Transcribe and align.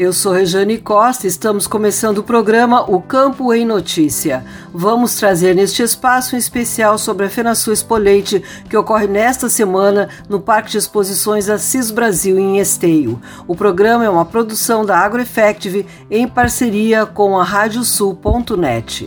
Eu 0.00 0.14
sou 0.14 0.32
Rejane 0.32 0.78
Costa 0.78 1.26
estamos 1.26 1.66
começando 1.66 2.18
o 2.18 2.22
programa 2.22 2.90
O 2.90 3.02
Campo 3.02 3.52
em 3.52 3.66
Notícia. 3.66 4.42
Vamos 4.72 5.16
trazer 5.16 5.54
neste 5.54 5.82
espaço 5.82 6.34
um 6.34 6.38
especial 6.38 6.96
sobre 6.96 7.26
a 7.26 7.28
FenaSul 7.28 7.74
Expoleite, 7.74 8.42
que 8.66 8.78
ocorre 8.78 9.06
nesta 9.06 9.50
semana 9.50 10.08
no 10.26 10.40
Parque 10.40 10.70
de 10.70 10.78
Exposições 10.78 11.50
Assis 11.50 11.90
Brasil, 11.90 12.38
em 12.38 12.58
Esteio. 12.58 13.20
O 13.46 13.54
programa 13.54 14.02
é 14.02 14.08
uma 14.08 14.24
produção 14.24 14.86
da 14.86 14.96
AgroEffective 14.96 15.84
em 16.10 16.26
parceria 16.26 17.04
com 17.04 17.38
a 17.38 17.44
Radiosul.net. 17.44 19.06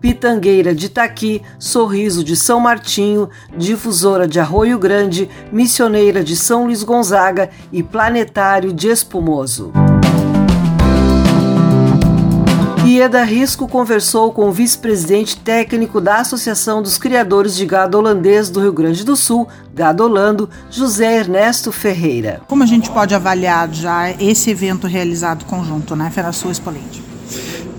Pitangueira 0.00 0.74
de 0.74 0.86
Itaqui, 0.86 1.42
Sorriso 1.58 2.24
de 2.24 2.34
São 2.34 2.58
Martinho, 2.58 3.28
Difusora 3.56 4.26
de 4.26 4.40
Arroio 4.40 4.78
Grande, 4.78 5.28
Missioneira 5.52 6.24
de 6.24 6.34
São 6.36 6.64
Luís 6.64 6.82
Gonzaga 6.82 7.50
e 7.72 7.82
Planetário 7.82 8.72
de 8.72 8.88
Espumoso. 8.88 9.72
Ieda 13.00 13.22
Risco 13.22 13.68
conversou 13.68 14.32
com 14.32 14.48
o 14.48 14.52
vice-presidente 14.52 15.36
técnico 15.36 16.00
da 16.00 16.16
Associação 16.16 16.82
dos 16.82 16.98
Criadores 16.98 17.54
de 17.54 17.64
Gado 17.64 17.96
Holandês 17.96 18.50
do 18.50 18.60
Rio 18.60 18.72
Grande 18.72 19.04
do 19.04 19.14
Sul, 19.14 19.46
Gado 19.72 20.02
Holando, 20.02 20.50
José 20.70 21.18
Ernesto 21.18 21.70
Ferreira. 21.70 22.40
Como 22.48 22.62
a 22.62 22.66
gente 22.66 22.90
pode 22.90 23.14
avaliar 23.14 23.72
já 23.72 24.10
esse 24.10 24.50
evento 24.50 24.86
realizado 24.86 25.44
conjunto, 25.44 25.94
né, 25.94 26.10
Ferasul 26.10 26.50
Expoente? 26.50 27.02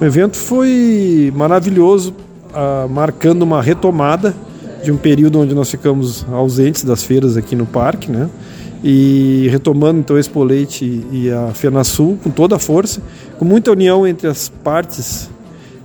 O 0.02 0.04
evento 0.04 0.36
foi 0.36 1.32
maravilhoso, 1.36 2.16
uh, 2.50 2.90
marcando 2.90 3.44
uma 3.44 3.62
retomada 3.62 4.36
de 4.84 4.92
um 4.92 4.98
período 4.98 5.40
onde 5.40 5.54
nós 5.54 5.70
ficamos 5.70 6.26
ausentes 6.32 6.84
das 6.84 7.04
feiras 7.04 7.38
aqui 7.38 7.56
no 7.56 7.68
parque, 7.68 8.10
né? 8.12 8.28
E 8.84 9.48
retomando 9.52 10.00
então 10.00 10.18
Expo 10.18 10.44
Leite 10.44 11.06
e 11.12 11.30
a 11.30 11.54
FenaSul 11.54 12.18
com 12.24 12.32
toda 12.32 12.56
a 12.56 12.60
força, 12.60 13.00
com 13.38 13.46
muita 13.46 13.72
união 13.72 14.08
entre 14.08 14.28
as 14.28 14.50
partes 14.50 15.30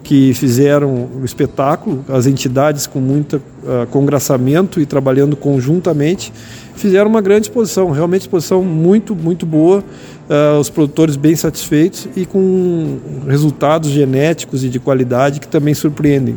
que 0.06 0.32
fizeram 0.34 1.08
o 1.20 1.24
espetáculo, 1.24 2.04
as 2.08 2.26
entidades 2.26 2.86
com 2.86 3.00
muito 3.00 3.38
uh, 3.38 3.88
congraçamento 3.90 4.80
e 4.80 4.86
trabalhando 4.86 5.34
conjuntamente, 5.34 6.32
fizeram 6.76 7.10
uma 7.10 7.20
grande 7.20 7.48
exposição, 7.48 7.90
realmente 7.90 8.20
exposição 8.20 8.62
muito, 8.62 9.16
muito 9.16 9.44
boa, 9.44 9.82
uh, 10.30 10.60
os 10.60 10.70
produtores 10.70 11.16
bem 11.16 11.34
satisfeitos 11.34 12.06
e 12.14 12.24
com 12.24 13.00
resultados 13.26 13.90
genéticos 13.90 14.62
e 14.62 14.68
de 14.68 14.78
qualidade 14.78 15.40
que 15.40 15.48
também 15.48 15.74
surpreendem. 15.74 16.36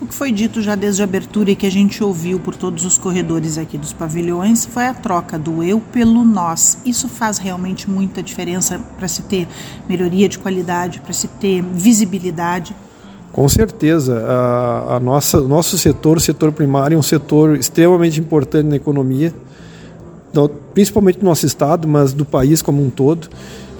O 0.00 0.06
que 0.06 0.14
foi 0.14 0.32
dito 0.32 0.62
já 0.62 0.74
desde 0.74 1.02
a 1.02 1.04
abertura 1.04 1.50
e 1.50 1.56
que 1.56 1.66
a 1.66 1.70
gente 1.70 2.02
ouviu 2.02 2.40
por 2.40 2.56
todos 2.56 2.86
os 2.86 2.96
corredores 2.96 3.58
aqui 3.58 3.76
dos 3.76 3.92
pavilhões 3.92 4.64
foi 4.64 4.86
a 4.86 4.94
troca 4.94 5.38
do 5.38 5.62
eu 5.62 5.78
pelo 5.78 6.24
nós. 6.24 6.78
Isso 6.86 7.06
faz 7.06 7.36
realmente 7.36 7.88
muita 7.88 8.22
diferença 8.22 8.80
para 8.96 9.08
se 9.08 9.22
ter 9.24 9.46
melhoria 9.86 10.26
de 10.26 10.38
qualidade, 10.38 11.00
para 11.00 11.12
se 11.12 11.28
ter 11.28 11.62
visibilidade. 11.62 12.74
Com 13.34 13.46
certeza, 13.48 14.24
a, 14.26 14.96
a 14.96 15.00
nossa, 15.00 15.40
nosso 15.40 15.76
setor, 15.76 16.16
o 16.16 16.20
setor 16.20 16.52
primário, 16.52 16.94
é 16.94 16.98
um 16.98 17.02
setor 17.02 17.56
extremamente 17.56 18.18
importante 18.18 18.66
na 18.66 18.76
economia 18.76 19.34
principalmente 20.72 21.20
do 21.20 21.24
nosso 21.24 21.46
estado, 21.46 21.86
mas 21.86 22.12
do 22.12 22.24
país 22.24 22.60
como 22.60 22.84
um 22.84 22.90
todo. 22.90 23.28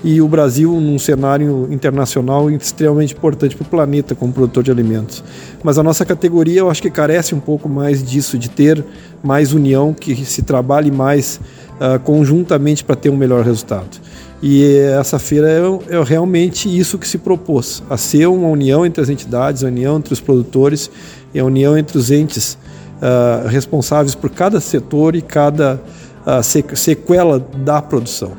E 0.04 0.20
o 0.20 0.28
Brasil, 0.28 0.70
num 0.78 0.98
cenário 0.98 1.66
internacional 1.70 2.50
extremamente 2.50 3.14
importante 3.14 3.56
para 3.56 3.64
o 3.64 3.68
planeta 3.68 4.14
como 4.14 4.34
produtor 4.34 4.62
de 4.62 4.70
alimentos. 4.70 5.24
Mas 5.62 5.78
a 5.78 5.82
nossa 5.82 6.04
categoria, 6.04 6.60
eu 6.60 6.68
acho 6.68 6.82
que 6.82 6.90
carece 6.90 7.34
um 7.34 7.40
pouco 7.40 7.70
mais 7.70 8.02
disso, 8.02 8.38
de 8.38 8.50
ter 8.50 8.84
mais 9.22 9.54
união, 9.54 9.94
que 9.94 10.14
se 10.26 10.42
trabalhe 10.42 10.90
mais 10.90 11.40
uh, 11.80 11.98
conjuntamente 12.00 12.84
para 12.84 12.94
ter 12.94 13.08
um 13.08 13.16
melhor 13.16 13.42
resultado. 13.42 13.98
E 14.42 14.76
essa 15.00 15.18
feira 15.18 15.48
é, 15.48 15.96
é, 15.96 16.02
realmente 16.02 16.68
isso 16.68 16.98
que 16.98 17.08
se 17.08 17.16
propôs, 17.16 17.82
a 17.88 17.96
ser 17.96 18.26
uma 18.26 18.48
união 18.48 18.84
entre 18.84 19.02
as 19.02 19.08
entidades, 19.08 19.64
a 19.64 19.68
união 19.68 19.96
entre 19.96 20.12
os 20.12 20.20
produtores 20.20 20.90
e 21.32 21.40
a 21.40 21.44
união 21.46 21.78
entre 21.78 21.96
os 21.96 22.10
entes 22.10 22.58
uh, 23.00 23.48
responsáveis 23.48 24.14
por 24.14 24.28
cada 24.28 24.60
setor 24.60 25.16
e 25.16 25.22
cada 25.22 25.80
a 26.26 26.42
sequela 26.42 27.38
da 27.38 27.82
produção. 27.82 28.32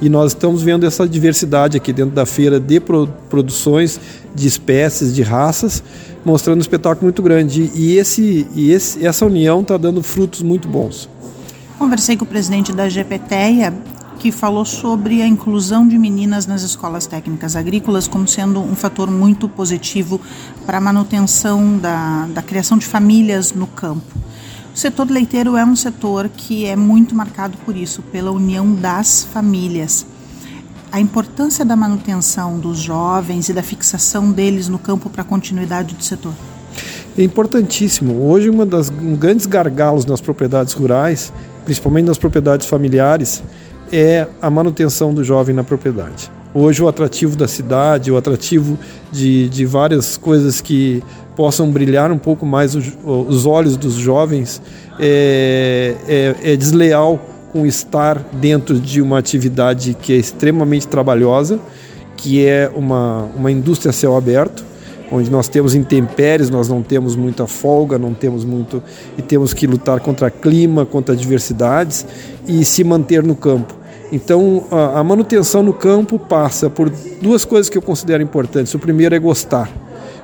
E 0.00 0.08
nós 0.08 0.32
estamos 0.32 0.62
vendo 0.62 0.84
essa 0.84 1.08
diversidade 1.08 1.76
aqui 1.76 1.92
dentro 1.92 2.14
da 2.14 2.26
feira 2.26 2.58
de 2.58 2.80
produções, 3.30 3.98
de 4.34 4.46
espécies, 4.46 5.14
de 5.14 5.22
raças, 5.22 5.82
mostrando 6.24 6.58
um 6.58 6.60
espetáculo 6.60 7.04
muito 7.04 7.22
grande. 7.22 7.70
E, 7.74 7.96
esse, 7.96 8.46
e 8.54 8.70
esse, 8.70 9.06
essa 9.06 9.24
união 9.24 9.60
está 9.60 9.76
dando 9.76 10.02
frutos 10.02 10.42
muito 10.42 10.68
bons. 10.68 11.08
Conversei 11.78 12.16
com 12.16 12.24
o 12.24 12.28
presidente 12.28 12.72
da 12.72 12.88
GPTEA, 12.88 13.72
que 14.18 14.32
falou 14.32 14.64
sobre 14.64 15.20
a 15.20 15.26
inclusão 15.26 15.86
de 15.86 15.98
meninas 15.98 16.46
nas 16.46 16.62
escolas 16.62 17.06
técnicas 17.06 17.54
agrícolas 17.56 18.08
como 18.08 18.26
sendo 18.26 18.60
um 18.60 18.74
fator 18.74 19.10
muito 19.10 19.48
positivo 19.48 20.20
para 20.64 20.78
a 20.78 20.80
manutenção 20.80 21.76
da, 21.76 22.26
da 22.26 22.40
criação 22.40 22.78
de 22.78 22.86
famílias 22.86 23.52
no 23.52 23.66
campo. 23.66 24.14
O 24.74 24.76
setor 24.76 25.08
leiteiro 25.08 25.56
é 25.56 25.64
um 25.64 25.76
setor 25.76 26.28
que 26.28 26.66
é 26.66 26.74
muito 26.74 27.14
marcado 27.14 27.56
por 27.58 27.76
isso, 27.76 28.02
pela 28.10 28.32
união 28.32 28.74
das 28.74 29.22
famílias. 29.22 30.04
A 30.90 31.00
importância 31.00 31.64
da 31.64 31.76
manutenção 31.76 32.58
dos 32.58 32.78
jovens 32.78 33.48
e 33.48 33.52
da 33.52 33.62
fixação 33.62 34.32
deles 34.32 34.68
no 34.68 34.76
campo 34.76 35.08
para 35.08 35.22
a 35.22 35.24
continuidade 35.24 35.94
do 35.94 36.02
setor. 36.02 36.32
É 37.16 37.22
importantíssimo. 37.22 38.28
Hoje, 38.28 38.50
uma 38.50 38.66
das 38.66 38.90
um 38.90 39.14
grandes 39.14 39.46
gargalos 39.46 40.04
nas 40.06 40.20
propriedades 40.20 40.72
rurais, 40.74 41.32
principalmente 41.64 42.06
nas 42.06 42.18
propriedades 42.18 42.66
familiares, 42.66 43.44
é 43.92 44.26
a 44.42 44.50
manutenção 44.50 45.14
do 45.14 45.22
jovem 45.22 45.54
na 45.54 45.62
propriedade. 45.62 46.32
Hoje 46.56 46.80
o 46.80 46.86
atrativo 46.86 47.36
da 47.36 47.48
cidade, 47.48 48.12
o 48.12 48.16
atrativo 48.16 48.78
de, 49.10 49.48
de 49.48 49.66
várias 49.66 50.16
coisas 50.16 50.60
que 50.60 51.02
possam 51.34 51.68
brilhar 51.68 52.12
um 52.12 52.18
pouco 52.18 52.46
mais 52.46 52.76
os, 52.76 52.92
os 53.04 53.44
olhos 53.44 53.76
dos 53.76 53.94
jovens 53.94 54.62
é, 55.00 55.96
é, 56.06 56.52
é 56.52 56.56
desleal 56.56 57.18
com 57.52 57.66
estar 57.66 58.18
dentro 58.34 58.78
de 58.78 59.02
uma 59.02 59.18
atividade 59.18 59.94
que 60.00 60.12
é 60.12 60.16
extremamente 60.16 60.86
trabalhosa, 60.86 61.58
que 62.16 62.46
é 62.46 62.70
uma, 62.72 63.28
uma 63.34 63.50
indústria 63.50 63.90
a 63.90 63.92
céu 63.92 64.16
aberto, 64.16 64.64
onde 65.10 65.28
nós 65.32 65.48
temos 65.48 65.74
intempéries, 65.74 66.50
nós 66.50 66.68
não 66.68 66.82
temos 66.82 67.16
muita 67.16 67.48
folga, 67.48 67.98
não 67.98 68.14
temos 68.14 68.44
muito 68.44 68.80
e 69.18 69.22
temos 69.22 69.52
que 69.52 69.66
lutar 69.66 69.98
contra 69.98 70.30
clima, 70.30 70.86
contra 70.86 71.16
adversidades 71.16 72.06
e 72.46 72.64
se 72.64 72.84
manter 72.84 73.24
no 73.24 73.34
campo. 73.34 73.82
Então, 74.14 74.62
a, 74.70 75.00
a 75.00 75.04
manutenção 75.04 75.60
no 75.60 75.72
campo 75.72 76.20
passa 76.20 76.70
por 76.70 76.88
duas 77.20 77.44
coisas 77.44 77.68
que 77.68 77.76
eu 77.76 77.82
considero 77.82 78.22
importantes. 78.22 78.72
O 78.72 78.78
primeiro 78.78 79.12
é 79.12 79.18
gostar, 79.18 79.68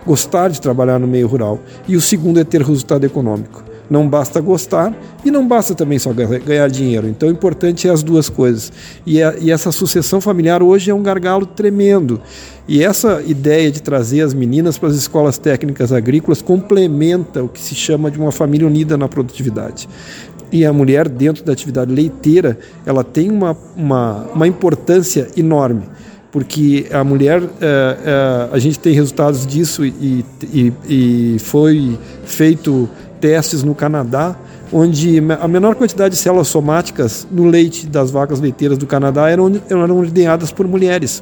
gostar 0.06 0.48
de 0.48 0.60
trabalhar 0.60 1.00
no 1.00 1.08
meio 1.08 1.26
rural, 1.26 1.58
e 1.88 1.96
o 1.96 2.00
segundo 2.00 2.38
é 2.38 2.44
ter 2.44 2.62
resultado 2.62 3.04
econômico. 3.04 3.64
Não 3.90 4.08
basta 4.08 4.40
gostar 4.40 4.96
e 5.24 5.32
não 5.32 5.48
basta 5.48 5.74
também 5.74 5.98
só 5.98 6.12
ganhar 6.12 6.68
dinheiro. 6.68 7.08
Então, 7.08 7.28
o 7.28 7.32
importante 7.32 7.88
é 7.88 7.90
as 7.90 8.04
duas 8.04 8.28
coisas. 8.28 8.72
E, 9.04 9.20
a, 9.20 9.34
e 9.40 9.50
essa 9.50 9.72
sucessão 9.72 10.20
familiar 10.20 10.62
hoje 10.62 10.92
é 10.92 10.94
um 10.94 11.02
gargalo 11.02 11.44
tremendo. 11.44 12.20
E 12.68 12.84
essa 12.84 13.20
ideia 13.26 13.68
de 13.68 13.82
trazer 13.82 14.20
as 14.20 14.32
meninas 14.32 14.78
para 14.78 14.90
as 14.90 14.94
escolas 14.94 15.36
técnicas 15.38 15.92
agrícolas 15.92 16.40
complementa 16.40 17.42
o 17.42 17.48
que 17.48 17.60
se 17.60 17.74
chama 17.74 18.12
de 18.12 18.20
uma 18.20 18.30
família 18.30 18.64
unida 18.64 18.96
na 18.96 19.08
produtividade. 19.08 19.88
E 20.52 20.64
a 20.64 20.72
mulher, 20.72 21.08
dentro 21.08 21.44
da 21.44 21.52
atividade 21.52 21.92
leiteira, 21.92 22.58
ela 22.84 23.04
tem 23.04 23.30
uma, 23.30 23.56
uma, 23.76 24.26
uma 24.34 24.48
importância 24.48 25.28
enorme 25.36 25.82
porque 26.32 26.86
a 26.92 27.02
mulher, 27.02 27.42
é, 27.60 27.96
é, 28.04 28.54
a 28.54 28.58
gente 28.58 28.78
tem 28.78 28.94
resultados 28.94 29.44
disso 29.44 29.84
e, 29.84 30.24
e, 30.42 30.72
e, 30.88 31.38
foi 31.40 31.98
feito 32.24 32.88
testes 33.20 33.64
no 33.64 33.74
Canadá, 33.74 34.36
onde 34.72 35.18
a 35.40 35.48
menor 35.48 35.74
quantidade 35.74 36.14
de 36.14 36.20
células 36.20 36.46
somáticas 36.46 37.26
no 37.30 37.46
leite 37.46 37.86
das 37.86 38.10
vacas 38.12 38.38
leiteiras 38.38 38.78
do 38.78 38.86
Canadá 38.86 39.28
eram, 39.28 39.60
eram 39.68 39.98
ordenadas 39.98 40.52
por 40.52 40.68
mulheres 40.68 41.20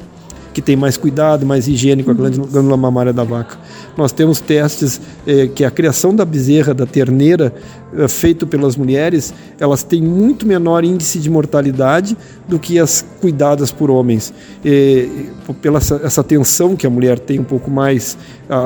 que 0.59 0.61
tem 0.61 0.75
mais 0.75 0.97
cuidado, 0.97 1.45
mais 1.45 1.69
higiênico 1.69 2.11
a 2.11 2.13
glândula 2.13 2.75
mamária 2.75 3.13
da 3.13 3.23
vaca. 3.23 3.57
Nós 3.95 4.11
temos 4.11 4.41
testes 4.41 4.99
eh, 5.25 5.47
que 5.47 5.63
a 5.63 5.71
criação 5.71 6.13
da 6.13 6.25
bezerra, 6.25 6.73
da 6.73 6.85
terneira, 6.85 7.53
eh, 7.95 8.07
feito 8.09 8.45
pelas 8.45 8.75
mulheres, 8.75 9.33
elas 9.57 9.83
têm 9.83 10.01
muito 10.01 10.45
menor 10.45 10.83
índice 10.83 11.17
de 11.17 11.29
mortalidade 11.29 12.17
do 12.45 12.59
que 12.59 12.77
as 12.77 13.05
cuidadas 13.21 13.71
por 13.71 13.89
homens. 13.89 14.33
pela 15.61 15.77
essa, 15.77 16.01
essa 16.03 16.19
atenção 16.19 16.75
que 16.75 16.85
a 16.85 16.89
mulher 16.89 17.17
tem 17.17 17.39
um 17.39 17.43
pouco 17.45 17.71
mais 17.71 18.17
a, 18.49 18.57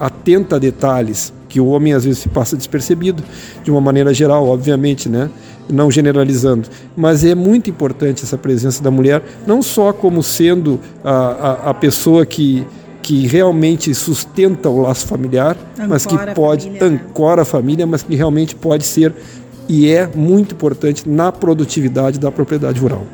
a, 0.00 0.06
atenta 0.06 0.56
a 0.56 0.58
detalhes, 0.58 1.30
que 1.52 1.60
o 1.60 1.66
homem 1.66 1.92
às 1.92 2.04
vezes 2.04 2.20
se 2.20 2.30
passa 2.30 2.56
despercebido, 2.56 3.22
de 3.62 3.70
uma 3.70 3.78
maneira 3.80 4.14
geral, 4.14 4.48
obviamente, 4.48 5.06
né? 5.06 5.28
não 5.70 5.90
generalizando, 5.90 6.66
mas 6.96 7.24
é 7.24 7.34
muito 7.34 7.68
importante 7.68 8.24
essa 8.24 8.38
presença 8.38 8.82
da 8.82 8.90
mulher, 8.90 9.22
não 9.46 9.60
só 9.60 9.92
como 9.92 10.22
sendo 10.22 10.80
a, 11.04 11.12
a, 11.12 11.70
a 11.70 11.74
pessoa 11.74 12.24
que, 12.24 12.66
que 13.02 13.26
realmente 13.26 13.94
sustenta 13.94 14.70
o 14.70 14.80
laço 14.80 15.06
familiar, 15.06 15.54
ancora 15.74 15.88
mas 15.88 16.06
que 16.06 16.16
pode 16.34 16.64
família, 16.64 16.90
né? 16.90 17.00
ancora 17.06 17.42
a 17.42 17.44
família, 17.44 17.86
mas 17.86 18.02
que 18.02 18.16
realmente 18.16 18.54
pode 18.54 18.84
ser 18.84 19.14
e 19.68 19.90
é 19.90 20.08
muito 20.14 20.54
importante 20.54 21.06
na 21.06 21.30
produtividade 21.30 22.18
da 22.18 22.32
propriedade 22.32 22.80
rural. 22.80 23.06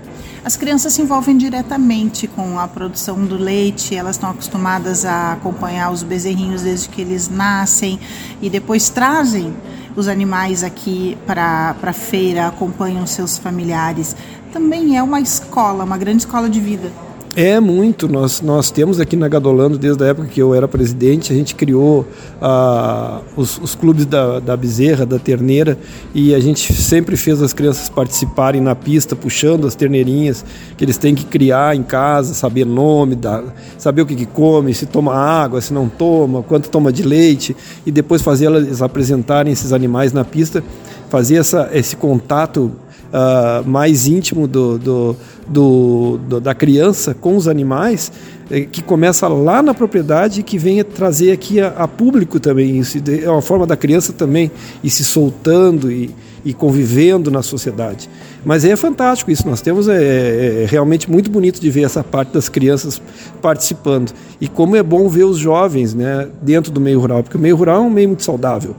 As 0.48 0.56
crianças 0.56 0.94
se 0.94 1.02
envolvem 1.02 1.36
diretamente 1.36 2.26
com 2.26 2.58
a 2.58 2.66
produção 2.66 3.22
do 3.22 3.36
leite, 3.36 3.94
elas 3.94 4.16
estão 4.16 4.30
acostumadas 4.30 5.04
a 5.04 5.34
acompanhar 5.34 5.90
os 5.90 6.02
bezerrinhos 6.02 6.62
desde 6.62 6.88
que 6.88 7.02
eles 7.02 7.28
nascem 7.28 8.00
e 8.40 8.48
depois 8.48 8.88
trazem 8.88 9.54
os 9.94 10.08
animais 10.08 10.64
aqui 10.64 11.18
para 11.26 11.76
a 11.82 11.92
feira, 11.92 12.46
acompanham 12.46 13.06
seus 13.06 13.36
familiares. 13.36 14.16
Também 14.50 14.96
é 14.96 15.02
uma 15.02 15.20
escola, 15.20 15.84
uma 15.84 15.98
grande 15.98 16.22
escola 16.22 16.48
de 16.48 16.60
vida. 16.60 16.90
É 17.36 17.60
muito. 17.60 18.08
Nós, 18.08 18.40
nós 18.40 18.70
temos 18.70 18.98
aqui 18.98 19.14
na 19.14 19.28
Gadolando, 19.28 19.78
desde 19.78 20.02
a 20.02 20.08
época 20.08 20.28
que 20.28 20.40
eu 20.40 20.54
era 20.54 20.66
presidente, 20.66 21.32
a 21.32 21.36
gente 21.36 21.54
criou 21.54 22.06
ah, 22.40 23.20
os, 23.36 23.58
os, 23.58 23.74
clubes 23.74 24.06
da, 24.06 24.40
da 24.40 24.56
bezerra, 24.56 25.06
da 25.06 25.18
terneira, 25.18 25.78
e 26.14 26.34
a 26.34 26.40
gente 26.40 26.72
sempre 26.72 27.16
fez 27.16 27.40
as 27.40 27.52
crianças 27.52 27.88
participarem 27.88 28.60
na 28.60 28.74
pista, 28.74 29.14
puxando 29.14 29.66
as 29.66 29.74
terneirinhas, 29.74 30.44
que 30.76 30.84
eles 30.84 30.96
têm 30.96 31.14
que 31.14 31.24
criar 31.24 31.76
em 31.76 31.82
casa, 31.82 32.34
saber 32.34 32.64
nome, 32.64 33.14
da, 33.14 33.44
saber 33.76 34.02
o 34.02 34.06
que, 34.06 34.16
que 34.16 34.26
come, 34.26 34.74
se 34.74 34.86
toma 34.86 35.14
água, 35.14 35.60
se 35.60 35.72
não 35.72 35.88
toma, 35.88 36.42
quanto 36.42 36.68
toma 36.68 36.92
de 36.92 37.02
leite, 37.02 37.54
e 37.86 37.92
depois 37.92 38.22
fazer 38.22 38.46
elas 38.46 38.82
apresentarem 38.82 39.52
esses 39.52 39.72
animais 39.72 40.12
na 40.12 40.24
pista, 40.24 40.62
fazer 41.08 41.36
essa, 41.36 41.70
esse 41.72 41.94
contato 41.94 42.72
uh, 43.08 43.68
mais 43.68 44.06
íntimo 44.06 44.46
do, 44.46 44.78
do, 44.78 45.16
do, 45.46 46.20
do, 46.28 46.40
da 46.40 46.54
criança 46.54 47.14
com 47.14 47.36
os 47.36 47.48
animais, 47.48 48.12
eh, 48.50 48.62
que 48.62 48.82
começa 48.82 49.28
lá 49.28 49.62
na 49.62 49.74
propriedade 49.74 50.40
e 50.40 50.42
que 50.42 50.58
vem 50.58 50.82
trazer 50.82 51.32
aqui 51.32 51.60
a, 51.60 51.68
a, 51.68 51.88
público 51.88 52.40
também. 52.40 52.78
Isso 52.78 52.98
é 53.22 53.30
uma 53.30 53.42
forma 53.42 53.66
da 53.66 53.76
criança 53.76 54.12
também 54.12 54.50
ir 54.82 54.90
se 54.90 55.04
soltando 55.04 55.90
e, 55.90 56.14
e 56.44 56.52
convivendo 56.52 57.30
na 57.30 57.42
sociedade. 57.42 58.08
Mas 58.44 58.64
é 58.64 58.74
fantástico 58.76 59.30
isso, 59.30 59.46
nós 59.48 59.60
temos, 59.60 59.88
é, 59.88 60.02
é, 60.02 60.62
é, 60.62 60.66
realmente 60.66 61.10
muito 61.10 61.30
bonito 61.30 61.60
de 61.60 61.70
ver 61.70 61.82
essa 61.82 62.04
parte 62.04 62.32
das 62.32 62.48
crianças 62.48 63.00
participando. 63.42 64.12
E 64.40 64.48
como 64.48 64.76
é 64.76 64.82
bom 64.82 65.08
ver 65.08 65.24
os 65.24 65.38
jovens 65.38 65.94
né, 65.94 66.28
dentro 66.40 66.72
do 66.72 66.80
meio 66.80 67.00
rural, 67.00 67.22
porque 67.22 67.36
o 67.36 67.40
meio 67.40 67.56
rural 67.56 67.82
é 67.82 67.86
um 67.86 67.90
meio 67.90 68.08
muito 68.08 68.22
saudável. 68.22 68.74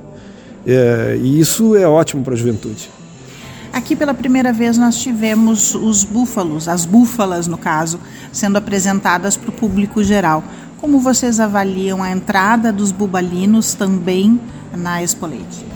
É, 0.65 1.17
e 1.21 1.39
isso 1.39 1.75
é 1.75 1.87
ótimo 1.87 2.23
para 2.23 2.33
a 2.33 2.37
juventude. 2.37 2.89
Aqui 3.71 3.95
pela 3.95 4.13
primeira 4.13 4.51
vez 4.51 4.77
nós 4.77 4.97
tivemos 4.97 5.75
os 5.75 6.03
búfalos, 6.03 6.67
as 6.67 6.85
búfalas 6.85 7.47
no 7.47 7.57
caso, 7.57 7.99
sendo 8.31 8.57
apresentadas 8.57 9.37
para 9.37 9.49
o 9.49 9.53
público 9.53 10.03
geral. 10.03 10.43
Como 10.77 10.99
vocês 10.99 11.39
avaliam 11.39 12.01
a 12.01 12.11
entrada 12.11 12.71
dos 12.71 12.91
bubalinos 12.91 13.73
também 13.73 14.39
na 14.75 15.03
Expoleite? 15.03 15.69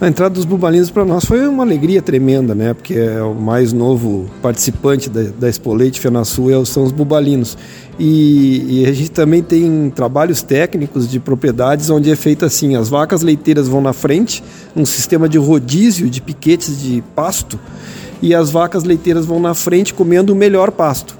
A 0.00 0.06
entrada 0.06 0.34
dos 0.34 0.44
bubalinos 0.44 0.90
para 0.90 1.04
nós 1.04 1.24
foi 1.24 1.46
uma 1.48 1.64
alegria 1.64 2.00
tremenda, 2.00 2.54
né? 2.54 2.72
Porque 2.72 2.94
é 2.94 3.20
o 3.20 3.34
mais 3.34 3.72
novo 3.72 4.26
participante 4.40 5.10
da, 5.10 5.24
da 5.24 5.48
Expoleite 5.48 5.98
FenaSul 5.98 6.52
é 6.52 6.64
são 6.64 6.84
os 6.84 6.92
bubalinos. 6.92 7.58
E, 7.98 8.82
e, 8.82 8.86
a 8.86 8.92
gente 8.92 9.10
também 9.10 9.42
tem 9.42 9.90
trabalhos 9.90 10.40
técnicos 10.40 11.10
de 11.10 11.18
propriedades 11.18 11.90
onde 11.90 12.10
é 12.10 12.14
feito 12.14 12.44
assim: 12.44 12.76
as 12.76 12.88
vacas 12.88 13.22
leiteiras 13.22 13.66
vão 13.66 13.80
na 13.80 13.92
frente, 13.92 14.42
um 14.76 14.86
sistema 14.86 15.28
de 15.28 15.36
rodízio 15.36 16.08
de 16.08 16.22
piquetes 16.22 16.80
de 16.80 17.02
pasto, 17.16 17.58
e 18.22 18.32
as 18.32 18.50
vacas 18.50 18.84
leiteiras 18.84 19.26
vão 19.26 19.40
na 19.40 19.52
frente 19.52 19.92
comendo 19.92 20.32
o 20.32 20.36
melhor 20.36 20.70
pasto. 20.70 21.18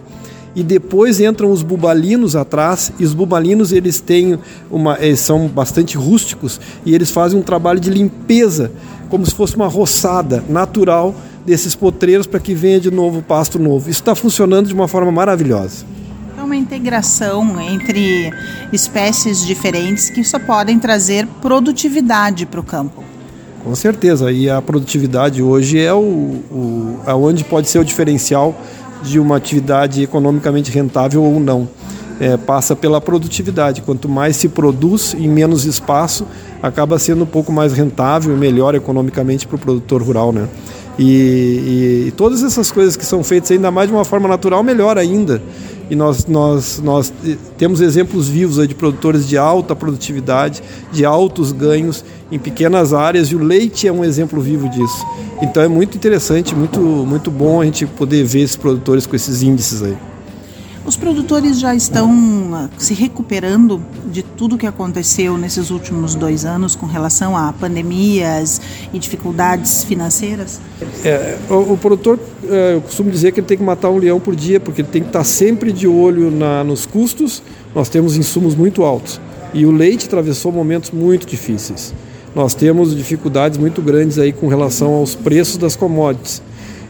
E 0.55 0.63
depois 0.63 1.21
entram 1.21 1.51
os 1.51 1.63
bubalinos 1.63 2.37
atrás 2.37 2.93
e 2.99 3.05
os 3.05 3.13
bubalinos 3.13 3.73
eles 3.73 4.01
têm 4.01 4.39
uma 4.71 4.97
eles 5.01 5.21
são 5.21 5.49
bastante 5.49 5.97
rústicos 5.97 6.61
e 6.87 6.95
eles 6.95 7.11
fazem 7.11 7.39
um 7.39 7.43
trabalho 7.43 7.79
de 7.79 7.91
limpeza 7.91 8.71
como 9.09 9.27
se 9.27 9.35
fosse 9.35 9.57
uma 9.57 9.69
roçada 9.69 10.43
natural 10.49 11.15
desses 11.45 11.75
potreiros 11.75 12.27
para 12.27 12.41
que 12.41 12.55
venha 12.55 12.81
de 12.81 12.91
novo 12.91 13.23
pasto 13.23 13.59
novo. 13.59 13.91
Isso 13.91 14.01
está 14.01 14.15
funcionando 14.15 14.69
de 14.69 14.75
uma 14.75 14.89
forma 14.89 15.13
maravilhosa 15.13 15.85
uma 16.49 16.57
integração 16.57 17.61
entre 17.61 18.33
espécies 18.73 19.47
diferentes 19.47 20.11
que 20.11 20.25
só 20.25 20.39
podem 20.39 20.79
trazer 20.79 21.27
produtividade 21.41 22.47
para 22.47 22.59
o 22.59 22.63
campo 22.63 23.05
com 23.69 23.75
certeza 23.75 24.33
e 24.33 24.49
a 24.49 24.63
produtividade 24.63 25.43
hoje 25.43 25.79
é 25.79 25.93
o, 25.93 25.99
o 25.99 27.01
aonde 27.05 27.45
pode 27.45 27.69
ser 27.69 27.79
o 27.79 27.85
diferencial 27.85 28.59
de 29.03 29.19
uma 29.19 29.37
atividade 29.37 30.03
economicamente 30.03 30.71
rentável 30.71 31.23
ou 31.23 31.39
não. 31.39 31.69
É, 32.21 32.37
passa 32.37 32.75
pela 32.75 33.01
produtividade. 33.01 33.83
Quanto 33.83 34.09
mais 34.09 34.37
se 34.37 34.49
produz 34.49 35.15
em 35.15 35.29
menos 35.29 35.65
espaço, 35.67 36.27
acaba 36.63 36.99
sendo 36.99 37.25
um 37.25 37.27
pouco 37.27 37.53
mais 37.53 37.73
rentável 37.73 38.35
e 38.35 38.39
melhor 38.39 38.75
economicamente 38.75 39.47
para 39.47 39.57
o 39.57 39.59
produtor 39.59 40.03
rural. 40.03 40.33
Né? 40.33 40.49
E, 40.99 41.05
e, 41.05 42.05
e, 42.09 42.11
todas 42.11 42.43
essas 42.43 42.73
coisas 42.73 42.97
que 42.97 43.07
são 43.07 43.23
feitas 43.23 43.53
ainda 43.53 43.71
mais 43.71 43.89
de 43.89 43.95
uma 43.95 44.05
forma 44.05 44.29
natural, 44.29 44.65
melhor 44.65 44.99
ainda. 44.99 45.41
E 45.89 45.95
nós, 45.95 46.27
nós, 46.27 46.81
nós 46.83 47.13
temos 47.57 47.81
exemplos 47.81 48.29
vivos 48.29 48.67
de 48.67 48.75
produtores 48.75 49.27
de 49.27 49.39
alta 49.39 49.77
produtividade, 49.77 50.63
de 50.93 51.05
altos 51.05 51.53
ganhos 51.53 52.05
em 52.31 52.39
pequenas 52.39 52.93
áreas, 52.93 53.29
e 53.29 53.37
o 53.37 53.39
leite 53.39 53.87
é 53.87 53.93
um 53.93 54.05
exemplo 54.05 54.41
vivo 54.41 54.69
disso. 54.69 55.07
Então 55.41 55.63
é 55.63 55.69
muito 55.69 55.97
interessante, 55.97 56.55
muito, 56.55 56.81
muito 56.81 57.31
bom 57.31 57.61
a 57.61 57.65
gente 57.65 57.87
poder 57.87 58.25
ver 58.25 58.41
esses 58.41 58.57
produtores 58.57 59.07
com 59.07 59.15
esses 59.15 59.43
índices 59.43 59.83
aí. 59.83 59.97
Os 60.89 60.97
produtores 60.97 61.61
já 61.61 61.75
estão 61.75 62.11
ah, 62.55 62.71
se 62.79 62.95
recuperando 62.95 63.79
de 64.11 64.23
tudo 64.23 64.57
que 64.57 64.67
aconteceu 64.67 65.37
nesses 65.37 65.69
últimos 65.69 66.15
dois 66.15 66.47
anos 66.47 66.75
com 66.75 66.87
relação 66.87 67.37
a 67.37 67.53
pandemias 67.53 68.59
e 68.91 68.99
dificuldades 68.99 69.85
financeiras? 69.85 70.59
É, 71.05 71.37
o, 71.51 71.75
o, 71.75 71.77
produtor, 71.77 72.19
é, 72.49 72.77
eu 72.77 72.81
costumo 72.81 73.11
dizer 73.11 73.33
que 73.33 73.41
ele 73.41 73.47
tem 73.47 73.59
que 73.59 73.63
matar 73.63 73.91
um 73.91 73.99
leão 73.99 74.19
por 74.19 74.35
dia, 74.35 74.59
porque 74.59 74.81
ele 74.81 74.89
tem 74.89 75.03
que 75.03 75.11
estar 75.11 75.25
sempre 75.25 75.75
de 75.75 75.87
olho 75.87 76.31
na, 76.31 76.65
nos 76.65 76.87
custos. 76.87 77.43
Nós 77.75 77.91
temos 77.91 78.17
insumos 78.17 78.55
muito 78.55 78.83
altos 78.83 79.21
e 79.53 79.67
o 79.67 79.71
leite 79.71 80.07
atravessou 80.07 80.51
momentos 80.51 80.91
muito 80.91 81.27
difíceis. 81.27 81.93
Nós 82.35 82.55
temos 82.55 82.97
dificuldades 82.97 83.59
muito 83.59 83.83
grandes 83.83 84.19
aí 84.19 84.33
com 84.33 84.49
relação 84.49 84.95
aos 84.95 85.15
preços 85.15 85.59
das 85.59 85.77
commodities. 85.77 86.41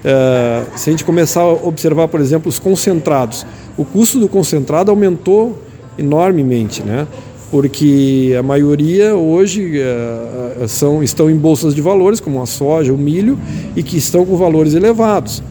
É, 0.04 0.62
se 0.76 0.88
a 0.88 0.92
gente 0.92 1.04
começar 1.04 1.40
a 1.40 1.52
observar, 1.52 2.06
por 2.06 2.20
exemplo, 2.20 2.48
os 2.48 2.60
concentrados, 2.60 3.44
o 3.78 3.84
custo 3.84 4.18
do 4.18 4.28
concentrado 4.28 4.90
aumentou 4.90 5.62
enormemente, 5.96 6.82
né? 6.82 7.06
porque 7.50 8.34
a 8.38 8.42
maioria 8.42 9.14
hoje 9.14 9.80
é, 9.80 10.62
é, 10.62 10.68
são, 10.68 11.02
estão 11.02 11.30
em 11.30 11.36
bolsas 11.36 11.74
de 11.74 11.80
valores, 11.80 12.20
como 12.20 12.42
a 12.42 12.46
soja, 12.46 12.92
o 12.92 12.98
milho, 12.98 13.38
e 13.74 13.82
que 13.82 13.96
estão 13.96 14.24
com 14.24 14.36
valores 14.36 14.74
elevados. 14.74 15.42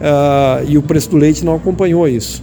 É, 0.00 0.64
e 0.68 0.76
o 0.76 0.82
preço 0.82 1.10
do 1.10 1.16
leite 1.16 1.44
não 1.44 1.54
acompanhou 1.54 2.08
isso. 2.08 2.42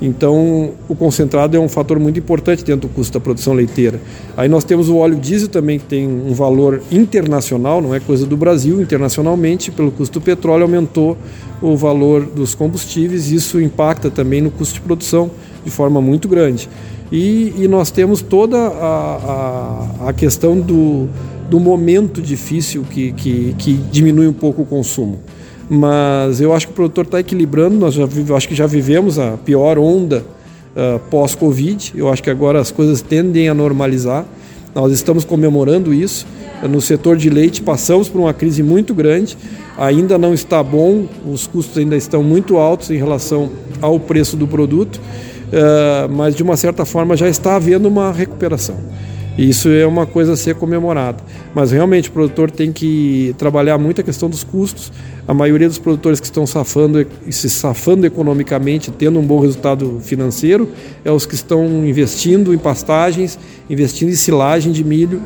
Então, 0.00 0.70
o 0.88 0.94
concentrado 0.94 1.56
é 1.56 1.60
um 1.60 1.68
fator 1.68 1.98
muito 1.98 2.18
importante 2.18 2.64
dentro 2.64 2.88
do 2.88 2.94
custo 2.94 3.12
da 3.12 3.20
produção 3.20 3.52
leiteira. 3.52 4.00
Aí 4.34 4.48
nós 4.48 4.64
temos 4.64 4.88
o 4.88 4.96
óleo 4.96 5.16
diesel 5.16 5.48
também, 5.48 5.78
que 5.78 5.84
tem 5.84 6.06
um 6.06 6.32
valor 6.32 6.82
internacional, 6.90 7.82
não 7.82 7.94
é 7.94 8.00
coisa 8.00 8.24
do 8.24 8.36
Brasil, 8.36 8.80
internacionalmente, 8.80 9.70
pelo 9.70 9.90
custo 9.90 10.18
do 10.18 10.24
petróleo 10.24 10.62
aumentou 10.62 11.18
o 11.60 11.76
valor 11.76 12.24
dos 12.24 12.54
combustíveis, 12.54 13.30
isso 13.30 13.60
impacta 13.60 14.10
também 14.10 14.40
no 14.40 14.50
custo 14.50 14.74
de 14.74 14.80
produção 14.80 15.30
de 15.62 15.70
forma 15.70 16.00
muito 16.00 16.26
grande. 16.28 16.66
E, 17.12 17.52
e 17.58 17.68
nós 17.68 17.90
temos 17.90 18.22
toda 18.22 18.56
a, 18.56 19.98
a, 20.04 20.08
a 20.08 20.12
questão 20.14 20.58
do, 20.58 21.08
do 21.50 21.60
momento 21.60 22.22
difícil 22.22 22.84
que, 22.88 23.12
que, 23.12 23.54
que 23.58 23.74
diminui 23.90 24.28
um 24.28 24.32
pouco 24.32 24.62
o 24.62 24.64
consumo 24.64 25.18
mas 25.72 26.40
eu 26.40 26.52
acho 26.52 26.66
que 26.66 26.72
o 26.72 26.74
produtor 26.74 27.04
está 27.04 27.20
equilibrando. 27.20 27.76
Nós 27.76 27.94
já 27.94 28.04
acho 28.36 28.48
que 28.48 28.56
já 28.56 28.66
vivemos 28.66 29.20
a 29.20 29.36
pior 29.36 29.78
onda 29.78 30.24
uh, 30.74 30.98
pós-Covid. 31.08 31.92
Eu 31.94 32.08
acho 32.08 32.20
que 32.20 32.28
agora 32.28 32.60
as 32.60 32.72
coisas 32.72 33.00
tendem 33.00 33.48
a 33.48 33.54
normalizar. 33.54 34.26
Nós 34.74 34.92
estamos 34.92 35.24
comemorando 35.24 35.94
isso. 35.94 36.26
No 36.68 36.80
setor 36.80 37.16
de 37.16 37.30
leite 37.30 37.62
passamos 37.62 38.08
por 38.08 38.20
uma 38.20 38.34
crise 38.34 38.64
muito 38.64 38.92
grande. 38.92 39.38
Ainda 39.78 40.18
não 40.18 40.34
está 40.34 40.60
bom, 40.60 41.06
os 41.24 41.46
custos 41.46 41.78
ainda 41.78 41.96
estão 41.96 42.20
muito 42.20 42.56
altos 42.56 42.90
em 42.90 42.96
relação 42.96 43.48
ao 43.80 43.98
preço 43.98 44.36
do 44.36 44.48
produto, 44.48 44.96
uh, 44.96 46.12
mas 46.12 46.34
de 46.34 46.42
uma 46.42 46.56
certa 46.56 46.84
forma 46.84 47.16
já 47.16 47.28
está 47.28 47.54
havendo 47.54 47.86
uma 47.86 48.10
recuperação. 48.10 48.76
Isso 49.38 49.68
é 49.68 49.86
uma 49.86 50.06
coisa 50.06 50.32
a 50.32 50.36
ser 50.36 50.54
comemorada. 50.56 51.22
Mas 51.54 51.70
realmente 51.70 52.08
o 52.08 52.12
produtor 52.12 52.50
tem 52.50 52.72
que 52.72 53.34
trabalhar 53.38 53.78
muito 53.78 54.00
a 54.00 54.04
questão 54.04 54.28
dos 54.28 54.44
custos. 54.44 54.92
A 55.26 55.32
maioria 55.32 55.68
dos 55.68 55.78
produtores 55.78 56.20
que 56.20 56.26
estão 56.26 56.46
safando 56.46 57.06
e 57.26 57.32
se 57.32 57.48
safando 57.48 58.06
economicamente, 58.06 58.90
tendo 58.90 59.18
um 59.18 59.22
bom 59.22 59.40
resultado 59.40 60.00
financeiro, 60.02 60.68
é 61.04 61.10
os 61.10 61.24
que 61.24 61.34
estão 61.34 61.64
investindo 61.86 62.52
em 62.52 62.58
pastagens, 62.58 63.38
investindo 63.68 64.10
em 64.10 64.16
silagem 64.16 64.72
de 64.72 64.82
milho, 64.82 65.22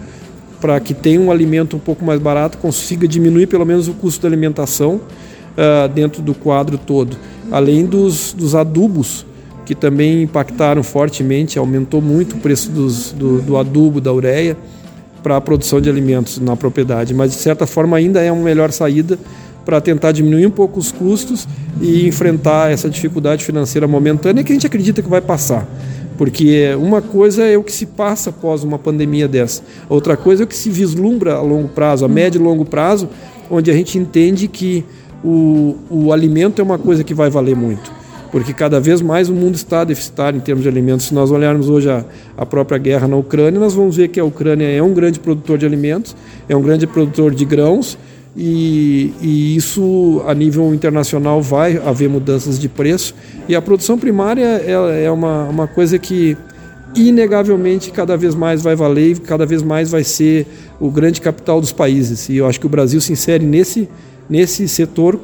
para 0.61 0.79
que 0.81 0.95
tenha 0.95 1.21
um 1.21 1.31
alimento 1.31 1.77
um 1.77 1.81
pouco 1.81 2.05
mais 2.05 2.21
barato, 2.21 2.59
consiga 2.59 3.07
diminuir 3.09 3.47
pelo 3.47 3.67
menos 3.67 3.89
o 3.89 3.95
custo 3.95 4.23
da 4.23 4.29
alimentação 4.29 4.95
uh, 4.97 5.89
dentro 5.95 6.23
do 6.23 6.35
quadro 6.35 6.79
todo. 6.79 7.17
Além 7.51 7.85
dos, 7.85 8.33
dos 8.33 8.55
adubos 8.55 9.27
que 9.65 9.75
também 9.75 10.23
impactaram 10.23 10.83
fortemente, 10.83 11.59
aumentou 11.59 12.01
muito 12.03 12.37
o 12.37 12.39
preço 12.39 12.71
dos, 12.71 13.13
do, 13.13 13.41
do 13.41 13.57
adubo, 13.57 14.01
da 14.01 14.13
ureia, 14.13 14.57
para 15.23 15.37
a 15.37 15.41
produção 15.41 15.81
de 15.81 15.89
alimentos 15.89 16.39
na 16.39 16.55
propriedade. 16.55 17.15
Mas, 17.15 17.33
de 17.33 17.39
certa 17.39 17.67
forma, 17.67 17.97
ainda 17.97 18.21
é 18.21 18.31
uma 18.31 18.45
melhor 18.45 18.71
saída 18.71 19.19
para 19.65 19.81
tentar 19.81 20.13
diminuir 20.13 20.47
um 20.47 20.51
pouco 20.51 20.79
os 20.79 20.93
custos 20.93 21.49
e 21.81 22.07
enfrentar 22.07 22.71
essa 22.71 22.91
dificuldade 22.91 23.43
financeira 23.43 23.89
momentânea 23.89 24.45
que 24.45 24.53
a 24.53 24.55
gente 24.55 24.67
acredita 24.67 25.01
que 25.01 25.09
vai 25.09 25.23
passar. 25.23 25.67
Porque 26.19 26.75
uma 26.79 27.01
coisa 27.01 27.45
é 27.45 27.57
o 27.57 27.63
que 27.63 27.73
se 27.73 27.87
passa 27.87 28.29
após 28.29 28.63
uma 28.63 28.79
pandemia 28.79 29.27
dessa, 29.27 29.63
outra 29.89 30.17
coisa 30.17 30.43
é 30.43 30.45
o 30.45 30.47
que 30.47 30.55
se 30.55 30.71
vislumbra 30.71 31.35
a 31.35 31.41
longo 31.41 31.69
prazo, 31.69 32.05
a 32.05 32.09
médio 32.09 32.41
e 32.41 32.45
longo 32.45 32.65
prazo, 32.65 33.09
onde 33.51 33.71
a 33.71 33.75
gente 33.75 33.99
entende 33.99 34.47
que 34.47 34.85
o, 35.25 35.77
o 35.91 36.13
alimento 36.13 36.61
é 36.61 36.63
uma 36.63 36.79
coisa 36.79 37.03
que 37.03 37.15
vai 37.15 37.31
valer 37.31 37.57
muito 37.57 38.04
porque 38.35 38.53
cada 38.53 38.81
vez 38.81 39.01
mais 39.01 39.29
o 39.29 39.33
mundo 39.33 39.55
está 39.55 39.85
deficitário 39.85 40.37
em 40.37 40.41
termos 40.41 40.65
de 40.65 40.69
alimentos. 40.69 41.07
Se 41.07 41.15
nós 41.15 41.31
olharmos 41.31 41.69
hoje 41.69 41.89
a, 41.89 42.05
a 42.37 42.45
própria 42.45 42.77
guerra 42.79 43.07
na 43.07 43.15
Ucrânia, 43.15 43.61
nós 43.61 43.75
vamos 43.75 43.97
ver 43.97 44.09
que 44.09 44.19
a 44.19 44.25
Ucrânia 44.25 44.67
é 44.67 44.83
um 44.83 44.93
grande 44.93 45.21
produtor 45.21 45.57
de 45.57 45.65
alimentos, 45.65 46.17
é 46.49 46.57
um 46.57 46.61
grande 46.61 46.85
produtor 46.85 47.33
de 47.33 47.45
grãos, 47.45 47.97
e, 48.37 49.13
e, 49.23 49.55
isso 49.55 50.21
a 50.27 50.35
nível 50.35 50.75
internacional 50.75 51.41
vai 51.41 51.77
haver 51.77 52.09
mudanças 52.09 52.59
de 52.59 52.69
preço. 52.69 53.15
E 53.49 53.55
a 53.55 53.63
produção 53.63 53.97
primária 53.97 54.61
é, 54.67 55.05
é 55.05 55.11
uma, 55.13 55.45
uma 55.45 55.69
coisa 55.69 55.97
que 55.97 56.37
inegavelmente 56.93 57.93
cada 57.93 58.17
vez 58.17 58.35
mais 58.35 58.61
vai 58.61 58.75
valer 58.75 59.13
e 59.13 59.21
cada 59.21 59.47
vez 59.47 59.63
mais 59.63 59.93
vai 59.93 60.03
ser 60.03 60.45
o 60.81 60.91
grande 60.91 61.21
capital 61.21 61.61
dos 61.61 61.71
países. 61.71 62.29
E 62.29 62.39
eu 62.39 62.49
acho 62.49 62.59
que 62.59 62.67
o 62.67 62.69
Brasil 62.69 63.01
se 63.01 63.13
insere 63.13 63.47
nesse, 63.47 63.89
nesse 64.29 64.67
setor 64.67 65.21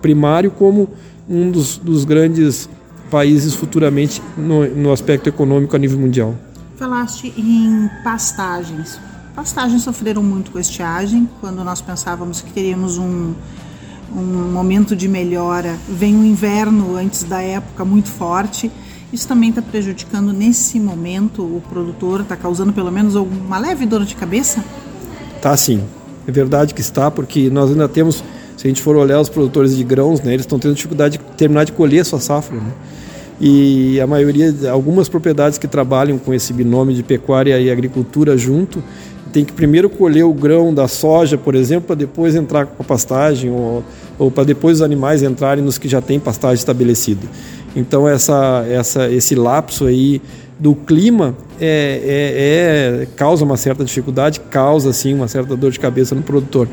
primário 0.00 0.50
como 0.50 0.88
um 1.28 1.50
dos, 1.50 1.78
dos 1.78 2.04
grandes 2.04 2.68
países 3.10 3.54
futuramente 3.54 4.22
no, 4.36 4.66
no 4.68 4.92
aspecto 4.92 5.28
econômico 5.28 5.74
a 5.74 5.78
nível 5.78 5.98
mundial. 5.98 6.34
Falaste 6.76 7.32
em 7.36 7.90
pastagens. 8.04 8.98
Pastagens 9.34 9.82
sofreram 9.82 10.22
muito 10.22 10.50
com 10.50 10.58
a 10.58 10.60
estiagem. 10.60 11.28
Quando 11.40 11.62
nós 11.64 11.80
pensávamos 11.80 12.40
que 12.40 12.52
teríamos 12.52 12.98
um, 12.98 13.34
um 14.14 14.52
momento 14.52 14.96
de 14.96 15.08
melhora, 15.08 15.76
vem 15.88 16.16
o 16.16 16.20
um 16.20 16.24
inverno 16.24 16.96
antes 16.96 17.24
da 17.24 17.40
época 17.40 17.84
muito 17.84 18.08
forte. 18.08 18.70
Isso 19.12 19.26
também 19.26 19.48
está 19.48 19.62
prejudicando 19.62 20.32
nesse 20.32 20.78
momento 20.78 21.42
o 21.42 21.62
produtor, 21.68 22.20
está 22.20 22.36
causando 22.36 22.72
pelo 22.72 22.92
menos 22.92 23.14
uma 23.14 23.58
leve 23.58 23.86
dor 23.86 24.04
de 24.04 24.14
cabeça? 24.14 24.62
Tá 25.40 25.56
sim. 25.56 25.82
É 26.26 26.30
verdade 26.30 26.74
que 26.74 26.80
está, 26.80 27.10
porque 27.10 27.48
nós 27.48 27.70
ainda 27.70 27.88
temos 27.88 28.22
se 28.58 28.66
a 28.66 28.68
gente 28.68 28.82
for 28.82 28.96
olhar 28.96 29.20
os 29.20 29.28
produtores 29.28 29.76
de 29.76 29.84
grãos, 29.84 30.20
né, 30.20 30.34
eles 30.34 30.42
estão 30.42 30.58
tendo 30.58 30.74
dificuldade 30.74 31.16
de 31.16 31.24
terminar 31.36 31.62
de 31.62 31.70
colher 31.70 32.00
a 32.00 32.04
sua 32.04 32.18
safra. 32.18 32.56
Né? 32.56 32.72
E 33.40 34.00
a 34.00 34.06
maioria, 34.06 34.52
algumas 34.68 35.08
propriedades 35.08 35.58
que 35.58 35.68
trabalham 35.68 36.18
com 36.18 36.34
esse 36.34 36.52
binômio 36.52 36.92
de 36.92 37.04
pecuária 37.04 37.56
e 37.60 37.70
agricultura 37.70 38.36
junto, 38.36 38.82
tem 39.32 39.44
que 39.44 39.52
primeiro 39.52 39.88
colher 39.88 40.24
o 40.24 40.32
grão 40.32 40.74
da 40.74 40.88
soja, 40.88 41.38
por 41.38 41.54
exemplo, 41.54 41.86
para 41.86 41.94
depois 41.94 42.34
entrar 42.34 42.66
com 42.66 42.82
a 42.82 42.84
pastagem 42.84 43.48
ou, 43.48 43.84
ou 44.18 44.28
para 44.28 44.42
depois 44.42 44.78
os 44.78 44.82
animais 44.82 45.22
entrarem 45.22 45.62
nos 45.62 45.78
que 45.78 45.86
já 45.86 46.00
têm 46.00 46.18
pastagem 46.18 46.56
estabelecida. 46.56 47.28
Então 47.76 48.08
essa, 48.08 48.66
essa, 48.68 49.08
esse 49.08 49.36
lapso 49.36 49.86
aí 49.86 50.20
do 50.58 50.74
clima 50.74 51.36
é, 51.60 53.02
é, 53.02 53.02
é, 53.02 53.06
causa 53.14 53.44
uma 53.44 53.56
certa 53.56 53.84
dificuldade, 53.84 54.40
causa 54.50 54.92
sim 54.92 55.14
uma 55.14 55.28
certa 55.28 55.54
dor 55.54 55.70
de 55.70 55.78
cabeça 55.78 56.12
no 56.16 56.22
produtor. 56.22 56.66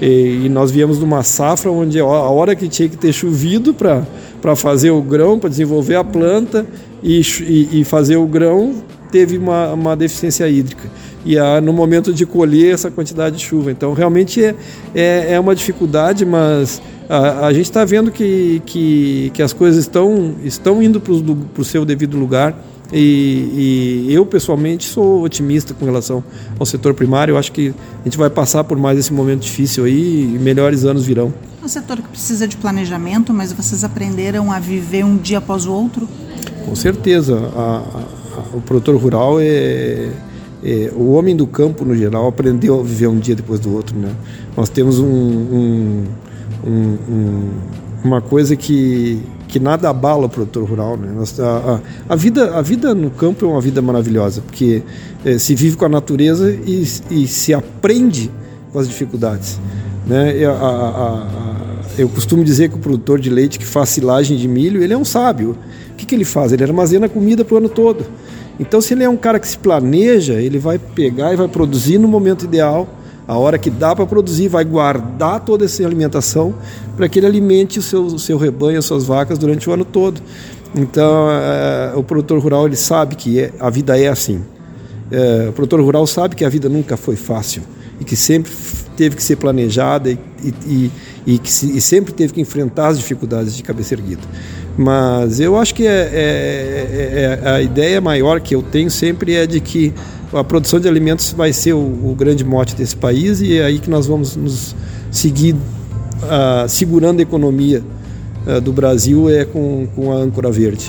E, 0.00 0.42
e 0.44 0.48
nós 0.48 0.70
viemos 0.70 0.98
de 0.98 1.04
uma 1.04 1.22
safra 1.22 1.70
onde 1.70 1.98
a 1.98 2.04
hora 2.04 2.54
que 2.54 2.68
tinha 2.68 2.88
que 2.88 2.96
ter 2.96 3.12
chovido 3.12 3.74
para 3.74 4.56
fazer 4.56 4.90
o 4.90 5.00
grão, 5.00 5.38
para 5.38 5.48
desenvolver 5.48 5.96
a 5.96 6.04
planta 6.04 6.66
e, 7.02 7.20
e, 7.20 7.80
e, 7.80 7.84
fazer 7.84 8.16
o 8.16 8.26
grão, 8.26 8.74
teve 9.10 9.38
uma, 9.38 9.72
uma 9.72 9.96
deficiência 9.96 10.48
hídrica. 10.48 10.88
E 11.24 11.38
a, 11.38 11.60
no 11.60 11.72
momento 11.72 12.12
de 12.12 12.26
colher 12.26 12.74
essa 12.74 12.90
quantidade 12.90 13.36
de 13.36 13.44
chuva. 13.44 13.70
Então, 13.70 13.92
realmente 13.94 14.44
é, 14.44 14.54
é, 14.94 15.34
é 15.34 15.40
uma 15.40 15.54
dificuldade, 15.54 16.24
mas 16.24 16.80
a, 17.08 17.46
a 17.46 17.52
gente 17.52 17.64
está 17.64 17.84
vendo 17.84 18.10
que, 18.10 18.62
que, 18.66 19.30
que 19.34 19.42
as 19.42 19.52
coisas 19.52 19.80
estão, 19.80 20.34
estão 20.44 20.82
indo 20.82 21.00
para 21.00 21.12
o 21.12 21.64
seu 21.64 21.84
devido 21.84 22.16
lugar. 22.16 22.56
E, 22.92 24.06
e, 24.08 24.14
eu 24.14 24.24
pessoalmente 24.24 24.88
sou 24.88 25.22
otimista 25.22 25.74
com 25.74 25.84
relação 25.84 26.22
ao 26.58 26.64
setor 26.64 26.94
primário. 26.94 27.32
Eu 27.32 27.38
acho 27.38 27.50
que 27.52 27.74
a 28.00 28.04
gente 28.04 28.16
vai 28.16 28.30
passar 28.30 28.64
por 28.64 28.78
mais 28.78 28.98
esse 28.98 29.12
momento 29.12 29.40
difícil 29.40 29.84
aí 29.84 30.34
e 30.34 30.38
melhores 30.38 30.84
anos 30.84 31.04
virão. 31.04 31.32
É 31.60 31.64
um 31.64 31.68
setor 31.68 31.96
que 31.96 32.08
precisa 32.08 32.46
de 32.46 32.56
planejamento, 32.56 33.32
mas 33.32 33.52
vocês 33.52 33.82
aprenderam 33.82 34.52
a 34.52 34.60
viver 34.60 35.04
um 35.04 35.16
dia 35.16 35.38
após 35.38 35.66
o 35.66 35.72
outro? 35.72 36.08
Com 36.64 36.74
certeza. 36.76 37.50
A, 37.56 37.82
a, 38.38 38.56
o 38.56 38.60
produtor 38.60 38.96
rural 38.96 39.40
é, 39.40 40.08
é, 40.62 40.92
o 40.94 41.12
homem 41.12 41.34
do 41.34 41.46
campo 41.46 41.84
no 41.84 41.96
geral 41.96 42.28
aprendeu 42.28 42.78
a 42.78 42.82
viver 42.82 43.08
um 43.08 43.18
dia 43.18 43.34
depois 43.34 43.58
do 43.58 43.74
outro, 43.74 43.96
né? 43.98 44.14
Nós 44.56 44.68
temos 44.68 44.98
um, 44.98 45.06
um, 45.06 46.04
um, 46.66 47.50
uma 48.04 48.20
coisa 48.20 48.54
que 48.56 49.20
que 49.56 49.60
nada 49.60 49.88
abala 49.88 50.26
o 50.26 50.28
produtor 50.28 50.68
rural. 50.68 50.98
Né? 50.98 51.08
A, 51.38 51.42
a, 51.44 52.12
a, 52.12 52.16
vida, 52.16 52.54
a 52.58 52.60
vida 52.60 52.94
no 52.94 53.10
campo 53.10 53.46
é 53.46 53.48
uma 53.48 53.60
vida 53.60 53.80
maravilhosa, 53.80 54.42
porque 54.42 54.82
é, 55.24 55.38
se 55.38 55.54
vive 55.54 55.78
com 55.78 55.86
a 55.86 55.88
natureza 55.88 56.52
e, 56.52 56.86
e, 57.10 57.26
se 57.26 57.54
aprende 57.54 58.30
com 58.70 58.78
as 58.78 58.86
dificuldades. 58.86 59.58
Né? 60.06 60.44
A, 60.44 61.26
eu 61.96 62.06
costumo 62.10 62.44
dizer 62.44 62.68
que 62.68 62.74
o 62.74 62.78
produtor 62.78 63.18
de 63.18 63.30
leite 63.30 63.58
que 63.58 63.64
faz 63.64 63.88
silagem 63.88 64.36
de 64.36 64.46
milho, 64.46 64.82
ele 64.82 64.92
é 64.92 64.98
um 64.98 65.06
sábio. 65.06 65.56
O 65.92 65.94
que, 65.96 66.04
que 66.04 66.14
ele 66.14 66.26
faz? 66.26 66.52
Ele 66.52 66.62
armazena 66.62 67.08
comida 67.08 67.42
para 67.42 67.54
o 67.54 67.56
ano 67.56 67.70
todo. 67.70 68.04
Então, 68.60 68.82
se 68.82 68.92
ele 68.92 69.04
é 69.04 69.08
um 69.08 69.16
cara 69.16 69.40
que 69.40 69.48
se 69.48 69.56
planeja, 69.56 70.34
ele 70.34 70.58
vai 70.58 70.78
pegar 70.78 71.32
e 71.32 71.36
vai 71.36 71.48
produzir 71.48 71.96
no 71.96 72.08
momento 72.08 72.44
ideal, 72.44 72.86
a 73.26 73.36
hora 73.36 73.58
que 73.58 73.70
dá 73.70 73.94
para 73.94 74.06
produzir, 74.06 74.48
vai 74.48 74.64
guardar 74.64 75.40
toda 75.40 75.64
essa 75.64 75.84
alimentação 75.84 76.54
para 76.96 77.08
que 77.08 77.18
ele 77.18 77.26
alimente 77.26 77.78
o 77.78 77.82
seu, 77.82 78.04
o 78.04 78.18
seu 78.18 78.38
rebanho, 78.38 78.78
as 78.78 78.84
suas 78.84 79.04
vacas 79.04 79.38
durante 79.38 79.68
o 79.68 79.72
ano 79.72 79.84
todo. 79.84 80.20
Então, 80.74 81.28
é, 81.30 81.92
o 81.96 82.02
produtor 82.02 82.38
rural 82.38 82.66
ele 82.66 82.76
sabe 82.76 83.16
que 83.16 83.40
é, 83.40 83.52
a 83.58 83.68
vida 83.70 83.98
é 83.98 84.08
assim. 84.08 84.42
É, 85.10 85.46
o 85.48 85.52
produtor 85.52 85.80
rural 85.80 86.06
sabe 86.06 86.36
que 86.36 86.44
a 86.44 86.48
vida 86.48 86.68
nunca 86.68 86.96
foi 86.96 87.16
fácil 87.16 87.62
e 88.00 88.04
que 88.04 88.14
sempre 88.14 88.52
teve 88.96 89.16
que 89.16 89.22
ser 89.22 89.36
planejada 89.36 90.10
e, 90.10 90.18
e, 90.66 90.90
e 91.26 91.38
que 91.38 91.50
se, 91.50 91.76
e 91.76 91.80
sempre 91.80 92.12
teve 92.12 92.32
que 92.32 92.40
enfrentar 92.40 92.88
as 92.88 92.98
dificuldades 92.98 93.56
de 93.56 93.62
cabeça 93.62 93.94
erguida. 93.94 94.22
Mas 94.76 95.40
eu 95.40 95.56
acho 95.56 95.74
que 95.74 95.86
é, 95.86 96.10
é, 96.12 97.40
é, 97.42 97.48
a 97.48 97.62
ideia 97.62 98.00
maior 98.00 98.40
que 98.40 98.54
eu 98.54 98.62
tenho 98.62 98.90
sempre 98.90 99.34
é 99.34 99.46
de 99.46 99.60
que 99.60 99.92
a 100.32 100.44
produção 100.44 100.78
de 100.78 100.88
alimentos 100.88 101.32
vai 101.32 101.52
ser 101.52 101.72
o, 101.72 101.78
o 101.78 102.14
grande 102.16 102.44
mote 102.44 102.74
desse 102.74 102.96
país 102.96 103.40
e 103.40 103.58
é 103.58 103.64
aí 103.64 103.78
que 103.78 103.88
nós 103.88 104.06
vamos 104.06 104.36
nos 104.36 104.74
seguir 105.10 105.54
uh, 105.54 106.68
segurando 106.68 107.20
a 107.20 107.22
economia 107.22 107.82
uh, 108.46 108.60
do 108.60 108.72
Brasil 108.72 109.30
é 109.30 109.44
com, 109.44 109.86
com 109.94 110.12
a 110.12 110.16
âncora 110.16 110.50
verde. 110.50 110.88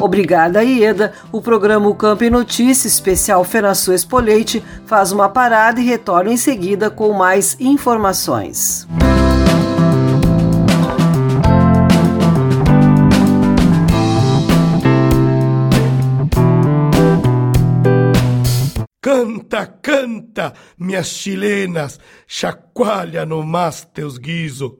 Obrigada, 0.00 0.64
Ieda. 0.64 1.12
O 1.30 1.42
programa 1.42 1.88
O 1.88 1.94
Campo 1.94 2.28
Notícia, 2.30 2.88
especial 2.88 3.44
Fenaçu 3.44 3.92
Espoleite, 3.92 4.64
faz 4.86 5.12
uma 5.12 5.28
parada 5.28 5.80
e 5.80 5.84
retorna 5.84 6.32
em 6.32 6.36
seguida 6.36 6.90
com 6.90 7.12
mais 7.12 7.56
informações. 7.60 8.88
Canta, 19.02 19.66
canta, 19.66 20.52
minhas 20.78 21.08
chilenas, 21.08 21.98
chacoalha 22.26 23.26
no 23.26 23.42
mais 23.42 23.84
teus 23.92 24.16
guiso. 24.16 24.79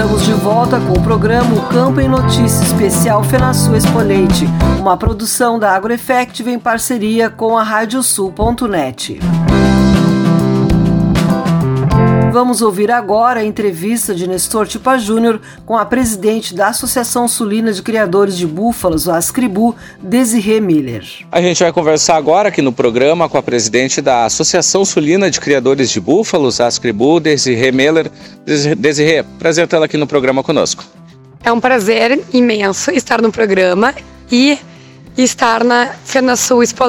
Estamos 0.00 0.24
de 0.24 0.32
volta 0.32 0.80
com 0.80 0.94
o 0.94 1.02
programa 1.02 1.54
o 1.54 1.68
Campo 1.68 2.00
em 2.00 2.08
Notícia 2.08 2.64
Especial 2.64 3.22
Fenasul 3.22 3.76
Espolete, 3.76 4.46
uma 4.78 4.96
produção 4.96 5.58
da 5.58 5.76
AgroEffective 5.76 6.50
em 6.50 6.58
parceria 6.58 7.28
com 7.28 7.58
a 7.58 7.62
Radiosul.net. 7.62 9.20
Vamos 12.32 12.62
ouvir 12.62 12.92
agora 12.92 13.40
a 13.40 13.44
entrevista 13.44 14.14
de 14.14 14.24
Nestor 14.24 14.64
Tipa 14.68 14.96
Júnior 14.96 15.40
com 15.66 15.76
a 15.76 15.84
presidente 15.84 16.54
da 16.54 16.68
Associação 16.68 17.26
Sulina 17.26 17.72
de 17.72 17.82
Criadores 17.82 18.36
de 18.36 18.46
Búfalos, 18.46 19.08
a 19.08 19.16
Ascribu, 19.16 19.74
Desirê 20.00 20.60
Miller. 20.60 21.04
A 21.32 21.42
gente 21.42 21.60
vai 21.60 21.72
conversar 21.72 22.14
agora 22.14 22.48
aqui 22.48 22.62
no 22.62 22.72
programa 22.72 23.28
com 23.28 23.36
a 23.36 23.42
presidente 23.42 24.00
da 24.00 24.26
Associação 24.26 24.84
Sulina 24.84 25.28
de 25.28 25.40
Criadores 25.40 25.90
de 25.90 26.00
Búfalos, 26.00 26.60
a 26.60 26.68
Ascribu, 26.68 27.18
Desirê 27.18 27.72
Miller. 27.72 28.08
Desirê, 28.78 29.24
prazer 29.40 29.66
tê-la 29.66 29.86
aqui 29.86 29.96
no 29.96 30.06
programa 30.06 30.40
conosco. 30.44 30.84
É 31.42 31.50
um 31.50 31.58
prazer 31.58 32.22
imenso 32.32 32.92
estar 32.92 33.20
no 33.20 33.32
programa 33.32 33.92
e 34.30 34.56
estar 35.18 35.64
na 35.64 35.88
FenaSul 36.04 36.62
Expo 36.62 36.84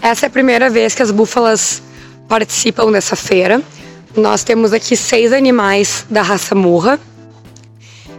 Essa 0.00 0.24
é 0.24 0.26
a 0.26 0.30
primeira 0.30 0.70
vez 0.70 0.94
que 0.94 1.02
as 1.02 1.10
búfalas 1.10 1.82
participam 2.26 2.90
dessa 2.90 3.14
feira. 3.14 3.60
Nós 4.16 4.44
temos 4.44 4.72
aqui 4.72 4.94
seis 4.94 5.32
animais 5.32 6.06
da 6.10 6.22
raça 6.22 6.54
Murra 6.54 7.00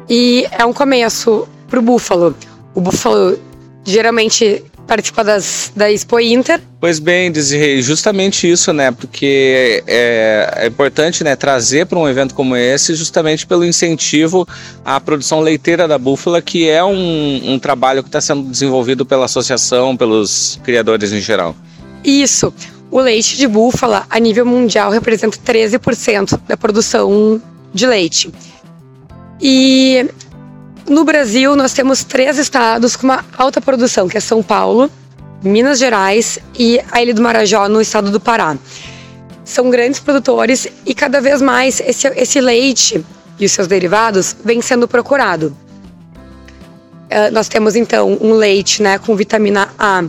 e 0.09 0.47
é 0.51 0.65
um 0.65 0.73
começo 0.73 1.47
para 1.67 1.79
o 1.79 1.81
búfalo. 1.81 2.35
O 2.73 2.81
búfalo 2.81 3.39
geralmente 3.85 4.63
participa 4.87 5.23
das, 5.23 5.71
da 5.75 5.91
Expo 5.91 6.19
Inter. 6.19 6.59
Pois 6.79 6.99
bem, 6.99 7.31
Desirei, 7.31 7.81
justamente 7.81 8.49
isso, 8.49 8.73
né? 8.73 8.91
Porque 8.91 9.83
é, 9.87 10.53
é 10.57 10.67
importante 10.67 11.23
né, 11.23 11.35
trazer 11.35 11.85
para 11.85 11.97
um 11.97 12.07
evento 12.07 12.33
como 12.33 12.55
esse 12.55 12.95
justamente 12.95 13.45
pelo 13.45 13.63
incentivo 13.63 14.47
à 14.83 14.99
produção 14.99 15.39
leiteira 15.41 15.87
da 15.87 15.97
búfala, 15.97 16.41
que 16.41 16.67
é 16.67 16.83
um, 16.83 17.53
um 17.53 17.59
trabalho 17.59 18.03
que 18.03 18.09
está 18.09 18.19
sendo 18.19 18.49
desenvolvido 18.49 19.05
pela 19.05 19.25
associação, 19.25 19.95
pelos 19.95 20.59
criadores 20.63 21.13
em 21.13 21.21
geral. 21.21 21.55
Isso 22.03 22.53
o 22.93 23.01
leite 23.01 23.35
de 23.35 23.47
búfala, 23.47 24.05
a 24.07 24.19
nível 24.19 24.45
mundial, 24.45 24.91
representa 24.91 25.35
13% 25.35 26.39
da 26.47 26.55
produção 26.55 27.41
de 27.73 27.87
leite. 27.87 28.31
E 29.41 30.07
no 30.87 31.03
Brasil, 31.03 31.55
nós 31.55 31.73
temos 31.73 32.03
três 32.03 32.37
estados 32.37 32.95
com 32.95 33.07
uma 33.07 33.25
alta 33.35 33.59
produção, 33.59 34.07
que 34.07 34.15
é 34.15 34.19
São 34.19 34.43
Paulo, 34.43 34.91
Minas 35.41 35.79
Gerais 35.79 36.37
e 36.57 36.79
a 36.91 37.01
Ilha 37.01 37.15
do 37.15 37.21
Marajó, 37.23 37.67
no 37.67 37.81
estado 37.81 38.11
do 38.11 38.19
Pará. 38.19 38.55
São 39.43 39.71
grandes 39.71 39.99
produtores 39.99 40.67
e 40.85 40.93
cada 40.93 41.19
vez 41.19 41.41
mais 41.41 41.79
esse, 41.79 42.07
esse 42.09 42.39
leite 42.39 43.03
e 43.39 43.45
os 43.45 43.51
seus 43.51 43.67
derivados 43.67 44.35
vem 44.45 44.61
sendo 44.61 44.87
procurado. 44.87 45.57
Uh, 47.05 47.33
nós 47.33 47.47
temos 47.47 47.75
então 47.75 48.19
um 48.21 48.33
leite 48.33 48.83
né, 48.83 48.99
com 48.99 49.15
vitamina 49.15 49.73
A 49.79 50.03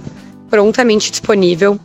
prontamente 0.51 1.11
disponível, 1.11 1.81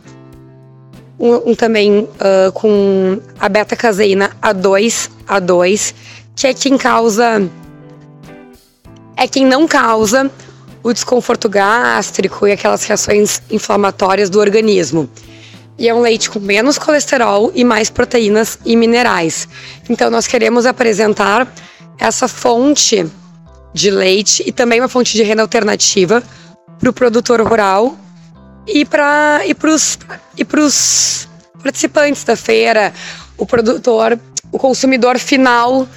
um, 1.20 1.50
um 1.50 1.54
também 1.54 2.00
uh, 2.00 2.50
com 2.52 3.20
a 3.38 3.48
beta-caseína 3.48 4.30
A2, 4.42 5.10
A2, 5.28 5.94
que 6.34 6.46
é 6.46 6.54
quem 6.54 6.78
causa. 6.78 7.46
É 9.16 9.28
quem 9.28 9.44
não 9.44 9.68
causa 9.68 10.30
o 10.82 10.94
desconforto 10.94 11.46
gástrico 11.46 12.48
e 12.48 12.52
aquelas 12.52 12.84
reações 12.84 13.42
inflamatórias 13.50 14.30
do 14.30 14.40
organismo. 14.40 15.10
E 15.78 15.88
é 15.88 15.94
um 15.94 16.00
leite 16.00 16.30
com 16.30 16.40
menos 16.40 16.78
colesterol 16.78 17.52
e 17.54 17.64
mais 17.64 17.90
proteínas 17.90 18.58
e 18.64 18.74
minerais. 18.76 19.46
Então, 19.90 20.10
nós 20.10 20.26
queremos 20.26 20.64
apresentar 20.64 21.52
essa 21.98 22.26
fonte 22.26 23.06
de 23.74 23.90
leite 23.90 24.42
e 24.46 24.52
também 24.52 24.80
uma 24.80 24.88
fonte 24.88 25.14
de 25.14 25.22
renda 25.22 25.42
alternativa 25.42 26.22
para 26.78 26.88
o 26.88 26.92
produtor 26.92 27.42
rural 27.42 27.94
e 28.66 28.84
para 28.84 29.42
e 29.46 29.54
pros, 29.54 29.98
e 30.36 30.44
pros 30.44 31.28
participantes 31.62 32.24
da 32.24 32.36
feira, 32.36 32.92
o 33.36 33.46
produtor, 33.46 34.18
o 34.52 34.58
consumidor 34.58 35.18
final 35.18 35.88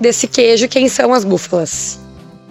desse 0.00 0.26
queijo, 0.26 0.68
quem 0.68 0.88
são 0.88 1.12
as 1.12 1.24
búfalas. 1.24 1.98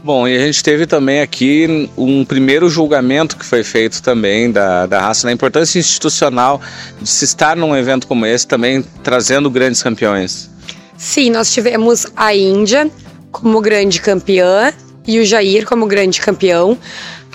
Bom, 0.04 0.28
e 0.28 0.38
a 0.38 0.40
gente 0.40 0.62
teve 0.62 0.86
também 0.86 1.22
aqui 1.22 1.90
um 1.98 2.24
primeiro 2.24 2.70
julgamento 2.70 3.36
que 3.36 3.44
foi 3.44 3.64
feito 3.64 4.04
também 4.04 4.52
da, 4.52 4.86
da 4.86 5.02
raça, 5.02 5.26
na 5.26 5.34
importância 5.34 5.80
institucional 5.80 6.62
de 7.02 7.10
se 7.10 7.26
estar 7.26 7.58
num 7.58 7.76
evento 7.76 8.06
como 8.06 8.24
esse 8.24 8.46
também 8.46 8.84
trazendo 9.04 9.50
grandes 9.50 9.82
campeões. 9.82 10.48
Sim, 10.96 11.32
nós 11.32 11.52
tivemos 11.52 12.06
a 12.16 12.36
Índia 12.36 12.90
como 13.32 13.60
grande 13.60 14.00
campeã 14.00 14.72
e 15.08 15.20
o 15.20 15.26
Jair 15.26 15.66
como 15.66 15.88
grande 15.88 16.22
campeão. 16.22 16.78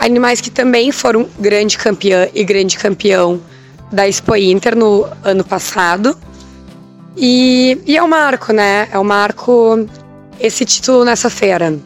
Animais 0.00 0.40
que 0.40 0.50
também 0.50 0.90
foram 0.90 1.28
grande 1.38 1.76
campeã 1.76 2.26
e 2.34 2.42
grande 2.42 2.78
campeão 2.78 3.38
da 3.92 4.08
Expo 4.08 4.34
Inter 4.34 4.74
no 4.74 5.06
ano 5.22 5.44
passado. 5.44 6.16
E, 7.14 7.78
e 7.86 7.98
é 7.98 8.02
um 8.02 8.08
marco, 8.08 8.50
né? 8.50 8.88
É 8.90 8.98
um 8.98 9.04
marco 9.04 9.86
esse 10.40 10.64
título 10.64 11.04
nessa 11.04 11.28
feira. 11.28 11.78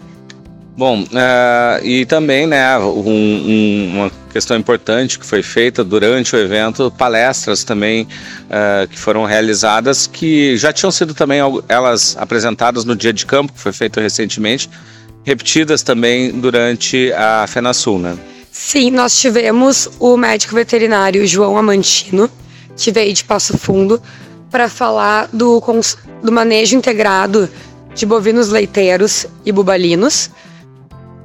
Bom, 0.76 1.02
uh, 1.02 1.84
e 1.84 2.04
também, 2.06 2.46
né, 2.46 2.78
um, 2.78 3.08
um, 3.08 3.90
uma 3.94 4.12
questão 4.32 4.56
importante 4.56 5.18
que 5.18 5.26
foi 5.26 5.40
feita 5.40 5.84
durante 5.84 6.34
o 6.34 6.38
evento, 6.38 6.92
palestras 6.96 7.62
também 7.62 8.08
uh, 8.44 8.88
que 8.88 8.98
foram 8.98 9.24
realizadas, 9.24 10.08
que 10.08 10.56
já 10.56 10.72
tinham 10.72 10.90
sido 10.90 11.14
também 11.14 11.38
elas 11.68 12.16
apresentadas 12.16 12.84
no 12.84 12.96
dia 12.96 13.12
de 13.12 13.24
campo, 13.24 13.52
que 13.52 13.60
foi 13.60 13.72
feito 13.72 14.00
recentemente, 14.00 14.68
repetidas 15.24 15.82
também 15.82 16.30
durante 16.30 17.12
a 17.12 17.46
FenaSul, 17.46 17.98
né? 17.98 18.16
Sim, 18.52 18.90
nós 18.90 19.18
tivemos 19.18 19.88
o 19.98 20.16
médico 20.16 20.54
veterinário 20.54 21.26
João 21.26 21.58
Amantino, 21.58 22.30
que 22.76 22.92
veio 22.92 23.12
de 23.12 23.24
Passo 23.24 23.58
Fundo, 23.58 24.00
para 24.50 24.68
falar 24.68 25.28
do, 25.32 25.60
do 26.22 26.30
manejo 26.30 26.76
integrado 26.76 27.48
de 27.94 28.06
bovinos 28.06 28.50
leiteiros 28.50 29.26
e 29.44 29.50
bubalinos, 29.50 30.30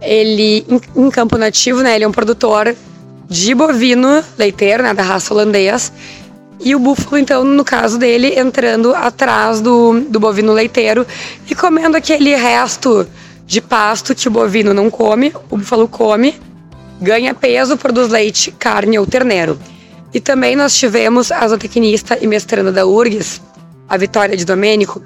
ele 0.01 0.65
em, 0.67 0.81
em, 0.95 1.09
campo 1.09 1.37
nativo, 1.37 1.81
né, 1.81 1.95
ele 1.95 2.05
é 2.05 2.07
um 2.07 2.11
produtor 2.11 2.75
de 3.27 3.53
bovino 3.53 4.23
leiteiro, 4.37 4.83
né, 4.83 4.93
da 4.93 5.03
raça 5.03 5.33
holandês. 5.33 5.91
E 6.61 6.75
o 6.75 6.79
búfalo, 6.79 7.17
então, 7.17 7.43
no 7.43 7.63
caso 7.63 7.97
dele, 7.97 8.37
entrando 8.37 8.93
atrás 8.93 9.61
do, 9.61 10.01
do 10.01 10.19
bovino 10.19 10.51
leiteiro 10.51 11.05
e 11.49 11.55
comendo 11.55 11.95
aquele 11.95 12.35
resto 12.35 13.07
de 13.49 13.61
pasto 13.61 14.13
que 14.13 14.27
o 14.27 14.31
bovino 14.31 14.75
não 14.75 14.91
come, 14.91 15.33
o 15.49 15.57
búfalo 15.57 15.87
come, 15.87 16.39
ganha 17.01 17.33
peso, 17.33 17.75
produz 17.75 18.07
leite, 18.07 18.51
carne 18.51 18.99
ou 18.99 19.07
terneiro. 19.07 19.59
E 20.13 20.19
também 20.19 20.55
nós 20.55 20.77
tivemos 20.77 21.31
a 21.31 21.47
zootecnista 21.47 22.19
e 22.21 22.27
mestranda 22.27 22.71
da 22.71 22.85
URGS, 22.85 23.41
a 23.89 23.97
Vitória 23.97 24.37
de 24.37 24.45
Domênico, 24.45 25.01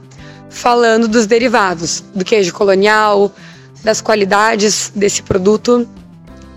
falando 0.49 1.07
dos 1.07 1.25
derivados, 1.25 2.03
do 2.13 2.25
queijo 2.25 2.53
colonial, 2.53 3.33
das 3.81 4.01
qualidades 4.01 4.91
desse 4.93 5.23
produto. 5.23 5.87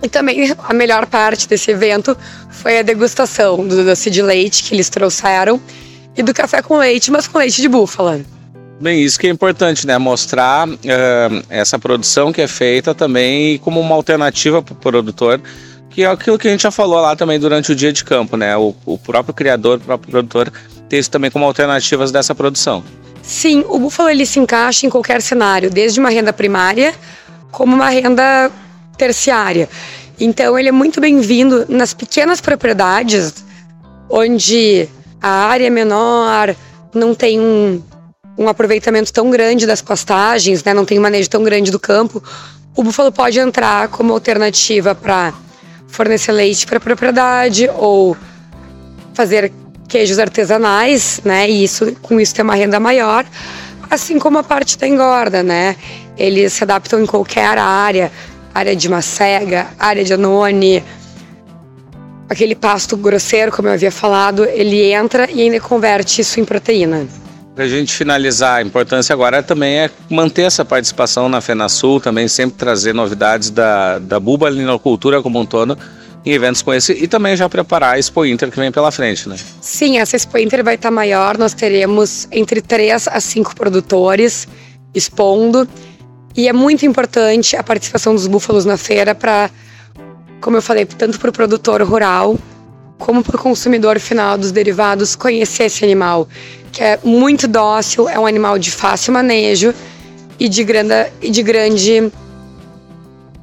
E 0.03 0.09
também 0.09 0.53
a 0.59 0.75
melhor 0.75 1.07
parte 1.07 1.46
desse 1.46 1.70
evento 1.70 2.16
foi 2.51 2.81
a 2.81 2.83
degustação 2.83 3.64
do 3.64 3.85
doce 3.85 4.11
de 4.11 4.22
leite 4.22 4.64
que 4.64 4.75
eles 4.75 4.88
trouxeram 4.88 5.61
e 6.16 6.22
do 6.22 6.35
café 6.35 6.61
com 6.62 6.79
leite, 6.79 7.12
mas 7.12 7.29
com 7.29 7.38
leite 7.38 7.62
de 7.62 7.68
búfala. 7.68 8.22
Bem, 8.81 9.03
isso 9.03 9.19
que 9.19 9.27
é 9.27 9.31
importante, 9.31 9.87
né? 9.87 9.97
Mostrar 9.97 10.69
uh, 10.69 10.75
essa 11.49 11.79
produção 11.79 12.31
que 12.31 12.43
é 12.43 12.47
feita 12.47 12.95
também 12.95 13.57
como 13.59 13.81
uma 13.81 13.95
alternativa 13.95 14.61
para 14.61 14.75
o 14.75 14.77
produtor, 14.77 15.41
que 15.89 16.03
é 16.03 16.07
aquilo 16.07 16.39
que 16.39 16.47
a 16.47 16.51
gente 16.51 16.62
já 16.62 16.71
falou 16.71 17.01
lá 17.01 17.17
também 17.17 17.41
durante 17.41 17.73
o 17.73 17.75
dia 17.75 17.91
de 17.91 18.05
campo, 18.05 18.37
né? 18.37 18.55
O, 18.57 18.75
o 18.85 18.99
próprio 18.99 19.33
criador, 19.33 19.79
o 19.79 19.81
próprio 19.81 20.11
produtor, 20.11 20.53
ter 20.91 20.99
isso 20.99 21.11
também 21.11 21.31
como 21.31 21.47
alternativas 21.47 22.12
dessa 22.12 22.35
produção. 22.35 22.85
Sim, 23.23 23.65
o 23.67 23.79
búfalo 23.79 24.11
ele 24.11 24.27
se 24.27 24.39
encaixa 24.39 24.87
em 24.87 24.91
qualquer 24.91 25.23
cenário, 25.23 25.71
desde 25.71 25.99
uma 25.99 26.11
renda 26.11 26.33
primária 26.33 26.95
como 27.51 27.75
uma 27.75 27.89
renda 27.89 28.53
terciária. 28.99 29.71
Então 30.21 30.59
ele 30.59 30.69
é 30.69 30.73
muito 30.73 31.01
bem-vindo 31.01 31.65
nas 31.69 31.95
pequenas 31.95 32.43
propriedades 32.43 33.35
onde 34.09 34.87
a 35.21 35.47
área 35.47 35.67
é 35.67 35.71
menor, 35.71 36.55
não 36.95 37.15
tem 37.15 37.41
um, 37.41 37.83
um 38.38 38.49
aproveitamento 38.49 39.12
tão 39.12 39.31
grande 39.31 39.66
das 39.66 39.81
pastagens, 39.81 40.62
né, 40.62 40.75
não 40.75 40.85
tem 40.85 40.99
um 40.99 41.03
manejo 41.03 41.29
tão 41.29 41.42
grande 41.42 41.70
do 41.70 41.79
campo. 41.79 42.22
O 42.75 42.83
búfalo 42.83 43.11
pode 43.11 43.38
entrar 43.38 43.88
como 43.88 44.12
alternativa 44.12 44.94
para 44.94 45.33
fornecer 45.88 46.33
leite 46.33 46.66
para 46.66 46.77
a 46.77 46.81
propriedade 46.81 47.70
ou 47.75 48.16
fazer 49.14 49.51
queijos 49.88 50.18
artesanais, 50.18 51.20
né? 51.25 51.49
E 51.49 51.64
isso, 51.64 51.96
com 52.03 52.20
isso 52.20 52.35
ter 52.35 52.42
uma 52.42 52.55
renda 52.55 52.79
maior, 52.79 53.25
assim 53.88 54.18
como 54.18 54.37
a 54.37 54.42
parte 54.42 54.77
da 54.77 54.87
engorda, 54.87 55.42
né? 55.42 55.77
Eles 56.18 56.53
se 56.53 56.64
adaptam 56.64 57.01
em 57.01 57.07
qualquer 57.07 57.57
área, 57.57 58.12
área 58.55 58.77
de 58.77 58.88
macega, 58.88 59.68
área 59.79 60.05
de 60.05 60.12
anone, 60.12 60.85
aquele 62.29 62.55
pasto 62.55 62.96
grosseiro, 62.96 63.53
como 63.53 63.68
eu 63.68 63.72
havia 63.72 63.92
falado, 63.92 64.44
ele 64.44 64.92
entra 64.92 65.31
e 65.31 65.40
ainda 65.40 65.61
converte 65.61 66.20
isso 66.20 66.40
em 66.40 66.44
proteína. 66.44 67.07
Para 67.57 67.64
a 67.64 67.69
gente 67.69 67.95
finalizar, 67.95 68.59
a 68.59 68.62
importância 68.62 69.14
agora 69.14 69.42
também 69.42 69.79
é 69.79 69.90
manter 70.11 70.42
essa 70.42 70.62
participação 70.62 71.27
na 71.27 71.40
FenaSul, 71.40 71.99
também 71.99 72.29
sempre 72.29 72.59
trazer 72.59 72.92
novidades 72.92 73.49
da, 73.49 73.99
da 73.99 74.21
bubalinocultura 74.21 75.23
como 75.23 75.40
um 75.40 75.47
todo, 75.47 75.79
em 76.23 76.33
eventos 76.33 76.61
como 76.61 76.77
esse 76.77 76.92
e 76.92 77.09
também 77.09 77.35
já 77.35 77.49
preparar 77.49 77.95
a 77.95 77.99
Expo 77.99 78.27
Inter 78.27 78.51
que 78.51 78.61
vem 78.61 78.71
pela 78.71 78.90
frente, 78.90 79.27
né? 79.27 79.37
Sim, 79.62 79.97
essa 79.97 80.16
Expo 80.16 80.37
Inter 80.37 80.62
vai 80.62 80.75
estar 80.75 80.90
maior, 80.90 81.38
nós 81.38 81.55
teremos 81.55 82.29
entre 82.31 82.61
3 82.61 83.09
a 83.09 83.19
5 83.19 83.57
produtores 83.57 84.47
expondo 84.95 85.66
e 86.37 86.49
é 86.49 86.53
muito 86.53 86.85
importante 86.85 87.57
a 87.57 87.62
participação 87.62 88.14
dos 88.14 88.27
búfalos 88.27 88.66
na 88.66 88.77
feira 88.77 89.14
para, 89.14 89.51
como 90.42 90.59
eu 90.59 90.62
falei, 90.62 90.85
tanto 90.85 91.19
para 91.19 91.31
o 91.31 91.33
produtor 91.33 91.81
rural 91.81 92.38
como 92.99 93.23
para 93.23 93.37
o 93.37 93.39
consumidor 93.39 93.99
final 94.01 94.39
dos 94.39 94.53
derivados 94.53 95.15
conhecer 95.15 95.65
esse 95.65 95.85
animal, 95.85 96.29
que 96.73 96.83
é 96.83 96.99
muito 97.05 97.47
dócil, 97.47 98.09
é 98.09 98.19
um 98.19 98.27
animal 98.27 98.59
de 98.59 98.71
fácil 98.71 99.13
manejo 99.13 99.75
e 100.39 100.49
de 100.49 100.65
grande, 100.65 101.11
e 101.21 101.31
de 101.31 101.43
grande 101.43 102.11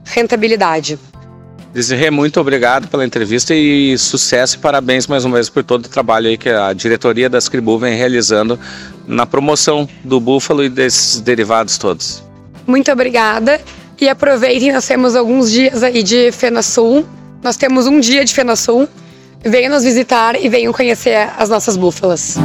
rentabilidade. 0.04 1.00
Desirê, 1.74 2.12
muito 2.12 2.40
obrigado 2.40 2.88
pela 2.88 3.04
entrevista 3.04 3.56
e 3.56 3.98
sucesso 3.98 4.58
e 4.58 4.60
parabéns 4.60 5.08
mais 5.08 5.26
uma 5.26 5.36
vez 5.36 5.50
por 5.50 5.64
todo 5.64 5.88
o 5.88 5.90
trabalho 5.90 6.28
aí 6.28 6.38
que 6.38 6.50
a 6.50 6.72
diretoria 6.72 7.28
da 7.28 7.40
Scribu 7.40 7.80
vem 7.80 7.96
realizando 7.96 8.60
na 9.08 9.26
promoção 9.26 9.90
do 10.04 10.20
búfalo 10.20 10.64
e 10.64 10.70
desses 10.70 11.20
derivados 11.20 11.80
todos. 11.80 12.24
Muito 12.68 12.92
obrigada 12.92 13.60
e 14.00 14.08
aproveitem, 14.08 14.72
nós 14.72 14.86
temos 14.86 15.16
alguns 15.16 15.52
dias 15.52 15.82
aí 15.82 16.04
de 16.04 16.32
FenaSul. 16.32 17.06
Nós 17.42 17.58
temos 17.58 17.88
um 17.88 18.00
dia 18.00 18.24
de 18.24 18.34
FenaSul. 18.34 18.88
Venham 19.46 19.72
nos 19.72 19.84
visitar 19.84 20.42
e 20.42 20.48
venham 20.48 20.72
conhecer 20.72 21.30
as 21.38 21.50
nossas 21.50 21.76
búfalas. 21.76 22.38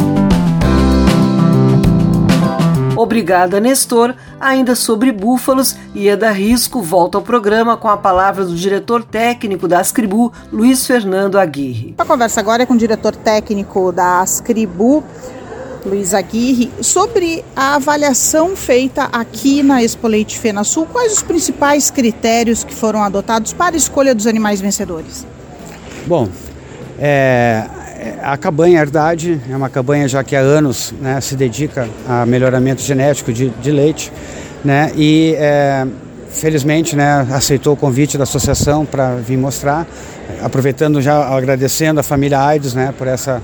Obrigada, 2.97 3.61
Nestor. 3.61 4.17
Ainda 4.41 4.75
sobre 4.75 5.13
búfalos, 5.13 5.77
Ieda 5.95 6.33
Risco 6.33 6.83
volta 6.83 7.17
ao 7.17 7.23
programa 7.23 7.77
com 7.77 7.89
a 7.89 7.97
palavra 7.97 8.45
do 8.45 8.53
diretor 8.57 9.05
técnico 9.05 9.69
da 9.69 9.79
Ascribu, 9.79 10.33
Luiz 10.53 10.85
Fernando 10.85 11.39
Aguirre. 11.39 11.95
A 11.97 12.05
conversa 12.05 12.41
agora 12.41 12.65
é 12.65 12.67
com 12.67 12.75
o 12.75 12.79
diretor 12.79 13.15
técnico 13.15 13.93
da 13.93 14.21
Ascribu, 14.21 15.05
Luiz 15.87 16.13
Aguirre, 16.13 16.73
sobre 16.83 17.45
a 17.55 17.77
avaliação 17.77 18.57
feita 18.57 19.05
aqui 19.13 19.63
na 19.63 19.81
Expo 19.81 20.09
Leite 20.09 20.37
Fena 20.37 20.65
Sul. 20.65 20.85
Quais 20.93 21.13
os 21.13 21.23
principais 21.23 21.93
critérios 21.93 22.65
que 22.65 22.75
foram 22.75 23.05
adotados 23.05 23.53
para 23.53 23.77
a 23.77 23.79
escolha 23.79 24.13
dos 24.13 24.27
animais 24.27 24.61
vencedores? 24.61 25.25
Bom, 26.05 26.29
é, 27.01 27.65
a 28.23 28.37
cabanha 28.37 28.81
Herdade 28.81 29.41
é 29.51 29.57
uma 29.57 29.69
cabanha 29.69 30.09
já 30.09 30.25
que 30.25 30.35
há 30.35 30.41
anos 30.41 30.93
né, 31.01 31.21
se 31.21 31.37
dedica 31.37 31.89
a 32.09 32.27
melhoramento 32.27 32.83
genético 32.83 33.33
de, 33.33 33.51
de 33.51 33.71
leite 33.71 34.13
né, 34.65 34.91
e 34.97 35.35
é, 35.39 35.87
felizmente 36.31 36.97
né, 36.97 37.27
aceitou 37.33 37.75
o 37.75 37.77
convite 37.77 38.17
da 38.17 38.25
associação 38.25 38.85
para 38.85 39.17
vir 39.17 39.37
mostrar, 39.37 39.87
aproveitando 40.43 41.01
já 41.01 41.29
agradecendo 41.29 42.01
a 42.01 42.03
família 42.03 42.41
AIDS 42.41 42.75
né, 42.75 42.93
por 42.97 43.07
essa 43.07 43.41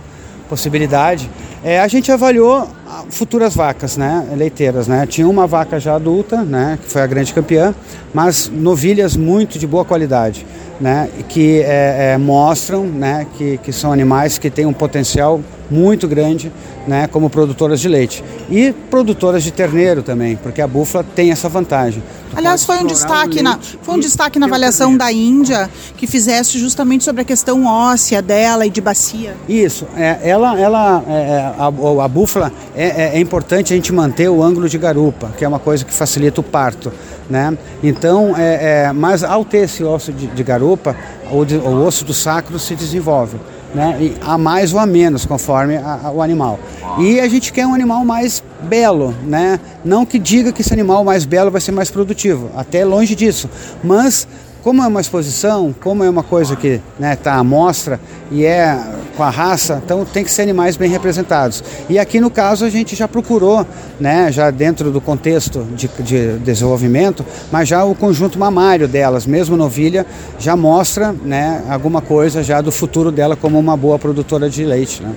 possibilidade. 0.48 1.30
É, 1.62 1.80
a 1.80 1.88
gente 1.88 2.10
avaliou 2.12 2.68
futuras 3.10 3.54
vacas, 3.54 3.96
né, 3.96 4.26
leiteiras, 4.36 4.88
né? 4.88 5.06
Tinha 5.06 5.28
uma 5.28 5.46
vaca 5.46 5.78
já 5.78 5.94
adulta, 5.94 6.42
né, 6.42 6.78
que 6.82 6.90
foi 6.90 7.02
a 7.02 7.06
grande 7.06 7.32
campeã, 7.32 7.74
mas 8.12 8.48
novilhas 8.48 9.16
muito 9.16 9.58
de 9.58 9.66
boa 9.66 9.84
qualidade 9.84 10.46
né, 10.80 11.08
que 11.28 11.60
é, 11.60 12.12
é, 12.12 12.18
mostram 12.18 12.84
né, 12.84 13.26
que, 13.36 13.58
que 13.58 13.72
são 13.72 13.92
animais 13.92 14.38
que 14.38 14.50
têm 14.50 14.66
um 14.66 14.72
potencial 14.72 15.40
muito 15.70 16.06
grande 16.06 16.52
né, 16.86 17.06
como 17.06 17.30
produtoras 17.30 17.80
de 17.80 17.88
leite. 17.88 18.22
E 18.50 18.72
produtoras 18.90 19.42
de 19.42 19.50
terneiro 19.50 20.02
também, 20.02 20.36
porque 20.36 20.60
a 20.60 20.66
búfala 20.66 21.04
tem 21.14 21.30
essa 21.30 21.48
vantagem. 21.48 22.02
Tu 22.30 22.36
Aliás, 22.36 22.64
foi 22.64 22.76
um 22.78 22.86
destaque, 22.86 23.42
na, 23.42 23.58
foi 23.82 23.94
um 23.94 23.98
destaque 23.98 24.38
na 24.38 24.46
avaliação 24.46 24.94
da 24.96 25.10
Índia 25.10 25.70
que 25.96 26.06
fizesse 26.06 26.58
justamente 26.58 27.04
sobre 27.04 27.22
a 27.22 27.24
questão 27.24 27.64
óssea 27.64 28.20
dela 28.20 28.66
e 28.66 28.70
de 28.70 28.80
bacia. 28.80 29.34
Isso, 29.48 29.86
é, 29.96 30.18
ela, 30.22 30.60
ela, 30.60 31.02
é, 31.08 31.12
é 31.12 31.54
a, 31.58 31.66
a, 32.04 32.08
búfala 32.08 32.52
é, 32.74 32.83
é, 32.86 33.16
é 33.16 33.20
importante 33.20 33.72
a 33.72 33.76
gente 33.76 33.92
manter 33.92 34.28
o 34.28 34.42
ângulo 34.42 34.68
de 34.68 34.78
garupa, 34.78 35.30
que 35.36 35.44
é 35.44 35.48
uma 35.48 35.58
coisa 35.58 35.84
que 35.84 35.92
facilita 35.92 36.40
o 36.40 36.44
parto. 36.44 36.92
Né? 37.28 37.56
Então, 37.82 38.34
é, 38.36 38.86
é, 38.86 38.92
mas 38.92 39.24
ao 39.24 39.44
ter 39.44 39.64
esse 39.64 39.82
osso 39.82 40.12
de, 40.12 40.26
de 40.26 40.42
garupa, 40.42 40.96
o, 41.30 41.44
de, 41.44 41.56
o, 41.56 41.84
osso 41.86 42.04
do 42.04 42.12
sacro 42.12 42.58
se 42.58 42.74
desenvolve. 42.74 43.38
Né? 43.74 43.96
E 44.00 44.14
a 44.20 44.38
mais 44.38 44.72
ou 44.72 44.78
a 44.78 44.86
menos, 44.86 45.24
conforme 45.24 45.76
a, 45.76 46.00
a, 46.04 46.10
o 46.10 46.22
animal. 46.22 46.58
E 46.98 47.18
a 47.18 47.28
gente 47.28 47.52
quer 47.52 47.66
um 47.66 47.74
animal 47.74 48.04
mais 48.04 48.42
belo, 48.62 49.14
né? 49.24 49.58
Não 49.84 50.06
que 50.06 50.18
diga 50.18 50.52
que 50.52 50.62
esse 50.62 50.72
animal 50.72 51.04
mais 51.04 51.24
belo 51.24 51.50
vai 51.50 51.60
ser 51.60 51.72
mais 51.72 51.90
produtivo, 51.90 52.50
até 52.56 52.84
longe 52.84 53.14
disso. 53.16 53.50
Mas 53.82 54.28
como 54.62 54.82
é 54.82 54.86
uma 54.86 55.00
exposição, 55.00 55.74
como 55.78 56.02
é 56.02 56.08
uma 56.08 56.22
coisa 56.22 56.56
que 56.56 56.68
está 56.68 56.82
né, 56.98 57.16
tá 57.16 57.34
à 57.34 57.44
mostra 57.44 58.00
e 58.30 58.44
é 58.46 58.80
com 59.16 59.22
a 59.22 59.30
raça, 59.30 59.80
então 59.84 60.04
tem 60.04 60.24
que 60.24 60.30
ser 60.30 60.42
animais 60.42 60.76
bem 60.76 60.90
representados. 60.90 61.62
E 61.88 61.98
aqui 61.98 62.20
no 62.20 62.30
caso 62.30 62.64
a 62.64 62.70
gente 62.70 62.94
já 62.94 63.06
procurou, 63.06 63.66
né, 63.98 64.30
já 64.30 64.50
dentro 64.50 64.90
do 64.90 65.00
contexto 65.00 65.66
de, 65.74 65.88
de 66.02 66.38
desenvolvimento, 66.38 67.24
mas 67.50 67.68
já 67.68 67.84
o 67.84 67.94
conjunto 67.94 68.38
mamário 68.38 68.88
delas, 68.88 69.26
mesmo 69.26 69.56
novilha, 69.56 70.06
já 70.38 70.56
mostra 70.56 71.12
né, 71.12 71.62
alguma 71.68 72.00
coisa 72.00 72.42
já 72.42 72.60
do 72.60 72.72
futuro 72.72 73.10
dela 73.10 73.36
como 73.36 73.58
uma 73.58 73.76
boa 73.76 73.98
produtora 73.98 74.50
de 74.50 74.64
leite. 74.64 75.02
Né. 75.02 75.12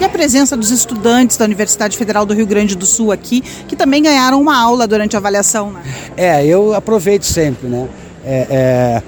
E 0.00 0.04
a 0.04 0.08
presença 0.08 0.56
dos 0.56 0.70
estudantes 0.70 1.36
da 1.36 1.44
Universidade 1.44 1.96
Federal 1.96 2.26
do 2.26 2.34
Rio 2.34 2.46
Grande 2.46 2.76
do 2.76 2.84
Sul 2.84 3.10
aqui, 3.10 3.40
que 3.40 3.74
também 3.74 4.02
ganharam 4.02 4.40
uma 4.40 4.60
aula 4.60 4.86
durante 4.86 5.16
a 5.16 5.18
avaliação, 5.18 5.70
né? 5.70 5.80
É, 6.16 6.44
eu 6.44 6.74
aproveito 6.74 7.24
sempre, 7.24 7.66
né? 7.66 7.88
É, 8.22 8.46
é, 8.50 9.02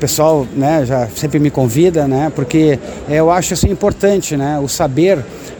pessoal 0.00 0.46
né, 0.56 0.84
já 0.86 1.06
sempre 1.14 1.38
me 1.38 1.50
convida, 1.50 2.08
né, 2.08 2.32
porque 2.34 2.78
eu 3.08 3.30
acho 3.30 3.54
assim, 3.54 3.70
importante, 3.70 4.36
né, 4.36 4.58
o 4.58 4.66
saber 4.66 5.18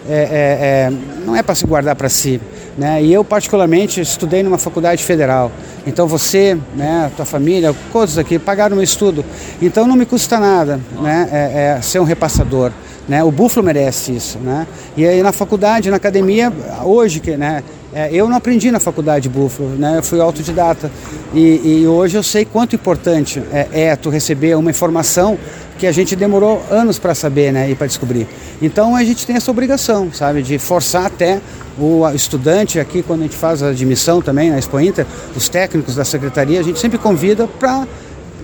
é, 0.09 0.15
é, 0.15 0.21
é 0.21 0.93
não 1.27 1.37
é 1.37 1.43
para 1.43 1.55
se 1.55 1.67
guardar 1.67 1.95
para 1.95 2.09
si. 2.09 2.41
Né, 2.79 3.03
e 3.03 3.13
eu, 3.13 3.23
particularmente, 3.23 4.01
estudei 4.01 4.43
numa 4.43 4.57
faculdade 4.57 5.05
federal. 5.05 5.53
Então 5.87 6.07
você, 6.07 6.57
né, 6.75 7.11
tua 7.15 7.27
família, 7.27 7.75
coisas 7.93 8.17
aqui, 8.17 8.39
pagaram 8.39 8.79
o 8.79 8.83
estudo. 8.83 9.25
Então 9.61 9.87
não 9.87 9.97
me 9.97 10.07
custa 10.07 10.39
nada 10.39 10.81
né, 11.01 11.29
é, 11.31 11.77
é 11.77 11.83
ser 11.83 11.99
um 11.99 12.05
repassador. 12.05 12.73
Né? 13.07 13.23
O 13.25 13.31
búfalo 13.31 13.67
merece 13.67 14.13
isso. 14.15 14.39
Né? 14.39 14.67
E 14.97 15.07
aí 15.07 15.23
na 15.23 15.33
faculdade, 15.33 15.91
na 15.91 15.97
academia, 15.97 16.53
hoje, 16.85 17.21
que, 17.21 17.37
né, 17.37 17.63
é, 17.93 18.09
eu 18.13 18.29
não 18.29 18.37
aprendi 18.37 18.71
na 18.71 18.79
faculdade 18.79 19.29
búfalo, 19.29 19.71
né? 19.71 19.99
eu 19.99 20.03
fui 20.03 20.21
autodidata. 20.21 20.91
E, 21.35 21.81
e 21.81 21.87
hoje 21.87 22.17
eu 22.17 22.23
sei 22.23 22.45
quanto 22.45 22.75
importante 22.75 23.43
é, 23.53 23.69
é, 23.73 23.97
tu 23.97 24.11
receber 24.11 24.57
uma 24.57 24.71
informação 24.71 25.37
que 25.79 25.87
a 25.87 25.93
gente 25.93 26.15
demorou 26.15 26.63
anos 26.71 26.99
para 26.99 27.15
saber 27.15 27.53
né, 27.53 27.71
e 27.71 27.75
para 27.75 27.87
descobrir. 27.87 28.29
Então 28.61 28.95
a 28.95 29.03
gente 29.03 29.27
tem 29.27 29.37
essa 29.37 29.51
obrigação, 29.51 30.13
sabe, 30.13 30.43
de 30.43 30.59
forçar 30.59 31.07
até 31.07 31.41
o 31.79 32.07
estudante 32.11 32.79
aqui, 32.79 33.03
quando 33.03 33.21
a 33.21 33.23
gente 33.25 33.37
faz 33.37 33.63
a 33.63 33.69
admissão 33.69 34.21
também 34.21 34.51
na 34.51 34.59
Expo 34.59 34.79
Inter, 34.79 35.07
os 35.35 35.49
técnicos 35.49 35.95
da 35.95 36.05
secretaria, 36.05 36.61
a 36.61 36.63
gente 36.63 36.79
sempre 36.79 36.99
convida 36.99 37.49
para 37.49 37.89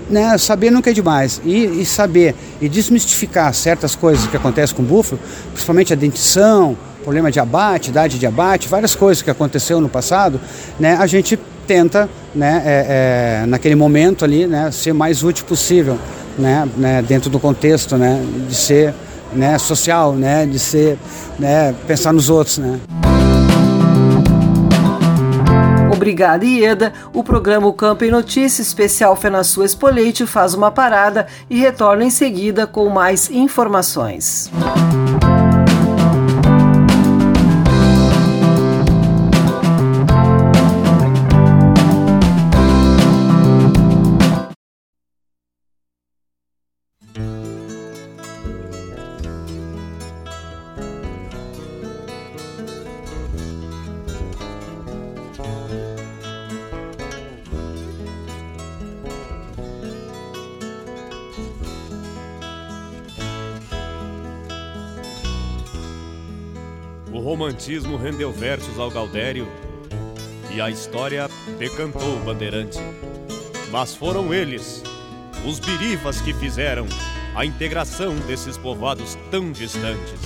né, 0.08 0.38
saber 0.38 0.70
nunca 0.70 0.90
é 0.90 0.92
demais. 0.92 1.40
E, 1.44 1.82
e, 1.82 1.84
saber 1.84 2.34
e 2.60 2.68
desmistificar 2.68 3.52
certas 3.52 3.94
coisas 3.94 4.26
que 4.26 4.36
acontecem 4.36 4.74
com 4.74 4.82
o 4.82 4.86
búfalo, 4.86 5.20
principalmente 5.52 5.92
a 5.92 5.96
dentição, 5.96 6.76
problema 7.06 7.30
de 7.30 7.38
abate, 7.38 7.90
idade 7.90 8.18
de 8.18 8.26
abate, 8.26 8.66
várias 8.66 8.96
coisas 8.96 9.22
que 9.22 9.30
aconteceu 9.30 9.80
no 9.80 9.88
passado, 9.88 10.40
né, 10.76 10.96
a 10.98 11.06
gente 11.06 11.38
tenta, 11.64 12.08
né, 12.34 12.62
é, 12.66 13.42
é, 13.42 13.46
naquele 13.46 13.76
momento 13.76 14.24
ali, 14.24 14.44
né, 14.44 14.72
ser 14.72 14.92
mais 14.92 15.22
útil 15.22 15.44
possível, 15.44 15.96
né, 16.36 16.68
né, 16.76 17.02
dentro 17.02 17.30
do 17.30 17.38
contexto, 17.38 17.96
né, 17.96 18.20
de 18.48 18.54
ser 18.56 18.92
né, 19.32 19.56
social, 19.56 20.14
né, 20.14 20.46
de 20.46 20.58
ser, 20.58 20.98
né, 21.38 21.72
pensar 21.86 22.12
nos 22.12 22.28
outros, 22.28 22.58
né. 22.58 22.80
Obrigada, 25.92 26.44
Ieda. 26.44 26.92
O 27.14 27.22
programa 27.22 27.72
Campo 27.72 28.04
em 28.04 28.10
Notícia 28.10 28.62
especial 28.62 29.14
Fenasul 29.14 29.64
Expoleite 29.64 30.26
faz 30.26 30.54
uma 30.54 30.72
parada 30.72 31.28
e 31.48 31.56
retorna 31.56 32.04
em 32.04 32.10
seguida 32.10 32.66
com 32.66 32.88
mais 32.88 33.30
informações. 33.30 34.50
romantismo 34.52 35.25
rendeu 68.06 68.30
versos 68.30 68.78
ao 68.78 68.88
Galdério 68.88 69.48
e 70.54 70.60
a 70.60 70.70
história 70.70 71.26
decantou 71.58 72.16
o 72.16 72.20
bandeirante. 72.20 72.78
Mas 73.72 73.96
foram 73.96 74.32
eles, 74.32 74.80
os 75.44 75.58
birivas, 75.58 76.20
que 76.20 76.32
fizeram 76.32 76.86
a 77.34 77.44
integração 77.44 78.14
desses 78.28 78.56
povoados 78.56 79.18
tão 79.28 79.50
distantes. 79.50 80.20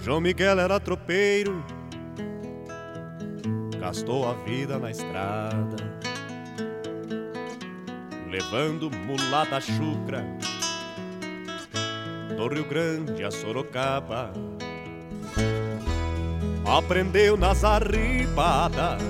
João 0.00 0.20
Miguel 0.20 0.58
era 0.58 0.80
tropeiro, 0.80 1.64
gastou 3.78 4.28
a 4.28 4.34
vida 4.34 4.76
na 4.76 4.90
estrada, 4.90 5.76
levando 8.28 8.90
mulata 8.90 9.60
chucra 9.60 10.24
do 12.36 12.48
Rio 12.48 12.64
Grande 12.64 13.22
a 13.22 13.30
Sorocaba. 13.30 14.32
Aprendeu 16.66 17.36
nas 17.36 17.62
arribadas 17.62 19.00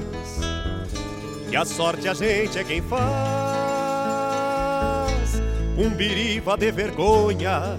que 1.49 1.57
a 1.57 1.64
sorte 1.64 2.07
a 2.09 2.14
gente 2.14 2.59
é 2.59 2.64
quem 2.64 2.83
faz. 2.83 3.07
Um 5.79 5.90
biriva 5.90 6.57
de 6.57 6.71
vergonha 6.71 7.79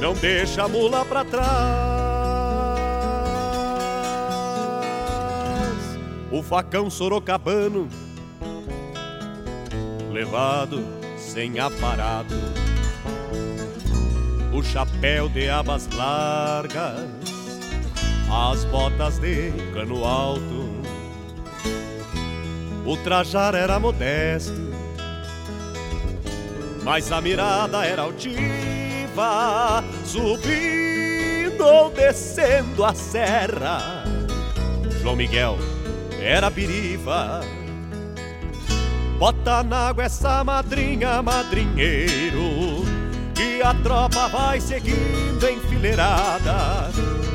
não 0.00 0.14
deixa 0.14 0.64
a 0.64 0.68
mula 0.68 1.04
pra 1.04 1.24
trás. 1.24 1.44
O 6.30 6.42
facão 6.42 6.88
sorocabano 6.90 7.88
levado 10.12 10.84
sem 11.16 11.58
aparado 11.58 12.34
o 14.54 14.62
chapéu 14.62 15.28
de 15.28 15.48
abas 15.48 15.88
largas, 15.96 17.08
as 18.30 18.64
botas 18.64 19.18
de 19.18 19.52
cano 19.72 20.04
alto. 20.04 20.64
O 22.86 22.96
trajar 22.98 23.54
era 23.54 23.78
modesto, 23.78 24.52
mas 26.82 27.10
a 27.10 27.20
mirada 27.20 27.84
era 27.84 28.02
altiva, 28.02 29.82
subindo 30.04 31.64
ou 31.64 31.90
descendo 31.90 32.84
a 32.84 32.94
serra. 32.94 34.04
João 35.00 35.16
Miguel 35.16 35.58
era 36.20 36.50
piriva. 36.50 37.40
Bota 39.18 39.62
na 39.62 39.88
água 39.88 40.04
essa 40.04 40.44
madrinha, 40.44 41.22
madrinheiro 41.22 42.84
que 43.34 43.60
a 43.62 43.74
tropa 43.74 44.28
vai 44.28 44.60
seguindo 44.60 45.48
enfileirada. 45.48 46.90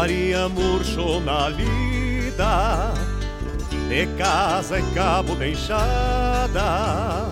Maria 0.00 0.48
murchou 0.48 1.20
na 1.20 1.50
lida, 1.50 2.94
de 3.86 4.06
casa 4.16 4.80
em 4.80 4.94
cabo 4.94 5.36
de 5.36 5.50
enxada, 5.50 7.26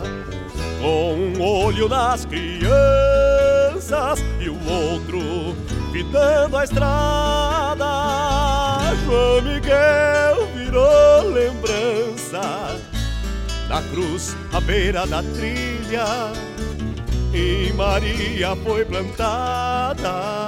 com 0.78 1.14
um 1.14 1.40
olho 1.40 1.88
nas 1.88 2.26
crianças 2.26 4.22
e 4.38 4.50
o 4.50 4.70
outro 4.70 5.57
fitando 5.92 6.59
a 6.59 6.64
estrada. 6.64 7.87
João 9.02 9.40
Miguel 9.40 10.46
virou 10.54 11.31
lembrança 11.33 12.76
da 13.66 13.81
cruz 13.81 14.37
à 14.52 14.61
beira 14.61 15.07
da 15.07 15.22
trilha, 15.22 16.04
e 17.33 17.72
Maria 17.72 18.54
foi 18.62 18.85
plantada 18.85 20.47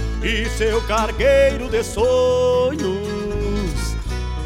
e 0.23 0.49
seu 0.49 0.81
cargueiro 0.83 1.69
de 1.69 1.83
sonhos 1.83 3.11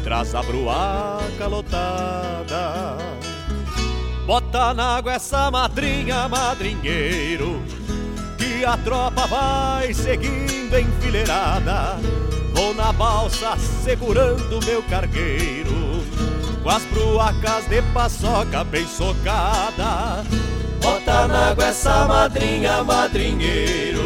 traz 0.06 0.36
a 0.36 0.42
bruaca 0.42 1.48
lotada. 1.48 2.96
Bota 4.24 4.72
na 4.72 4.98
água 4.98 5.14
essa 5.14 5.50
madrinha, 5.50 6.28
madrinheiro, 6.28 7.60
que 8.38 8.64
a 8.64 8.76
tropa 8.76 9.26
vai 9.26 9.92
seguindo 9.92 10.78
enfileirada. 10.78 11.98
Vou 12.54 12.72
na 12.72 12.92
balsa 12.92 13.56
segurando 13.56 14.64
meu 14.64 14.80
cargueiro, 14.84 16.02
com 16.62 16.70
as 16.70 16.84
bruacas 16.84 17.68
de 17.68 17.82
paçoca 17.92 18.62
bem 18.62 18.86
socada. 18.86 20.24
Bota 20.80 21.26
na 21.26 21.50
água 21.50 21.66
essa 21.66 22.06
madrinha, 22.06 22.84
madrinheiro, 22.84 24.05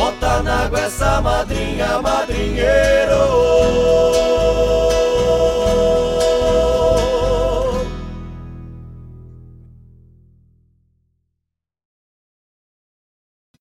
Bota 0.00 0.42
na 0.42 0.64
água 0.64 0.80
essa 0.80 1.20
madrinha, 1.20 2.00
madrinheiro. 2.00 3.20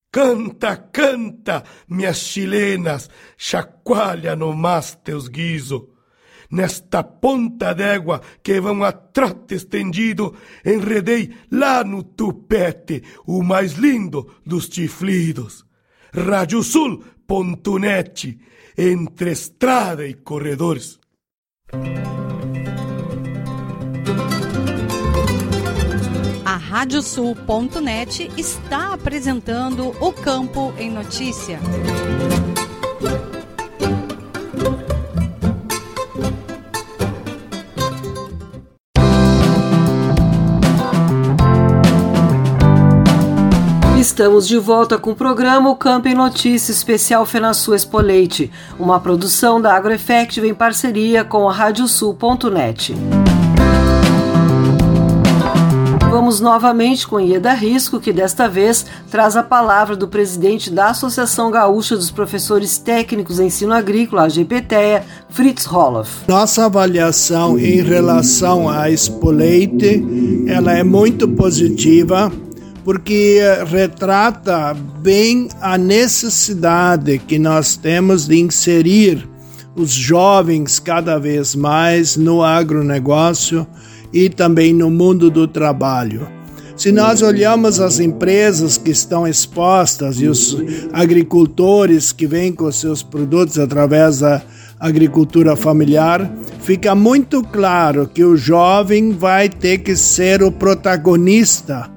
Canta, 0.10 0.78
canta, 0.78 1.63
minhas 1.89 2.19
chilenas, 2.19 3.10
chacoalha 3.38 4.34
no 4.34 4.54
mas 4.54 4.95
teus 5.04 5.28
guiso. 5.28 5.89
Nesta 6.49 7.04
ponta 7.04 7.75
d'égua 7.75 8.21
que 8.41 8.62
vão 8.62 8.82
a 8.86 8.93
trote 8.93 9.56
estendido, 9.56 10.34
enredei 10.63 11.36
lá 11.52 11.84
no 11.84 12.02
tupete 12.02 13.04
o 13.28 13.43
mais 13.43 13.73
lindo 13.73 14.34
dos 14.45 14.67
chiflidos. 14.67 15.67
Radiosul.net, 16.13 17.06
entre 18.78 19.32
estrada 19.32 20.06
e 20.08 20.13
corredores. 20.13 21.00
A 26.45 26.56
Radiosul.net 26.58 28.32
está 28.38 28.93
apresentando 28.93 29.89
o 30.00 30.12
Campo 30.12 30.74
em 30.78 30.89
Notícia. 30.89 31.60
Estamos 44.19 44.49
de 44.49 44.58
volta 44.58 44.97
com 44.97 45.12
o 45.12 45.15
programa 45.15 45.69
O 45.69 45.77
Campo 45.77 46.10
em 46.10 46.13
Notícia 46.13 46.73
Especial 46.73 47.25
Fenasul 47.25 47.73
Expoleite, 47.73 48.51
uma 48.77 48.99
produção 48.99 49.62
da 49.62 49.73
AgroEffective 49.73 50.45
em 50.45 50.53
parceria 50.53 51.23
com 51.23 51.47
a 51.47 51.53
Radiosul.net. 51.53 52.93
Vamos 56.12 56.41
novamente 56.41 57.08
com 57.08 57.17
Ieda 57.17 57.53
Risco, 57.53 57.97
que 57.97 58.12
desta 58.12 58.49
vez 58.49 58.86
traz 59.10 59.38
a 59.38 59.43
palavra 59.43 59.95
do 59.95 60.05
presidente 60.05 60.69
da 60.69 60.89
Associação 60.89 61.49
Gaúcha 61.49 61.95
dos 61.95 62.12
Professores 62.12 62.77
Técnicos 62.77 63.39
em 63.39 63.45
Ensino 63.45 63.71
Agrícola, 63.71 64.23
a 64.23 64.27
GPTEA, 64.27 65.05
Fritz 65.29 65.63
Roloff. 65.63 66.25
Nossa 66.27 66.65
avaliação 66.65 67.58
em 67.58 67.82
relação 67.82 68.67
à 68.67 68.91
Expoleite, 68.91 70.05
ela 70.45 70.73
é 70.73 70.84
muito 70.84 71.25
positiva 71.25 72.29
porque 72.89 73.39
retrata 73.67 74.73
bem 74.73 75.47
a 75.62 75.78
necessidade 75.78 77.19
que 77.19 77.38
nós 77.38 77.75
temos 77.75 78.28
de 78.28 78.39
inserir 78.39 79.30
os 79.75 79.91
jovens 79.91 80.80
cada 80.80 81.19
vez 81.19 81.54
mais 81.54 82.17
no 82.17 82.41
agronegócio 82.41 83.67
e 84.12 84.28
também 84.28 84.73
no 84.73 84.89
mundo 84.89 85.30
do 85.30 85.47
trabalho. 85.47 86.28
Se 86.75 86.91
nós 86.91 87.21
olhamos 87.21 87.80
as 87.80 87.99
empresas 87.99 88.75
que 88.75 88.89
estão 88.89 89.28
expostas 89.28 90.19
e 90.19 90.25
os 90.25 90.58
agricultores 90.91 92.12
que 92.12 92.25
vêm 92.25 92.52
com 92.52 92.71
seus 92.71 93.04
produtos 93.04 93.60
através 93.60 94.21
da 94.21 94.41
agricultura 94.80 95.58
familiar, 95.58 96.32
fica 96.62 96.96
muito 96.96 97.44
claro 97.44 98.08
que 98.08 98.24
o 98.24 98.38
jovem 98.38 99.12
vai 99.12 99.50
ter 99.50 99.80
que 99.80 99.96
ser 99.96 100.42
o 100.42 100.52
protagonista 100.52 101.89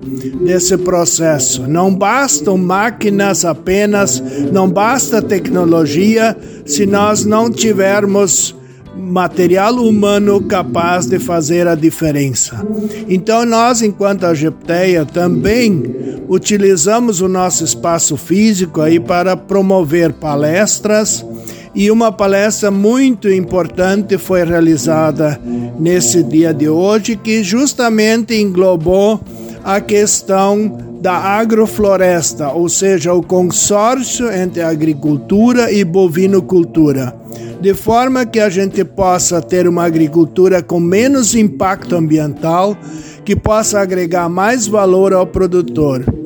desse 0.45 0.77
processo. 0.77 1.69
Não 1.69 1.95
bastam 1.95 2.59
máquinas 2.59 3.45
apenas, 3.45 4.21
não 4.51 4.69
basta 4.69 5.23
tecnologia 5.23 6.37
se 6.67 6.85
nós 6.85 7.25
não 7.25 7.49
tivermos 7.49 8.57
material 8.97 9.77
humano 9.77 10.41
capaz 10.43 11.07
de 11.07 11.19
fazer 11.19 11.67
a 11.69 11.75
diferença. 11.75 12.67
Então 13.09 13.47
nós, 13.47 13.81
enquanto 13.81 14.25
a 14.25 14.35
também 15.05 16.23
utilizamos 16.29 17.21
o 17.21 17.29
nosso 17.29 17.65
espaço 17.65 18.17
físico 18.17 18.81
aí 18.81 18.99
para 18.99 19.37
promover 19.37 20.13
palestras 20.13 21.25
e 21.75 21.91
uma 21.91 22.13
palestra 22.13 22.71
muito 22.71 23.31
importante 23.31 24.19
foi 24.19 24.45
realizada 24.45 25.41
nesse 25.79 26.23
dia 26.23 26.53
de 26.53 26.69
hoje, 26.69 27.17
que 27.17 27.43
justamente 27.43 28.35
englobou 28.35 29.21
a 29.65 29.81
questão 29.81 30.79
da 31.01 31.15
agrofloresta, 31.15 32.51
ou 32.51 32.69
seja, 32.69 33.13
o 33.13 33.23
consórcio 33.23 34.31
entre 34.31 34.63
agricultura 34.63 35.73
e 35.73 35.83
bovinocultura, 35.85 37.15
de 37.61 37.75
forma 37.75 38.27
que 38.27 38.39
a 38.39 38.49
gente 38.49 38.85
possa 38.85 39.41
ter 39.41 39.67
uma 39.67 39.85
agricultura 39.85 40.63
com 40.63 40.79
menos 40.79 41.35
impacto 41.35 41.97
ambiental, 41.97 42.77
que 43.25 43.35
possa 43.35 43.81
agregar 43.81 44.29
mais 44.29 44.67
valor 44.67 45.13
ao 45.13 45.27
produtor. 45.27 46.22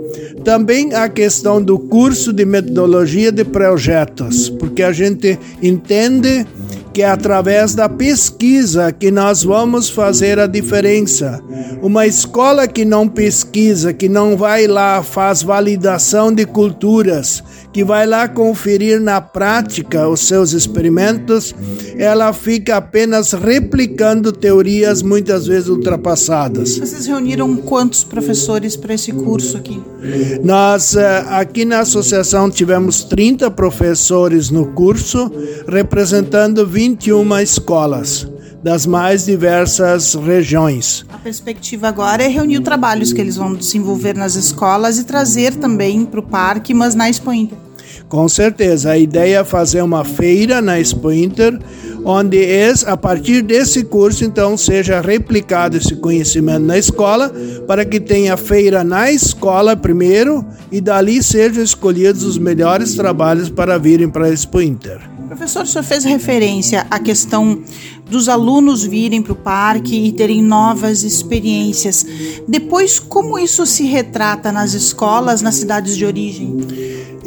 Também 0.46 0.94
a 0.94 1.08
questão 1.08 1.60
do 1.60 1.76
curso 1.76 2.32
de 2.32 2.44
metodologia 2.44 3.32
de 3.32 3.42
projetos, 3.42 4.48
porque 4.48 4.80
a 4.80 4.92
gente 4.92 5.36
entende 5.60 6.46
que 6.94 7.02
é 7.02 7.10
através 7.10 7.74
da 7.74 7.88
pesquisa 7.88 8.92
que 8.92 9.10
nós 9.10 9.42
vamos 9.42 9.90
fazer 9.90 10.38
a 10.38 10.46
diferença. 10.46 11.42
Uma 11.82 12.06
escola 12.06 12.68
que 12.68 12.84
não 12.84 13.08
pesquisa, 13.08 13.92
que 13.92 14.08
não 14.08 14.36
vai 14.36 14.68
lá, 14.68 15.02
faz 15.02 15.42
validação 15.42 16.32
de 16.32 16.46
culturas, 16.46 17.42
que 17.76 17.84
vai 17.84 18.06
lá 18.06 18.26
conferir 18.26 18.98
na 18.98 19.20
prática 19.20 20.08
os 20.08 20.20
seus 20.20 20.54
experimentos, 20.54 21.54
ela 21.98 22.32
fica 22.32 22.78
apenas 22.78 23.34
replicando 23.34 24.32
teorias 24.32 25.02
muitas 25.02 25.46
vezes 25.46 25.68
ultrapassadas. 25.68 26.78
Vocês 26.78 27.04
reuniram 27.04 27.54
quantos 27.54 28.02
professores 28.02 28.78
para 28.78 28.94
esse 28.94 29.12
curso 29.12 29.58
aqui? 29.58 29.78
Nós, 30.42 30.96
aqui 30.96 31.66
na 31.66 31.80
associação, 31.80 32.48
tivemos 32.48 33.04
30 33.04 33.50
professores 33.50 34.48
no 34.48 34.68
curso, 34.68 35.30
representando 35.68 36.66
21 36.66 37.40
escolas. 37.40 38.26
das 38.64 38.84
mais 38.84 39.26
diversas 39.26 40.14
regiões. 40.14 41.04
A 41.08 41.18
perspectiva 41.18 41.86
agora 41.86 42.24
é 42.24 42.26
reunir 42.26 42.58
os 42.58 42.64
trabalhos 42.64 43.12
que 43.12 43.20
eles 43.20 43.36
vão 43.36 43.54
desenvolver 43.54 44.16
nas 44.16 44.34
escolas 44.34 44.98
e 44.98 45.04
trazer 45.04 45.54
também 45.54 46.04
para 46.04 46.18
o 46.18 46.22
parque, 46.22 46.74
mas 46.74 46.92
na 46.92 47.08
Expo 47.08 47.32
Inter. 47.32 47.65
Com 48.08 48.28
certeza, 48.28 48.92
a 48.92 48.98
ideia 48.98 49.38
é 49.38 49.44
fazer 49.44 49.82
uma 49.82 50.04
feira 50.04 50.62
na 50.62 50.78
Expo 50.78 51.10
Inter, 51.10 51.58
onde 52.04 52.38
a 52.86 52.96
partir 52.96 53.42
desse 53.42 53.82
curso, 53.82 54.24
então, 54.24 54.56
seja 54.56 55.00
replicado 55.00 55.76
esse 55.76 55.96
conhecimento 55.96 56.64
na 56.64 56.78
escola, 56.78 57.32
para 57.66 57.84
que 57.84 57.98
tenha 57.98 58.36
feira 58.36 58.84
na 58.84 59.10
escola 59.10 59.76
primeiro 59.76 60.46
e 60.70 60.80
dali 60.80 61.20
sejam 61.20 61.64
escolhidos 61.64 62.22
os 62.22 62.38
melhores 62.38 62.94
trabalhos 62.94 63.50
para 63.50 63.76
virem 63.76 64.08
para 64.08 64.26
a 64.26 64.30
Expo 64.30 64.60
Inter. 64.60 65.00
Professor, 65.26 65.64
o 65.64 65.66
senhor 65.66 65.82
fez 65.82 66.04
referência 66.04 66.86
à 66.88 67.00
questão 67.00 67.60
dos 68.08 68.28
alunos 68.28 68.84
virem 68.84 69.20
para 69.20 69.32
o 69.32 69.36
parque 69.36 69.96
e 70.06 70.12
terem 70.12 70.40
novas 70.40 71.02
experiências. 71.02 72.06
Depois, 72.46 73.00
como 73.00 73.36
isso 73.36 73.66
se 73.66 73.84
retrata 73.84 74.52
nas 74.52 74.74
escolas, 74.74 75.42
nas 75.42 75.56
cidades 75.56 75.96
de 75.96 76.06
origem? 76.06 76.56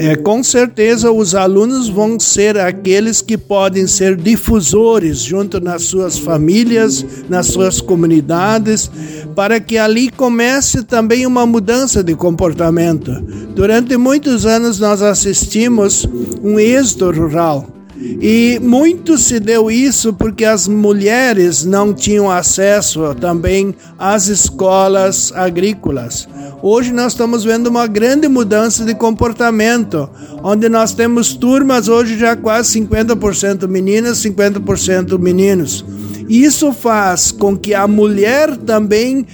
É, 0.02 0.16
com 0.16 0.42
certeza 0.42 1.12
os 1.12 1.36
alunos 1.36 1.90
vão 1.90 2.18
ser 2.18 2.58
aqueles 2.58 3.22
que 3.22 3.38
podem 3.38 3.86
ser 3.86 4.16
difusores 4.16 5.20
junto 5.20 5.60
nas 5.60 5.84
suas 5.84 6.18
famílias, 6.18 7.06
nas 7.28 7.48
suas 7.48 7.82
comunidades, 7.82 8.90
para 9.36 9.60
que 9.60 9.78
ali 9.78 10.10
comece 10.10 10.84
também 10.84 11.26
uma 11.26 11.46
mudança 11.46 12.02
de 12.02 12.16
comportamento. 12.16 13.12
Durante 13.54 13.98
muitos 13.98 14.46
anos 14.46 14.80
nós 14.80 15.02
assistimos 15.02 16.08
um 16.42 16.58
êxodo 16.58 17.12
rural 17.12 17.68
e 18.02 18.60
muito 18.62 19.18
se 19.18 19.40
deu 19.42 19.70
isso 19.70 20.14
porque 20.14 20.46
as 20.46 20.68
mulheres 20.68 21.66
não 21.66 21.94
tinham 21.94 22.32
acesso 22.32 23.14
também 23.16 23.76
às 23.98 24.28
escolas 24.28 25.34
agrícolas. 25.36 26.28
Hoje 26.62 26.94
nós 26.94 27.12
estamos 27.12 27.44
vendo 27.44 27.68
uma 27.68 27.88
grande 27.88 28.28
mudança 28.30 28.86
de 28.86 28.96
comportamento, 28.96 30.10
onde 30.42 30.70
nós 30.70 30.94
temos 30.94 31.34
turmas 31.34 31.90
hoje 31.90 32.18
já 32.18 32.38
quase 32.38 32.80
50% 32.80 33.68
meninas, 33.68 34.20
50% 34.20 35.20
meninos. 35.20 35.84
Isso 36.30 36.72
faz 36.72 37.32
com 37.32 37.58
que 37.58 37.74
a 37.74 37.86
mulher 37.86 38.56
também 38.56 39.26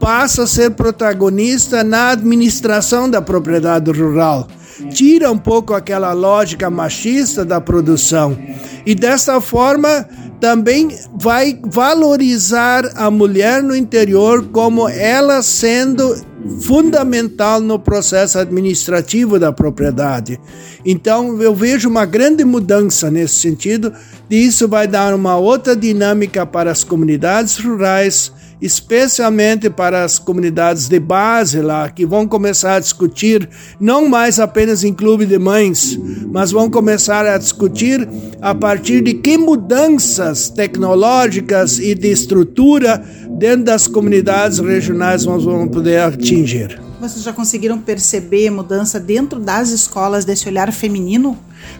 passe 0.00 0.40
a 0.40 0.46
ser 0.46 0.70
protagonista 0.70 1.84
na 1.84 2.10
administração 2.10 3.08
da 3.08 3.20
propriedade 3.20 3.90
rural 3.90 4.48
tira 4.90 5.30
um 5.30 5.38
pouco 5.38 5.74
aquela 5.74 6.12
lógica 6.12 6.70
machista 6.70 7.44
da 7.44 7.60
produção 7.60 8.36
e 8.84 8.94
dessa 8.94 9.40
forma 9.40 10.06
também 10.40 10.88
vai 11.18 11.58
valorizar 11.64 12.84
a 12.96 13.10
mulher 13.10 13.62
no 13.62 13.74
interior 13.74 14.46
como 14.52 14.88
ela 14.88 15.42
sendo 15.42 16.14
fundamental 16.60 17.60
no 17.60 17.78
processo 17.78 18.38
administrativo 18.38 19.38
da 19.38 19.52
propriedade. 19.52 20.38
Então 20.84 21.40
eu 21.40 21.54
vejo 21.54 21.88
uma 21.88 22.04
grande 22.04 22.44
mudança 22.44 23.10
nesse 23.10 23.36
sentido, 23.36 23.92
e 24.28 24.46
isso 24.46 24.68
vai 24.68 24.86
dar 24.86 25.14
uma 25.14 25.36
outra 25.36 25.74
dinâmica 25.74 26.44
para 26.44 26.70
as 26.70 26.84
comunidades 26.84 27.56
rurais 27.56 28.30
especialmente 28.60 29.68
para 29.68 30.04
as 30.04 30.18
comunidades 30.18 30.88
de 30.88 30.98
base 30.98 31.60
lá, 31.60 31.88
que 31.90 32.06
vão 32.06 32.26
começar 32.26 32.76
a 32.76 32.80
discutir 32.80 33.48
não 33.80 34.08
mais 34.08 34.38
apenas 34.38 34.84
em 34.84 34.92
clube 34.92 35.26
de 35.26 35.38
mães, 35.38 35.98
mas 36.30 36.50
vão 36.50 36.70
começar 36.70 37.26
a 37.26 37.38
discutir 37.38 38.08
a 38.40 38.54
partir 38.54 39.02
de 39.02 39.14
que 39.14 39.36
mudanças 39.36 40.48
tecnológicas 40.48 41.78
e 41.78 41.94
de 41.94 42.10
estrutura 42.10 43.04
dentro 43.38 43.64
das 43.64 43.86
comunidades 43.86 44.58
regionais 44.58 45.24
nós 45.24 45.44
vamos 45.44 45.70
poder 45.70 46.00
atingir. 46.00 46.80
Vocês 47.00 47.22
já 47.22 47.32
conseguiram 47.32 47.78
perceber 47.78 48.48
mudança 48.50 48.98
dentro 48.98 49.38
das 49.38 49.70
escolas 49.70 50.24
desse 50.24 50.48
olhar 50.48 50.72
feminino? 50.72 51.36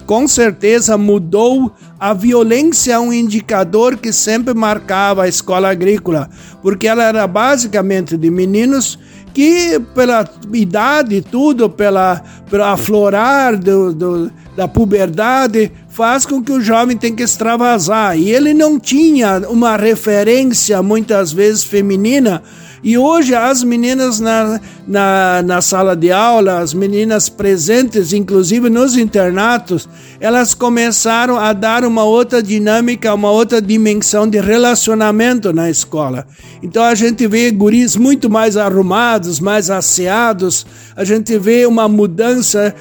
Com 0.06 0.28
certeza 0.28 0.98
mudou 0.98 1.72
a 1.98 2.12
violência 2.12 3.00
um 3.00 3.12
indicador 3.12 3.96
que 3.96 4.12
sempre 4.12 4.54
marcava 4.54 5.24
a 5.24 5.28
escola 5.28 5.70
agrícola, 5.70 6.28
porque 6.62 6.86
ela 6.86 7.04
era 7.04 7.26
basicamente 7.26 8.16
de 8.16 8.30
meninos 8.30 8.98
que 9.34 9.80
pela 9.94 10.28
idade 10.52 11.16
e 11.16 11.20
tudo, 11.20 11.68
pela, 11.68 12.22
pelo 12.48 12.62
aflorar 12.62 13.58
do, 13.58 13.92
do, 13.92 14.30
da 14.56 14.68
puberdade, 14.68 15.72
faz 15.88 16.24
com 16.24 16.40
que 16.40 16.52
o 16.52 16.60
jovem 16.60 16.96
tenha 16.96 17.14
que 17.14 17.24
extravasar. 17.24 18.16
E 18.16 18.30
ele 18.30 18.54
não 18.54 18.78
tinha 18.78 19.42
uma 19.48 19.76
referência, 19.76 20.80
muitas 20.82 21.32
vezes 21.32 21.64
feminina, 21.64 22.42
e 22.84 22.98
hoje 22.98 23.34
as 23.34 23.64
meninas 23.64 24.20
na, 24.20 24.60
na, 24.86 25.42
na 25.42 25.62
sala 25.62 25.96
de 25.96 26.12
aula, 26.12 26.58
as 26.58 26.74
meninas 26.74 27.30
presentes, 27.30 28.12
inclusive 28.12 28.68
nos 28.68 28.94
internatos, 28.94 29.88
elas 30.20 30.52
começaram 30.52 31.38
a 31.38 31.54
dar 31.54 31.82
uma 31.82 32.04
outra 32.04 32.42
dinâmica, 32.42 33.14
uma 33.14 33.30
outra 33.30 33.62
dimensão 33.62 34.28
de 34.28 34.38
relacionamento 34.38 35.50
na 35.50 35.70
escola. 35.70 36.26
Então 36.62 36.82
a 36.84 36.94
gente 36.94 37.26
vê 37.26 37.50
guris 37.50 37.96
muito 37.96 38.28
mais 38.28 38.54
arrumados, 38.54 39.40
mais 39.40 39.70
asseados, 39.70 40.66
a 40.94 41.04
gente 41.04 41.38
vê 41.38 41.64
uma 41.64 41.88
mudança 41.88 42.74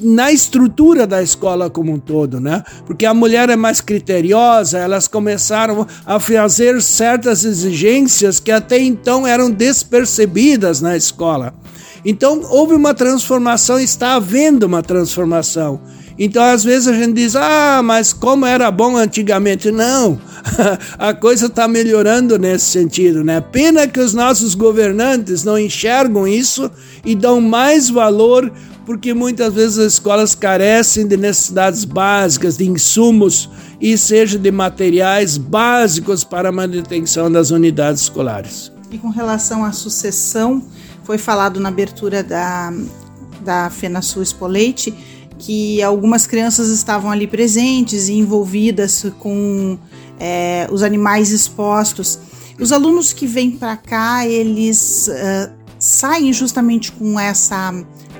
na 0.00 0.32
estrutura 0.32 1.06
da 1.06 1.22
escola 1.22 1.68
como 1.68 1.92
um 1.92 1.98
todo, 1.98 2.40
né? 2.40 2.62
Porque 2.86 3.04
a 3.04 3.12
mulher 3.12 3.50
é 3.50 3.56
mais 3.56 3.80
criteriosa, 3.80 4.78
elas 4.78 5.08
começaram 5.08 5.86
a 6.06 6.20
fazer 6.20 6.80
certas 6.80 7.44
exigências 7.44 8.38
que 8.38 8.52
até 8.52 8.78
então 8.80 9.26
eram 9.26 9.50
despercebidas 9.50 10.80
na 10.80 10.96
escola. 10.96 11.54
Então 12.04 12.40
houve 12.50 12.74
uma 12.74 12.94
transformação, 12.94 13.78
está 13.78 14.14
havendo 14.14 14.64
uma 14.64 14.82
transformação. 14.82 15.80
Então, 16.18 16.42
às 16.42 16.64
vezes 16.64 16.88
a 16.88 16.92
gente 16.92 17.12
diz, 17.12 17.36
ah, 17.36 17.80
mas 17.82 18.12
como 18.12 18.44
era 18.44 18.70
bom 18.72 18.96
antigamente. 18.96 19.70
Não, 19.70 20.18
a 20.98 21.14
coisa 21.14 21.46
está 21.46 21.68
melhorando 21.68 22.36
nesse 22.36 22.64
sentido, 22.64 23.22
né? 23.22 23.40
Pena 23.40 23.86
que 23.86 24.00
os 24.00 24.14
nossos 24.14 24.56
governantes 24.56 25.44
não 25.44 25.56
enxergam 25.56 26.26
isso 26.26 26.68
e 27.04 27.14
dão 27.14 27.40
mais 27.40 27.88
valor 27.88 28.50
porque 28.88 29.12
muitas 29.12 29.52
vezes 29.52 29.78
as 29.78 29.92
escolas 29.92 30.34
carecem 30.34 31.06
de 31.06 31.14
necessidades 31.14 31.84
básicas, 31.84 32.56
de 32.56 32.66
insumos 32.66 33.46
e 33.78 33.98
seja 33.98 34.38
de 34.38 34.50
materiais 34.50 35.36
básicos 35.36 36.24
para 36.24 36.48
a 36.48 36.52
manutenção 36.52 37.30
das 37.30 37.50
unidades 37.50 38.00
escolares. 38.04 38.72
E 38.90 38.96
com 38.96 39.10
relação 39.10 39.62
à 39.62 39.72
sucessão, 39.72 40.62
foi 41.04 41.18
falado 41.18 41.60
na 41.60 41.68
abertura 41.68 42.22
da, 42.22 42.72
da 43.44 43.68
FenaSul 43.68 44.22
Expoleite 44.22 44.94
que 45.38 45.82
algumas 45.82 46.26
crianças 46.26 46.70
estavam 46.70 47.10
ali 47.10 47.26
presentes 47.26 48.08
e 48.08 48.14
envolvidas 48.14 49.04
com 49.18 49.78
é, 50.18 50.66
os 50.72 50.82
animais 50.82 51.30
expostos. 51.30 52.18
Os 52.58 52.72
alunos 52.72 53.12
que 53.12 53.26
vêm 53.26 53.50
para 53.50 53.76
cá, 53.76 54.26
eles 54.26 55.08
uh, 55.08 55.52
saem 55.78 56.32
justamente 56.32 56.90
com 56.90 57.20
essa 57.20 57.70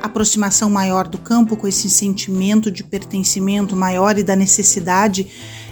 aproximação 0.03 0.71
maior 0.71 1.07
do 1.09 1.19
campo, 1.19 1.57
com 1.57 1.67
esse 1.67 1.89
sentimento 1.91 2.71
de 2.71 2.85
pertencimento 2.85 3.77
maior 3.77 4.19
e 4.19 4.23
da 4.23 4.37
necessidade 4.37 5.27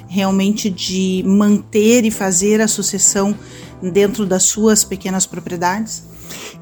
realmente 0.08 0.70
de 0.70 1.22
manter 1.26 2.04
e 2.04 2.10
fazer 2.10 2.60
a 2.60 2.68
sucessão 2.68 3.36
dentro 3.82 4.24
das 4.24 4.44
suas 4.44 4.84
pequenas 4.84 5.26
propriedades? 5.26 6.04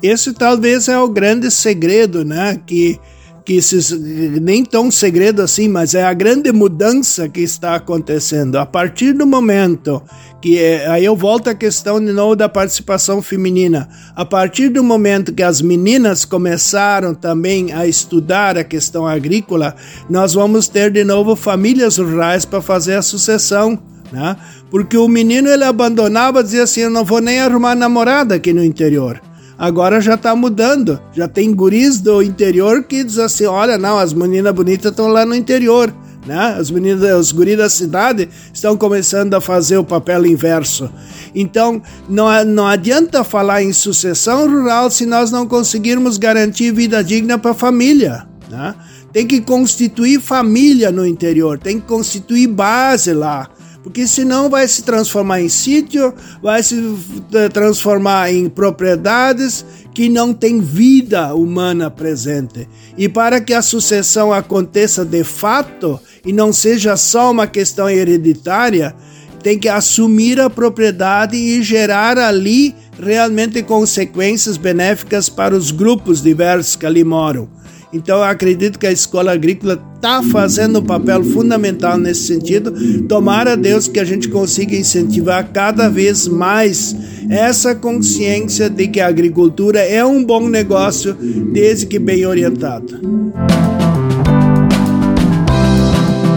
Esse 0.03 0.33
talvez 0.33 0.89
é 0.89 0.99
o 0.99 1.09
grande 1.09 1.51
segredo, 1.51 2.25
né? 2.25 2.61
Que 2.67 2.99
que 3.45 3.55
esses, 3.57 3.91
nem 3.91 4.65
tão 4.65 4.91
segredo 4.91 5.43
assim, 5.43 5.69
mas 5.69 5.95
é 5.95 6.03
a 6.03 6.15
grande 6.15 6.51
mudança 6.51 7.29
que 7.29 7.41
está 7.41 7.75
acontecendo. 7.75 8.57
A 8.57 8.65
partir 8.65 9.13
do 9.13 9.27
momento 9.27 10.03
que 10.41 10.59
é, 10.59 10.87
aí 10.89 11.05
eu 11.05 11.17
volto 11.17 11.49
à 11.49 11.55
questão 11.55 11.99
de 11.99 12.13
novo 12.13 12.37
da 12.37 12.49
participação 12.49 13.23
feminina. 13.23 13.89
A 14.15 14.25
partir 14.25 14.69
do 14.69 14.85
momento 14.85 15.33
que 15.33 15.43
as 15.43 15.63
meninas 15.63 16.25
começaram 16.25 17.15
também 17.15 17.73
a 17.73 17.87
estudar 17.87 18.57
a 18.59 18.65
questão 18.65 19.07
agrícola, 19.07 19.75
nós 20.09 20.35
vamos 20.35 20.69
ter 20.69 20.91
de 20.91 21.03
novo 21.03 21.37
famílias 21.37 21.99
rurais 21.99 22.45
para 22.45 22.61
fazer 22.61 22.95
a 22.95 23.03
sucessão. 23.03 23.79
Né? 24.13 24.37
Porque 24.71 24.97
o 24.97 25.09
menino 25.09 25.49
ele 25.49 25.65
abandonava, 25.65 26.43
dizia 26.43 26.65
assim: 26.65 26.81
Eu 26.83 26.91
não 26.91 27.05
vou 27.05 27.21
nem 27.21 27.41
arrumar 27.41 27.75
namorada 27.75 28.35
aqui 28.35 28.53
no 28.53 28.63
interior. 28.63 29.21
Agora 29.59 30.01
já 30.01 30.17
tá 30.17 30.35
mudando. 30.35 31.01
Já 31.13 31.29
tem 31.29 31.55
guris 31.55 32.01
do 32.01 32.23
interior 32.23 32.85
que 32.85 33.05
diz 33.05 33.19
assim: 33.19 33.47
olha, 33.47 33.79
não, 33.79 33.99
as 33.99 34.13
meninas 34.13 34.53
bonitas 34.53 34.91
estão 34.91 35.09
lá 35.09 35.25
no 35.25 35.35
interior. 35.35 35.95
Né? 36.27 36.57
As 36.59 36.71
meninas, 36.71 37.03
os 37.19 37.33
guris 37.33 37.59
da 37.59 37.69
cidade 37.69 38.29
estão 38.53 38.77
começando 38.77 39.35
a 39.35 39.41
fazer 39.41 39.77
o 39.77 39.85
papel 39.85 40.25
inverso. 40.27 40.91
Então, 41.35 41.83
não, 42.09 42.45
não 42.45 42.67
adianta 42.67 43.23
falar 43.23 43.63
em 43.63 43.73
sucessão 43.73 44.49
rural 44.49 44.91
se 44.91 45.05
nós 45.05 45.31
não 45.31 45.47
conseguirmos 45.47 46.17
garantir 46.17 46.73
vida 46.73 47.05
digna 47.05 47.39
para 47.39 47.51
a 47.51 47.55
família. 47.55 48.27
Né? 48.51 48.75
Tem 49.13 49.27
que 49.27 49.41
constituir 49.41 50.21
família 50.21 50.91
no 50.91 51.07
interior, 51.07 51.59
tem 51.59 51.79
que 51.79 51.87
constituir 51.87 52.47
base 52.47 53.13
lá 53.13 53.49
porque 53.85 54.07
senão 54.07 54.49
vai 54.49 54.67
se 54.67 54.83
transformar 54.83 55.43
em 55.43 55.49
sítio, 55.51 56.15
vai 56.43 56.63
se 56.63 56.97
eh, 57.35 57.51
transformar 57.51 58.33
em 58.33 58.49
propriedades 58.49 59.63
que 59.93 60.09
não 60.09 60.33
têm 60.33 60.59
vida 60.59 61.35
humana 61.35 61.91
presente. 61.91 62.67
E 62.97 63.11
para 63.11 63.43
que 63.43 63.53
a 63.53 63.61
sucessão 63.61 64.33
aconteça 64.33 65.05
de 65.05 65.23
fato 65.23 66.01
e 66.25 66.33
não 66.33 66.51
seja 66.51 66.97
só 66.97 67.31
uma 67.31 67.47
questão 67.47 67.89
hereditária, 67.89 68.95
tem 69.43 69.59
que 69.59 69.69
assumir 69.69 70.41
a 70.41 70.49
propriedade 70.49 71.37
e 71.37 71.63
gerar 71.63 72.17
ali 72.17 72.75
realmente 72.99 73.63
consequências 73.63 74.57
benéficas 74.57 75.29
para 75.29 75.55
os 75.55 75.71
grupos 75.71 76.23
diversos 76.23 76.75
que 76.75 76.87
ali 76.87 77.05
moram. 77.05 77.51
Então, 77.95 78.19
eu 78.19 78.25
acredito 78.25 78.77
que 78.77 78.87
a 78.89 78.93
escola 78.93 79.33
agrícola 79.33 79.81
está 79.95 80.21
fazendo 80.21 80.81
um 80.81 80.85
papel 80.85 81.23
fundamental 81.23 81.97
nesse 81.97 82.27
sentido. 82.27 82.75
Tomara 83.07 83.57
Deus 83.57 83.87
que 83.87 84.01
a 84.01 84.05
gente 84.05 84.29
consiga 84.29 84.75
incentivar 84.75 85.49
cada 85.53 85.89
vez 85.89 86.27
mais 86.27 86.95
essa 87.31 87.75
consciência 87.75 88.69
de 88.69 88.89
que 88.89 89.01
a 89.01 89.07
agricultura 89.07 89.79
é 89.79 90.05
um 90.05 90.23
bom 90.25 90.49
negócio, 90.49 91.15
desde 91.15 91.87
que 91.87 91.99
bem 92.01 92.27
orientado. 92.27 93.01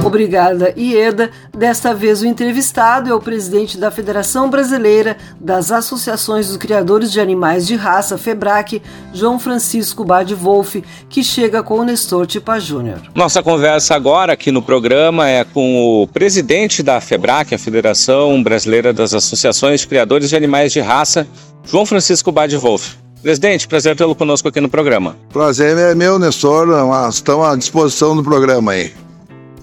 Obrigada, 0.07 0.73
Ieda. 0.77 1.29
Desta 1.55 1.93
vez 1.93 2.21
o 2.21 2.25
entrevistado 2.25 3.09
é 3.09 3.13
o 3.13 3.19
presidente 3.19 3.77
da 3.77 3.91
Federação 3.91 4.49
Brasileira 4.49 5.17
das 5.37 5.69
Associações 5.69 6.47
dos 6.47 6.55
Criadores 6.55 7.11
de 7.11 7.19
Animais 7.19 7.67
de 7.67 7.75
Raça, 7.75 8.17
FEBRAC, 8.17 8.81
João 9.13 9.37
Francisco 9.37 10.05
Bade 10.05 10.33
Wolff, 10.33 10.81
que 11.09 11.21
chega 11.21 11.61
com 11.61 11.79
o 11.79 11.83
Nestor 11.83 12.25
Tipa 12.25 12.57
Júnior. 12.57 13.01
Nossa 13.13 13.43
conversa 13.43 13.95
agora 13.95 14.31
aqui 14.31 14.49
no 14.49 14.61
programa 14.61 15.27
é 15.27 15.43
com 15.43 16.01
o 16.01 16.07
presidente 16.07 16.81
da 16.81 17.01
FEBRAC, 17.01 17.53
a 17.53 17.59
Federação 17.59 18.41
Brasileira 18.41 18.93
das 18.93 19.13
Associações 19.13 19.81
de 19.81 19.87
Criadores 19.87 20.29
de 20.29 20.37
Animais 20.37 20.71
de 20.71 20.79
Raça, 20.79 21.27
João 21.65 21.85
Francisco 21.85 22.31
Bade 22.31 22.55
Wolff. 22.55 22.95
Presidente, 23.21 23.67
prazer 23.67 23.95
tê-lo 23.95 24.15
conosco 24.15 24.47
aqui 24.47 24.61
no 24.61 24.69
programa. 24.69 25.17
Prazer 25.33 25.77
é 25.77 25.93
meu, 25.93 26.17
Nestor. 26.17 26.69
Estão 27.09 27.43
à 27.43 27.57
disposição 27.57 28.15
do 28.15 28.23
programa 28.23 28.71
aí. 28.71 28.93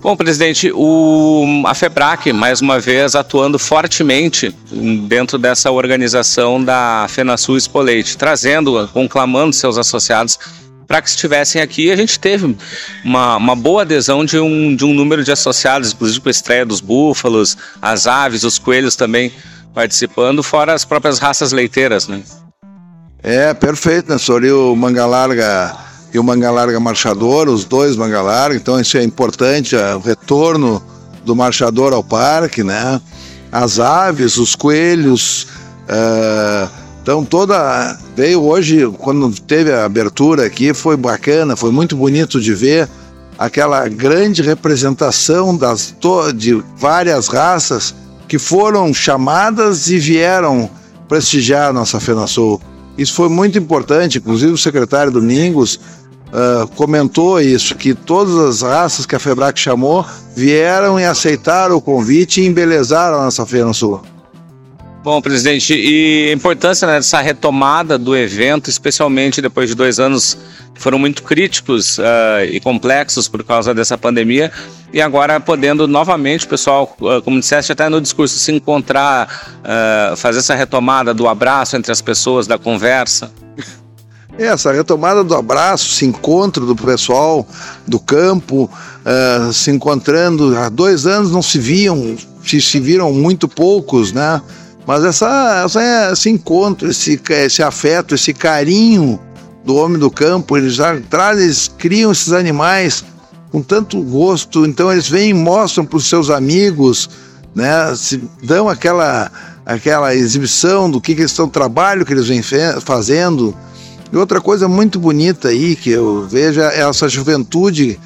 Bom, 0.05 0.14
presidente, 0.14 0.70
o, 0.74 1.62
a 1.64 1.72
FEBRAC, 1.72 2.30
mais 2.30 2.61
uma 2.61 2.78
vez, 2.78 3.14
atuando 3.14 3.59
fortemente 3.59 4.55
dentro 5.09 5.38
dessa 5.38 5.70
organização 5.70 6.62
da 6.62 7.07
FenaSul 7.09 7.57
Expoleite, 7.57 8.14
trazendo, 8.14 8.86
conclamando 8.92 9.55
seus 9.55 9.78
associados 9.78 10.38
para 10.86 11.00
que 11.00 11.09
estivessem 11.09 11.62
aqui. 11.62 11.90
A 11.90 11.96
gente 11.96 12.20
teve 12.20 12.55
uma, 13.02 13.38
uma 13.38 13.57
boa 13.57 13.80
adesão 13.80 14.26
de 14.26 14.38
um, 14.38 14.76
de 14.76 14.84
um 14.84 14.92
número 14.92 15.24
de 15.24 15.32
associados, 15.32 15.94
inclusive 15.94 16.20
com 16.20 16.28
a 16.28 16.32
estreia 16.32 16.66
dos 16.66 16.82
búfalos, 16.82 17.57
as 17.80 18.07
aves, 18.07 18.44
os 18.44 18.59
coelhos 18.59 18.96
também 18.96 19.32
participando, 19.72 20.42
fora 20.42 20.74
as 20.74 20.84
próprias 20.84 21.18
raças 21.18 21.50
leiteiras, 21.50 22.09
né? 22.09 22.22
É, 23.22 23.55
perfeito, 23.55 24.12
né, 24.12 24.18
senhor? 24.18 24.44
E 24.44 24.52
o 24.52 24.76
Manga 24.76 25.07
Larga 25.07 25.74
e 26.15 26.19
o 26.19 26.23
manga 26.23 26.49
larga 26.49 26.79
marchador, 26.79 27.49
os 27.49 27.65
dois 27.65 27.97
manga 27.97 28.23
larga, 28.23 28.55
então 28.55 28.81
isso 28.81 28.97
é 28.97 29.03
importante, 29.03 29.75
é 29.75 29.97
o 29.97 29.99
retorno 29.99 30.81
do 31.25 31.35
marchador 31.35 31.93
ao 31.93 32.05
parque, 32.05 32.62
né? 32.62 33.01
As 33.51 33.81
aves, 33.81 34.37
os 34.37 34.55
coelhos, 34.55 35.49
uh, 35.89 36.71
então 37.03 37.25
toda 37.25 37.99
veio 38.15 38.43
hoje 38.43 38.87
quando 38.99 39.29
teve 39.41 39.73
a 39.73 39.85
abertura 39.85 40.47
aqui 40.47 40.73
foi 40.73 40.97
bacana, 40.97 41.57
foi 41.57 41.73
muito 41.73 41.97
bonito 41.97 42.41
de 42.41 42.55
ver 42.55 42.89
aquela 43.37 43.89
grande 43.89 44.41
representação 44.41 45.57
das 45.57 45.93
de 46.37 46.62
várias 46.77 47.27
raças 47.27 47.93
que 48.29 48.39
foram 48.39 48.95
chamadas 48.95 49.89
e 49.89 49.99
vieram 49.99 50.71
prestigiar 51.09 51.71
a 51.71 51.73
nossa 51.73 51.99
FenaSul. 51.99 52.61
Isso 52.97 53.15
foi 53.15 53.29
muito 53.29 53.59
importante, 53.59 54.19
inclusive 54.19 54.53
o 54.53 54.59
secretário 54.59 55.11
Domingos 55.11 55.81
uh, 56.35 56.66
comentou 56.74 57.41
isso, 57.41 57.74
que 57.76 57.95
todas 57.95 58.37
as 58.37 58.62
raças 58.62 59.07
que 59.07 59.14
a 59.14 59.18
FEBRAC 59.18 59.59
chamou 59.59 60.05
vieram 60.35 60.99
e 60.99 61.05
aceitaram 61.05 61.76
o 61.76 61.80
convite 61.80 62.41
e 62.41 62.47
embelezaram 62.47 63.20
a 63.20 63.24
nossa 63.24 63.47
Feira 63.47 63.72
Sul. 63.72 64.03
Bom, 65.05 65.20
presidente, 65.20 65.74
e 65.74 66.30
a 66.30 66.32
importância 66.32 66.87
né, 66.87 66.95
dessa 66.95 67.20
retomada 67.20 67.99
do 67.99 68.16
evento, 68.16 68.70
especialmente 68.70 69.43
depois 69.43 69.68
de 69.68 69.74
dois 69.74 70.01
anos 70.01 70.39
que 70.74 70.80
foram 70.80 70.99
muito 70.99 71.22
críticos 71.22 71.99
uh, 71.99 72.03
e 72.51 72.59
complexos 72.59 73.28
por 73.28 73.45
causa 73.45 73.74
dessa 73.74 73.99
pandemia, 73.99 74.51
e 74.95 75.03
agora 75.03 75.39
podendo 75.39 75.87
novamente, 75.87 76.47
pessoal, 76.47 76.97
uh, 77.01 77.20
como 77.20 77.39
disseste 77.39 77.70
até 77.70 77.87
no 77.91 78.01
discurso, 78.01 78.39
se 78.39 78.51
encontrar, 78.51 79.61
uh, 79.61 80.16
fazer 80.16 80.39
essa 80.39 80.55
retomada 80.55 81.12
do 81.12 81.28
abraço 81.28 81.76
entre 81.76 81.93
as 81.93 82.01
pessoas, 82.01 82.47
da 82.47 82.57
conversa. 82.57 83.30
Essa 84.39 84.72
retomada 84.72 85.22
do 85.22 85.35
abraço, 85.35 85.93
esse 85.93 86.05
encontro 86.05 86.66
do 86.66 86.74
pessoal 86.74 87.47
do 87.87 88.01
campo, 88.01 88.68
uh, 88.68 89.53
se 89.53 89.70
encontrando. 89.70 90.57
Há 90.59 90.68
dois 90.68 91.07
anos 91.07 91.30
não 91.30 91.41
se 91.41 91.59
viam, 91.59 92.16
se, 92.45 92.61
se 92.61 92.80
viram 92.80 93.12
muito 93.12 93.47
poucos, 93.47 94.12
né? 94.12 94.43
Mas 94.85 95.05
essa, 95.05 95.62
essa, 95.64 96.12
esse 96.12 96.30
encontro, 96.30 96.91
esse, 96.91 97.20
esse 97.30 97.62
afeto, 97.62 98.14
esse 98.14 98.35
carinho 98.35 99.20
do 99.64 99.76
homem 99.76 99.99
do 99.99 100.11
campo, 100.11 100.57
eles 100.57 100.74
já 100.74 101.01
trazem, 101.09 101.45
eles 101.45 101.68
criam 101.78 102.11
esses 102.11 102.32
animais 102.32 103.05
com 103.53 103.62
tanto 103.62 104.03
gosto, 104.03 104.66
então 104.66 104.91
eles 104.91 105.09
vêm 105.09 105.30
e 105.30 105.35
mostram 105.35 105.87
para 105.87 105.97
os 105.97 106.09
seus 106.09 106.28
amigos, 106.28 107.09
né? 107.55 107.95
Se 107.95 108.20
dão 108.43 108.68
aquela, 108.68 109.30
aquela 109.64 110.12
exibição 110.12 110.91
do 110.91 111.01
que, 111.01 111.14
que 111.14 111.20
eles 111.20 111.30
estão, 111.30 111.49
trabalho 111.49 112.05
que 112.05 112.12
eles 112.12 112.26
vêm 112.26 112.43
fazendo. 112.80 113.57
E 114.12 114.16
outra 114.16 114.40
coisa 114.40 114.68
muito 114.68 114.98
bonita 114.98 115.48
aí 115.48 115.74
que 115.74 115.90
eu 115.90 116.26
vejo 116.26 116.61
é 116.61 116.80
essa 116.80 117.09
juventude. 117.09 117.98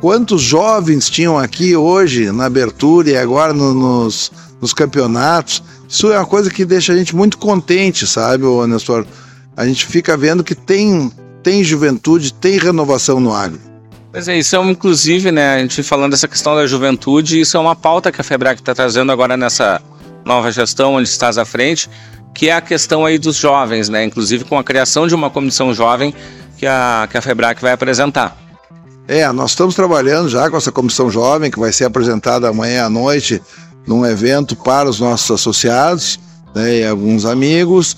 Quantos 0.00 0.42
jovens 0.42 1.08
tinham 1.08 1.38
aqui 1.38 1.74
hoje 1.74 2.30
na 2.30 2.44
abertura 2.44 3.10
e 3.10 3.16
agora 3.16 3.54
no, 3.54 3.72
nos, 3.72 4.30
nos 4.60 4.74
campeonatos? 4.74 5.62
Isso 5.88 6.12
é 6.12 6.18
uma 6.18 6.26
coisa 6.26 6.50
que 6.50 6.64
deixa 6.64 6.92
a 6.92 6.96
gente 6.96 7.14
muito 7.14 7.38
contente, 7.38 8.06
sabe, 8.06 8.44
Nestor? 8.66 9.06
A 9.56 9.66
gente 9.66 9.86
fica 9.86 10.16
vendo 10.16 10.42
que 10.42 10.54
tem, 10.54 11.10
tem 11.42 11.62
juventude, 11.62 12.32
tem 12.32 12.58
renovação 12.58 13.20
no 13.20 13.32
agro. 13.32 13.60
Pois 14.10 14.28
é, 14.28 14.38
isso 14.38 14.54
é 14.54 14.70
inclusive, 14.70 15.32
né, 15.32 15.54
a 15.54 15.58
gente 15.58 15.82
falando 15.82 16.12
dessa 16.12 16.28
questão 16.28 16.54
da 16.54 16.66
juventude, 16.66 17.40
isso 17.40 17.56
é 17.56 17.60
uma 17.60 17.74
pauta 17.74 18.12
que 18.12 18.20
a 18.20 18.24
FEBRAC 18.24 18.60
está 18.60 18.72
trazendo 18.74 19.10
agora 19.10 19.36
nessa 19.36 19.82
nova 20.24 20.52
gestão, 20.52 20.94
onde 20.94 21.08
estás 21.08 21.36
à 21.36 21.44
frente, 21.44 21.90
que 22.34 22.48
é 22.48 22.52
a 22.52 22.60
questão 22.60 23.06
aí 23.06 23.18
dos 23.18 23.36
jovens, 23.36 23.88
né? 23.88 24.04
Inclusive 24.04 24.44
com 24.44 24.58
a 24.58 24.64
criação 24.64 25.06
de 25.06 25.14
uma 25.14 25.30
comissão 25.30 25.72
jovem 25.72 26.12
que 26.58 26.66
a, 26.66 27.08
que 27.10 27.16
a 27.16 27.22
FEBRAC 27.22 27.62
vai 27.62 27.72
apresentar. 27.72 28.36
É, 29.06 29.30
nós 29.32 29.50
estamos 29.50 29.74
trabalhando 29.74 30.28
já 30.28 30.50
com 30.50 30.56
essa 30.56 30.72
comissão 30.72 31.10
jovem 31.10 31.50
que 31.50 31.58
vai 31.58 31.72
ser 31.72 31.84
apresentada 31.84 32.48
amanhã 32.48 32.86
à 32.86 32.90
noite 32.90 33.40
num 33.86 34.04
evento 34.04 34.56
para 34.56 34.88
os 34.88 34.98
nossos 34.98 35.30
associados 35.30 36.18
né, 36.54 36.78
e 36.78 36.86
alguns 36.86 37.24
amigos. 37.24 37.96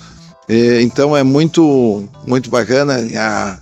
E, 0.49 0.81
então 0.81 1.15
é 1.15 1.23
muito, 1.23 2.07
muito 2.25 2.49
bacana 2.49 2.97
a, 3.17 3.57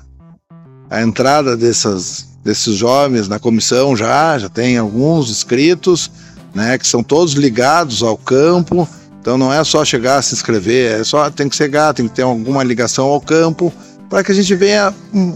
a 0.90 1.02
entrada 1.02 1.56
dessas, 1.56 2.28
desses 2.44 2.76
jovens 2.76 3.28
na 3.28 3.40
comissão 3.40 3.96
já, 3.96 4.38
já 4.40 4.50
tem 4.50 4.78
alguns 4.78 5.30
inscritos, 5.30 6.10
né, 6.54 6.78
que 6.78 6.88
são 6.88 7.04
todos 7.04 7.34
ligados 7.34 8.02
ao 8.02 8.18
campo, 8.18 8.88
então 9.26 9.40
não 9.40 9.52
é 9.52 9.64
só 9.64 9.84
chegar, 9.84 10.22
se 10.22 10.36
inscrever, 10.36 11.02
é 11.02 11.04
só 11.04 11.32
tem 11.32 11.50
que 11.50 11.56
chegar, 11.56 11.96
tem 11.96 12.08
que 12.08 12.14
ter 12.14 12.22
alguma 12.22 12.64
ligação 12.64 13.08
ao 13.08 13.20
campo 13.20 13.74
para 14.08 14.24
que 14.24 14.32
a 14.32 14.36
gente 14.36 14.54
venha 14.54 14.94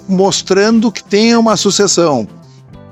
mostrando 0.07 0.91
que 0.91 1.03
tenha 1.03 1.39
uma 1.39 1.57
sucessão. 1.57 2.27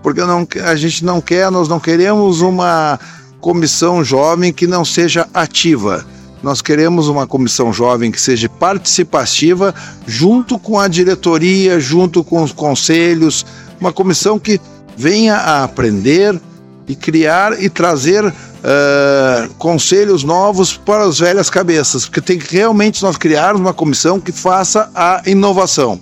Porque 0.02 0.22
não, 0.22 0.48
a 0.66 0.76
gente 0.76 1.06
não 1.06 1.22
quer, 1.22 1.52
nós 1.52 1.68
não 1.68 1.80
queremos 1.80 2.42
uma 2.42 3.00
comissão 3.40 4.04
jovem 4.04 4.52
que 4.52 4.66
não 4.66 4.84
seja 4.84 5.28
ativa. 5.36 6.04
Nós 6.42 6.64
queremos 6.64 7.08
uma 7.08 7.28
comissão 7.28 7.72
jovem 7.72 8.10
que 8.10 8.20
seja 8.20 8.50
participativa, 8.50 9.76
junto 10.08 10.58
com 10.58 10.80
a 10.80 10.88
diretoria, 10.88 11.80
junto 11.80 12.24
com 12.24 12.42
os 12.42 12.52
conselhos, 12.52 13.46
uma 13.80 13.94
comissão 13.94 14.40
que 14.40 14.60
venha 14.98 15.36
a 15.36 15.64
aprender 15.64 16.42
e 16.88 16.96
criar 16.96 17.62
e 17.62 17.70
trazer 17.70 18.34
uh, 18.68 19.54
conselhos 19.56 20.24
novos 20.24 20.76
para 20.76 21.06
as 21.06 21.20
velhas 21.20 21.50
cabeças, 21.50 22.06
porque 22.06 22.22
tem 22.22 22.38
que 22.38 22.56
realmente 22.56 23.02
nós 23.02 23.18
criarmos 23.18 23.62
uma 23.62 23.74
comissão 23.74 24.20
que 24.20 24.32
faça 24.32 24.92
a 24.94 25.22
inovação. 25.26 26.00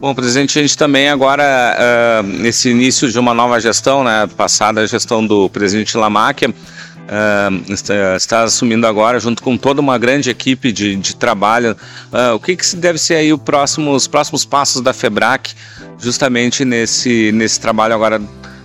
Bom, 0.00 0.14
presidente, 0.14 0.56
a 0.56 0.62
gente 0.62 0.78
também 0.78 1.08
agora, 1.08 1.42
uh, 1.42 2.22
nesse 2.22 2.70
início 2.70 3.10
de 3.10 3.18
uma 3.18 3.34
nova 3.34 3.60
gestão, 3.60 4.04
né, 4.04 4.28
passada 4.36 4.80
a 4.80 4.86
gestão 4.86 5.26
do 5.26 5.50
presidente 5.50 5.96
Lamáquia, 5.96 6.50
uh, 6.50 7.72
está, 7.72 8.16
está, 8.16 8.42
assumindo 8.44 8.86
agora, 8.86 9.18
junto 9.18 9.42
com 9.42 9.56
toda 9.56 9.80
uma 9.80 9.98
grande 9.98 10.30
equipe 10.30 10.70
de, 10.70 10.94
de 10.94 11.16
trabalho, 11.16 11.76
uh, 12.12 12.34
o 12.36 12.38
que, 12.38 12.54
que 12.54 12.76
deve 12.76 12.96
ser 12.96 13.16
aí 13.16 13.32
o 13.32 13.38
próximo, 13.38 13.92
os 13.92 14.06
próximos 14.06 14.44
passos 14.44 14.80
da 14.80 14.92
FEBRAC, 14.92 15.52
justamente 15.98 16.64
nesse, 16.64 17.32
nesse 17.32 17.58
trabalho 17.58 17.92
agora 17.92 18.22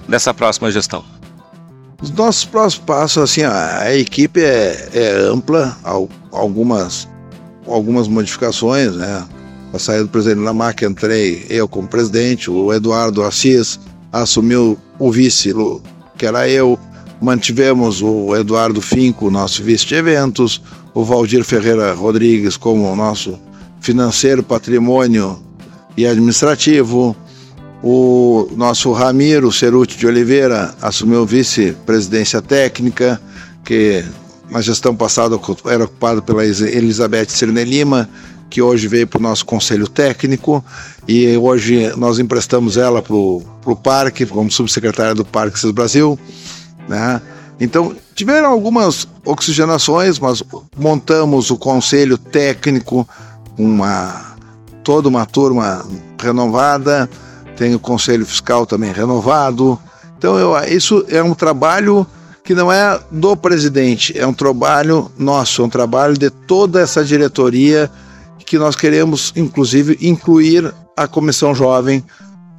dessa 0.08 0.36
próxima 0.36 0.72
gestão? 0.72 1.04
Os 2.04 2.12
nossos 2.12 2.44
próximos 2.44 2.86
passos, 2.86 3.24
assim, 3.24 3.44
a, 3.44 3.96
equipe 3.98 4.42
é, 4.42 4.90
é 4.94 5.12
ampla, 5.32 5.78
algumas, 6.34 7.08
algumas 7.66 8.10
modificações, 8.10 8.94
né? 8.94 9.26
A 9.74 9.80
saída 9.80 10.04
do 10.04 10.10
presidente 10.10 10.44
Lamarck, 10.44 10.82
entrei 10.82 11.46
eu 11.50 11.66
como 11.66 11.88
presidente, 11.88 12.52
o 12.52 12.74
Eduardo 12.74 13.24
Assis 13.24 13.80
assumiu 14.12 14.78
o 15.00 15.10
vice, 15.10 15.54
que 16.18 16.26
era 16.26 16.48
eu. 16.50 16.78
Mantivemos 17.22 18.02
o 18.02 18.36
Eduardo 18.36 18.82
Finco, 18.82 19.32
nosso 19.32 19.64
vice 19.64 19.86
de 19.86 19.96
eventos, 19.96 20.62
o 20.94 21.06
Valdir 21.06 21.46
Ferreira 21.46 21.94
Rodrigues 21.94 22.58
como 22.58 22.94
nosso 22.98 23.40
financeiro, 23.80 24.44
patrimônio 24.44 25.42
e 25.96 26.06
administrativo, 26.06 27.16
o 27.84 28.48
nosso 28.56 28.94
Ramiro 28.94 29.52
Ceruti 29.52 29.98
de 29.98 30.08
Oliveira 30.08 30.74
assumiu 30.82 31.26
vice-presidência 31.26 32.42
técnica, 32.42 33.22
que 33.66 34.06
na 34.50 34.62
gestão 34.62 34.96
passada 34.96 35.38
era 35.66 35.84
ocupado 35.84 36.24
pela 36.24 36.46
Elizabeth 36.46 37.28
Cirne 37.28 37.66
Lima, 37.66 38.10
que 38.50 38.62
hoje 38.62 38.88
veio 38.88 39.06
para 39.06 39.20
o 39.20 39.22
nosso 39.22 39.46
conselho 39.46 39.86
técnico 39.88 40.64
e 41.06 41.36
hoje 41.36 41.92
nós 41.98 42.20
emprestamos 42.20 42.78
ela 42.78 43.02
para 43.02 43.16
o 43.16 43.76
parque, 43.84 44.26
como 44.26 44.50
subsecretária 44.50 45.14
do 45.14 45.26
Parques 45.26 45.70
Brasil. 45.72 46.18
Né? 46.88 47.22
Então, 47.60 47.94
tiveram 48.16 48.50
algumas 48.50 49.06
oxigenações, 49.26 50.20
mas 50.20 50.42
montamos 50.78 51.52
o 51.52 51.58
conselho 51.58 52.18
técnico, 52.18 53.06
uma 53.58 54.32
toda 54.84 55.10
uma 55.10 55.26
turma 55.26 55.86
renovada, 56.22 57.10
tem 57.56 57.76
o 57.76 57.80
Conselho 57.80 58.26
Fiscal 58.26 58.66
também 58.66 58.92
renovado. 58.92 59.80
Então, 60.18 60.38
eu, 60.38 60.56
isso 60.66 61.06
é 61.10 61.22
um 61.22 61.34
trabalho 61.34 62.06
que 62.44 62.54
não 62.54 62.72
é 62.72 63.00
do 63.10 63.36
presidente, 63.38 64.18
é 64.18 64.28
um 64.28 64.34
trabalho 64.34 65.10
nosso, 65.18 65.62
é 65.62 65.66
um 65.66 65.70
trabalho 65.70 66.18
de 66.18 66.30
toda 66.30 66.82
essa 66.82 67.04
diretoria 67.04 67.90
que 68.46 68.58
nós 68.58 68.76
queremos, 68.76 69.32
inclusive, 69.36 69.98
incluir 70.02 70.74
a 70.96 71.08
Comissão 71.08 71.56
Jovem 71.56 72.04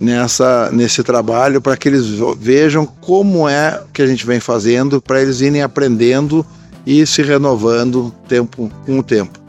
nessa, 0.00 0.70
nesse 0.72 1.02
trabalho 1.02 1.60
para 1.60 1.76
que 1.76 1.88
eles 1.88 2.06
vejam 2.38 2.86
como 2.86 3.48
é 3.48 3.82
que 3.92 4.02
a 4.02 4.06
gente 4.06 4.26
vem 4.26 4.40
fazendo, 4.40 5.00
para 5.00 5.20
eles 5.20 5.40
irem 5.40 5.62
aprendendo 5.62 6.44
e 6.86 7.06
se 7.06 7.22
renovando 7.22 8.12
tempo 8.26 8.70
com 8.84 8.98
o 8.98 9.02
tempo. 9.02 9.43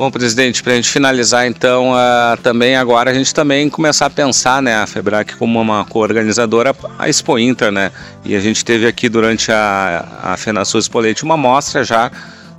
Bom, 0.00 0.10
presidente, 0.10 0.62
para 0.62 0.72
a 0.72 0.76
gente 0.76 0.88
finalizar 0.88 1.46
então, 1.46 1.92
uh, 1.92 2.34
também 2.42 2.74
agora 2.74 3.10
a 3.10 3.12
gente 3.12 3.34
também 3.34 3.68
começar 3.68 4.06
a 4.06 4.10
pensar, 4.10 4.62
né, 4.62 4.76
a 4.76 4.86
Febrac 4.86 5.36
como 5.36 5.60
uma 5.60 5.84
co-organizadora, 5.84 6.74
a 6.98 7.06
Expo 7.06 7.38
Inter, 7.38 7.70
né, 7.70 7.92
e 8.24 8.34
a 8.34 8.40
gente 8.40 8.64
teve 8.64 8.86
aqui 8.86 9.10
durante 9.10 9.52
a, 9.52 10.08
a 10.22 10.36
FenaSul 10.38 10.80
Expo 10.80 10.98
Leite 11.00 11.22
uma 11.22 11.36
mostra 11.36 11.84
já, 11.84 12.10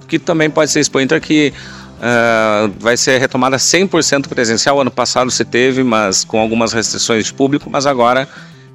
que 0.07 0.19
também 0.19 0.51
pode 0.51 0.69
ser 0.69 0.81
Expo 0.81 0.99
Inter, 0.99 1.19
que 1.19 1.51
uh, 1.97 2.71
vai 2.79 2.95
ser 2.95 3.19
retomada 3.19 3.57
100% 3.57 4.27
presencial, 4.27 4.79
ano 4.79 4.91
passado 4.91 5.31
se 5.31 5.43
teve, 5.43 5.83
mas 5.83 6.23
com 6.23 6.39
algumas 6.39 6.73
restrições 6.73 7.25
de 7.25 7.33
público, 7.33 7.71
mas 7.71 7.87
agora 7.87 8.29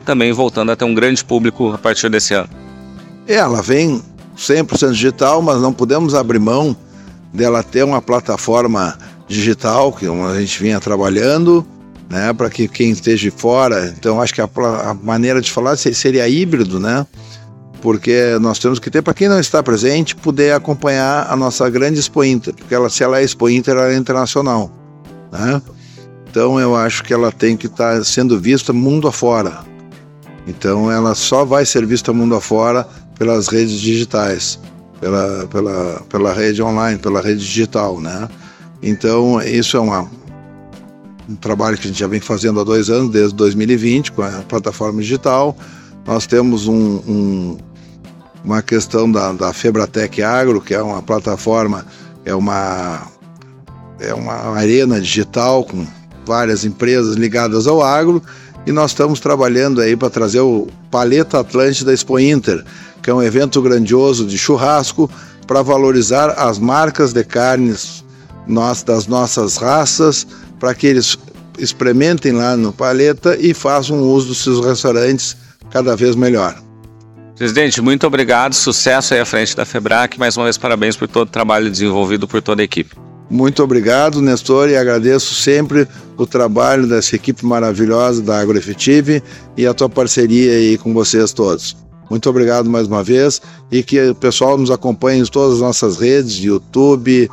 também 0.05 0.33
voltando 0.33 0.73
a 0.73 0.77
ter 0.77 0.85
um 0.85 0.93
grande 0.93 1.25
público 1.25 1.73
a 1.73 1.79
partir 1.79 2.09
desse 2.09 2.35
ano. 2.35 2.51
Ela 3.29 3.63
vem 3.63 4.03
100% 4.37 4.91
digital, 4.91 5.41
mas 5.41 5.61
não 5.61 5.73
podemos 5.73 6.17
abrir 6.17 6.41
mão 6.41 6.77
dela 7.37 7.63
ter 7.63 7.85
uma 7.85 8.03
plataforma 8.03 8.99
digital 9.29 9.93
que 9.93 10.07
a 10.07 10.41
gente 10.41 10.63
vinha 10.63 10.81
trabalhando, 10.81 11.65
né, 12.09 12.33
para 12.33 12.49
que 12.49 12.67
quem 12.67 12.91
esteja 12.91 13.31
fora, 13.31 13.95
então 13.97 14.21
acho 14.21 14.35
que 14.35 14.41
a, 14.41 14.49
a, 14.85 14.95
maneira 14.95 15.41
de 15.41 15.51
falar 15.51 15.77
seria 15.77 16.29
híbrido, 16.29 16.79
né? 16.79 17.07
Porque 17.83 18.39
nós 18.41 18.59
temos 18.59 18.79
que 18.79 18.91
ter 18.91 19.03
para 19.03 19.13
quem 19.13 19.29
não 19.29 19.39
está 19.39 19.63
presente 19.63 20.17
poder 20.17 20.55
acompanhar 20.55 21.31
a 21.31 21.37
nossa 21.37 21.69
grande 21.69 21.99
Expo 21.99 22.25
Inter, 22.25 22.55
porque 22.55 22.75
ela 22.75 22.89
se 22.89 23.05
ela 23.05 23.21
é 23.21 23.25
Expo 23.25 23.49
Inter, 23.49 23.75
ela 23.77 23.93
é 23.93 23.97
internacional, 23.97 24.71
né? 25.31 25.61
Então 26.29 26.59
eu 26.61 26.75
acho 26.75 27.03
que 27.03 27.13
ela 27.13 27.33
tem 27.33 27.57
que 27.57 27.67
estar 27.67 27.99
tá 27.99 28.05
sendo 28.05 28.39
vista 28.39 28.73
mundo 28.73 29.09
afora. 29.09 29.65
Então 30.47 30.91
ela 30.91 31.15
só 31.15 31.45
vai 31.45 31.65
ser 31.67 31.85
vista 31.87 32.13
mundo 32.13 32.35
afora 32.35 32.87
pelas 33.19 33.49
redes 33.49 33.81
digitais 33.81 34.59
pela, 35.01 35.47
pela, 35.47 36.03
pela 36.09 36.33
rede 36.33 36.63
online, 36.63 36.99
pela 36.99 37.21
rede 37.21 37.41
digital, 37.41 38.01
né? 38.01 38.29
Então, 38.83 39.41
isso 39.41 39.77
é 39.77 39.81
uma, 39.81 40.09
um 41.29 41.35
trabalho 41.37 41.77
que 41.77 41.85
a 41.85 41.87
gente 41.89 41.99
já 41.99 42.07
vem 42.07 42.21
fazendo 42.21 42.61
há 42.61 42.65
dois 42.65 42.91
anos, 42.91 43.11
desde 43.11 43.35
2020, 43.35 44.13
com 44.13 44.23
a 44.23 44.43
plataforma 44.49 45.01
digital. 45.01 45.57
Nós 46.07 46.27
temos 46.27 46.69
um, 46.69 46.97
um, 47.09 47.59
uma 48.45 48.63
questão 48.63 49.11
da, 49.11 49.33
da 49.33 49.53
Febratec 49.53 50.23
Agro, 50.23 50.61
que 50.61 50.75
é 50.75 50.83
uma 50.83 51.03
plataforma, 51.03 51.85
é 52.25 52.35
uma, 52.35 53.09
é 53.99 54.15
uma 54.15 54.35
arena 54.57 55.01
digital 55.01 55.65
com 55.65 55.87
várias 56.25 56.65
empresas 56.65 57.17
ligadas 57.17 57.67
ao 57.67 57.83
agro, 57.83 58.23
e 58.67 58.73
nós 58.73 58.91
estamos 58.91 59.21
trabalhando 59.21 59.81
aí 59.81 59.97
para 59.97 60.11
trazer 60.11 60.41
o 60.41 60.67
Paleta 60.91 61.41
Atlântida 61.41 61.93
Expo 61.93 62.19
Inter, 62.19 62.65
que 63.03 63.09
é 63.09 63.15
um 63.15 63.23
evento 63.23 63.63
grandioso 63.63 64.27
de 64.27 64.37
churrasco 64.37 65.09
para 65.47 65.63
valorizar 65.63 66.31
as 66.31 66.59
marcas 66.59 67.13
de 67.13 67.23
carnes 67.23 68.05
nós, 68.47 68.83
das 68.83 69.07
nossas 69.07 69.57
raças, 69.57 70.27
para 70.59 70.75
que 70.75 70.87
eles 70.87 71.17
experimentem 71.59 72.33
lá 72.33 72.57
no 72.57 72.73
Paleta 72.73 73.37
e 73.41 73.55
façam 73.55 74.01
uso 74.01 74.29
dos 74.29 74.39
seus 74.39 74.65
restaurantes 74.65 75.37
cada 75.71 75.97
vez 75.97 76.17
melhor. 76.17 76.61
Presidente, 77.37 77.81
muito 77.81 78.07
obrigado, 78.07 78.55
sucesso 78.55 79.15
aí 79.15 79.21
à 79.21 79.27
frente 79.27 79.55
da 79.55 79.65
FEBRAC, 79.65 80.19
mais 80.19 80.37
uma 80.37 80.45
vez 80.45 80.57
parabéns 80.59 80.97
por 80.97 81.07
todo 81.07 81.29
o 81.29 81.31
trabalho 81.31 81.71
desenvolvido 81.71 82.27
por 82.27 82.41
toda 82.43 82.63
a 82.63 82.65
equipe. 82.65 83.06
Muito 83.29 83.63
obrigado, 83.63 84.23
Nestor, 84.23 84.69
e 84.69 84.77
agradeço 84.77 85.35
sempre 85.35 85.87
o 86.17 86.27
trabalho 86.27 86.87
dessa 86.87 87.17
equipe 87.17 87.45
maravilhosa 87.45 88.23
da 88.23 88.41
AgroEfetive 88.41 89.23
e 89.57 89.67
a 89.67 89.75
tua 89.75 89.89
parceria 89.89 90.53
aí 90.53 90.79
com 90.79 90.95
vocês 90.95 91.33
todos. 91.33 91.77
Muito 92.09 92.31
obrigado 92.31 92.71
mais 92.71 92.87
uma 92.87 93.03
vez 93.03 93.43
e 93.71 93.83
que 93.83 94.11
o 94.11 94.15
pessoal 94.15 94.57
nos 94.57 94.71
acompanhe 94.71 95.23
em 95.23 95.25
todas 95.25 95.55
as 95.55 95.61
nossas 95.61 95.99
redes, 95.99 96.37
YouTube, 96.37 97.29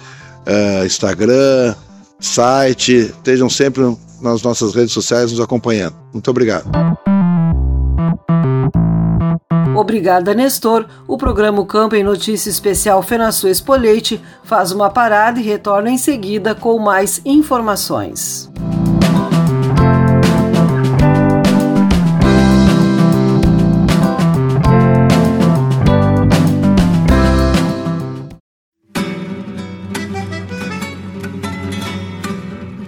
uh, 0.48 0.86
Instagram, 0.86 1.76
site, 2.20 3.12
estejam 3.16 3.50
sempre 3.50 3.96
nas 4.22 4.42
nossas 4.42 4.74
redes 4.74 4.94
sociais 4.94 5.32
nos 5.32 5.42
acompanhando. 5.42 5.96
Muito 6.12 6.30
obrigado. 6.32 6.66
Obrigada, 9.76 10.34
Nestor. 10.34 10.86
O 11.08 11.18
programa 11.18 11.66
Campo 11.66 11.96
em 11.96 12.04
Notícia 12.04 12.50
Especial 12.50 13.02
FenaSul 13.02 13.50
Expoleite 13.50 14.22
faz 14.44 14.72
uma 14.72 14.90
parada 14.90 15.40
e 15.40 15.44
retorna 15.44 15.90
em 15.90 15.98
seguida 15.98 16.54
com 16.54 16.78
mais 16.78 17.22
informações. 17.26 18.52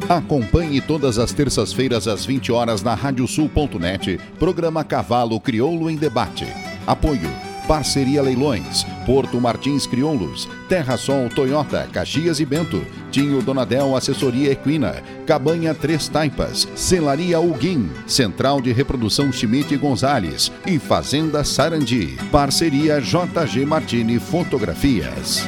Acompanhe 0.08 0.80
todas 0.82 1.18
as 1.18 1.34
terças-feiras 1.34 2.08
às 2.08 2.26
20 2.26 2.52
horas 2.52 2.84
na 2.84 2.94
radiosul.net, 2.94 4.20
programa 4.38 4.84
Cavalo 4.84 5.40
Crioulo 5.40 5.90
em 5.90 5.96
Debate. 5.96 6.46
Apoio. 6.86 7.56
Parceria 7.68 8.22
Leilões, 8.22 8.86
Porto 9.06 9.42
Martins 9.42 9.88
Crioulos, 9.88 10.48
Terra 10.70 10.98
Sol 10.98 11.30
Toyota, 11.30 11.88
Caxias 11.92 12.40
e 12.40 12.46
Bento, 12.46 12.86
Tinho 13.12 13.42
Donadel 13.42 13.96
Assessoria 13.96 14.52
Equina, 14.52 15.02
Cabanha 15.26 15.74
Três 15.74 16.08
Taipas, 16.08 16.68
Celaria 16.76 17.40
Uguim, 17.40 17.90
Central 18.06 18.62
de 18.62 18.72
Reprodução 18.72 19.32
Schmidt 19.32 19.76
Gonzales. 19.78 20.52
E 20.66 20.78
Fazenda 20.78 21.44
Sarandi. 21.44 22.18
Parceria 22.32 23.02
JG 23.02 23.66
Martini 23.66 24.20
Fotografias. 24.20 25.48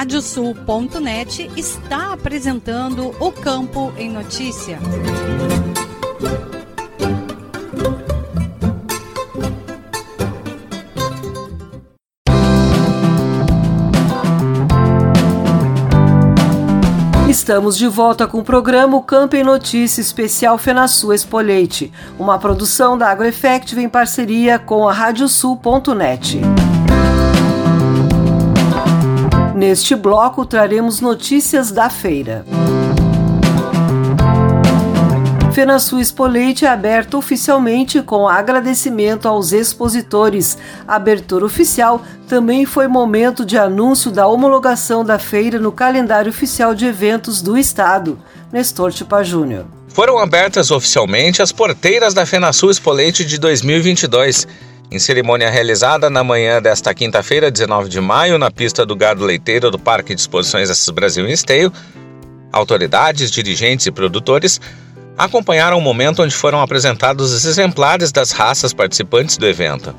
Radiosul.net 0.00 1.50
está 1.58 2.14
apresentando 2.14 3.14
o 3.20 3.30
Campo 3.30 3.92
em 3.98 4.10
Notícia. 4.10 4.78
Estamos 17.28 17.76
de 17.76 17.86
volta 17.86 18.26
com 18.26 18.38
o 18.38 18.42
programa 18.42 18.96
o 18.96 19.02
Campo 19.02 19.36
em 19.36 19.44
Notícia 19.44 20.00
Especial 20.00 20.56
Fenasul 20.56 21.12
Espoleite, 21.12 21.92
uma 22.18 22.38
produção 22.38 22.96
da 22.96 23.10
AgroEffective 23.10 23.82
em 23.82 23.88
parceria 23.88 24.58
com 24.58 24.88
a 24.88 24.94
Radiosul.net. 24.94 26.40
Neste 29.60 29.94
bloco 29.94 30.46
traremos 30.46 31.02
notícias 31.02 31.70
da 31.70 31.90
feira. 31.90 32.46
FenaSul 35.52 36.00
Expoleite 36.00 36.64
é 36.64 36.68
aberta 36.68 37.18
oficialmente 37.18 38.00
com 38.00 38.26
agradecimento 38.26 39.28
aos 39.28 39.52
expositores. 39.52 40.56
A 40.88 40.96
abertura 40.96 41.44
oficial 41.44 42.02
também 42.26 42.64
foi 42.64 42.88
momento 42.88 43.44
de 43.44 43.58
anúncio 43.58 44.10
da 44.10 44.26
homologação 44.26 45.04
da 45.04 45.18
feira 45.18 45.58
no 45.58 45.70
calendário 45.70 46.30
oficial 46.30 46.74
de 46.74 46.86
eventos 46.86 47.42
do 47.42 47.58
Estado. 47.58 48.18
Nestor 48.50 48.94
Tipa 48.94 49.22
Júnior. 49.22 49.66
Foram 49.88 50.18
abertas 50.18 50.70
oficialmente 50.70 51.42
as 51.42 51.52
porteiras 51.52 52.14
da 52.14 52.24
FenaSul 52.24 52.70
Expoleite 52.70 53.26
de 53.26 53.36
2022. 53.36 54.48
Em 54.92 54.98
cerimônia 54.98 55.48
realizada 55.48 56.10
na 56.10 56.24
manhã 56.24 56.60
desta 56.60 56.92
quinta-feira, 56.92 57.48
19 57.48 57.88
de 57.88 58.00
maio, 58.00 58.36
na 58.38 58.50
pista 58.50 58.84
do 58.84 58.96
Gado 58.96 59.24
Leiteiro 59.24 59.70
do 59.70 59.78
Parque 59.78 60.16
de 60.16 60.20
Exposições 60.20 60.68
Assis 60.68 60.88
Brasil 60.90 61.28
em 61.28 61.32
Esteio, 61.32 61.72
autoridades, 62.52 63.30
dirigentes 63.30 63.86
e 63.86 63.92
produtores 63.92 64.60
acompanharam 65.16 65.78
o 65.78 65.80
momento 65.80 66.24
onde 66.24 66.34
foram 66.34 66.60
apresentados 66.60 67.30
os 67.30 67.44
exemplares 67.44 68.10
das 68.10 68.32
raças 68.32 68.72
participantes 68.72 69.36
do 69.36 69.46
evento. 69.46 69.94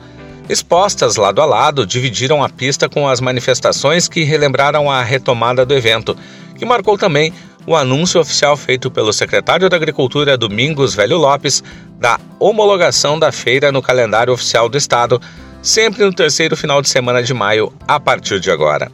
Expostas 0.50 1.16
lado 1.16 1.42
a 1.42 1.46
lado, 1.46 1.88
dividiram 1.88 2.44
a 2.44 2.50
pista 2.50 2.90
com 2.90 3.08
as 3.08 3.22
manifestações 3.22 4.10
que 4.10 4.26
relembraram 4.26 4.92
a 4.92 5.02
retomada 5.02 5.66
do 5.66 5.74
evento, 5.74 6.18
que 6.58 6.66
marcou 6.66 6.98
também 6.98 7.34
o 7.66 7.76
anúncio 7.76 8.20
oficial 8.20 8.58
feito 8.58 8.90
pelo 8.90 9.14
secretário 9.14 9.70
da 9.70 9.76
Agricultura 9.76 10.38
Domingos 10.38 10.96
Velho 10.96 11.18
Lopes 11.18 11.64
da 12.00 12.20
homologação 12.40 13.20
da 13.20 13.32
feira 13.32 13.72
no 13.72 13.82
calendário 13.82 14.34
oficial 14.34 14.68
do 14.68 14.78
estado, 14.78 15.22
sempre 15.62 16.04
no 16.04 16.14
terceiro 16.14 16.58
final 16.58 16.82
de 16.82 16.90
semana 16.90 17.22
de 17.22 17.34
maio, 17.34 17.72
a 17.88 18.00
partir 18.00 18.40
de 18.40 18.50
agora. 18.50 18.92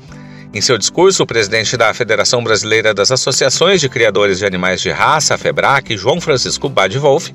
Em 0.53 0.61
seu 0.61 0.77
discurso, 0.77 1.23
o 1.23 1.27
presidente 1.27 1.77
da 1.77 1.93
Federação 1.93 2.43
Brasileira 2.43 2.93
das 2.93 3.11
Associações 3.11 3.79
de 3.79 3.87
Criadores 3.87 4.39
de 4.39 4.45
Animais 4.45 4.81
de 4.81 4.89
Raça, 4.91 5.37
FEBRAC, 5.37 5.95
João 5.95 6.19
Francisco 6.19 6.67
Badwolf, 6.67 7.29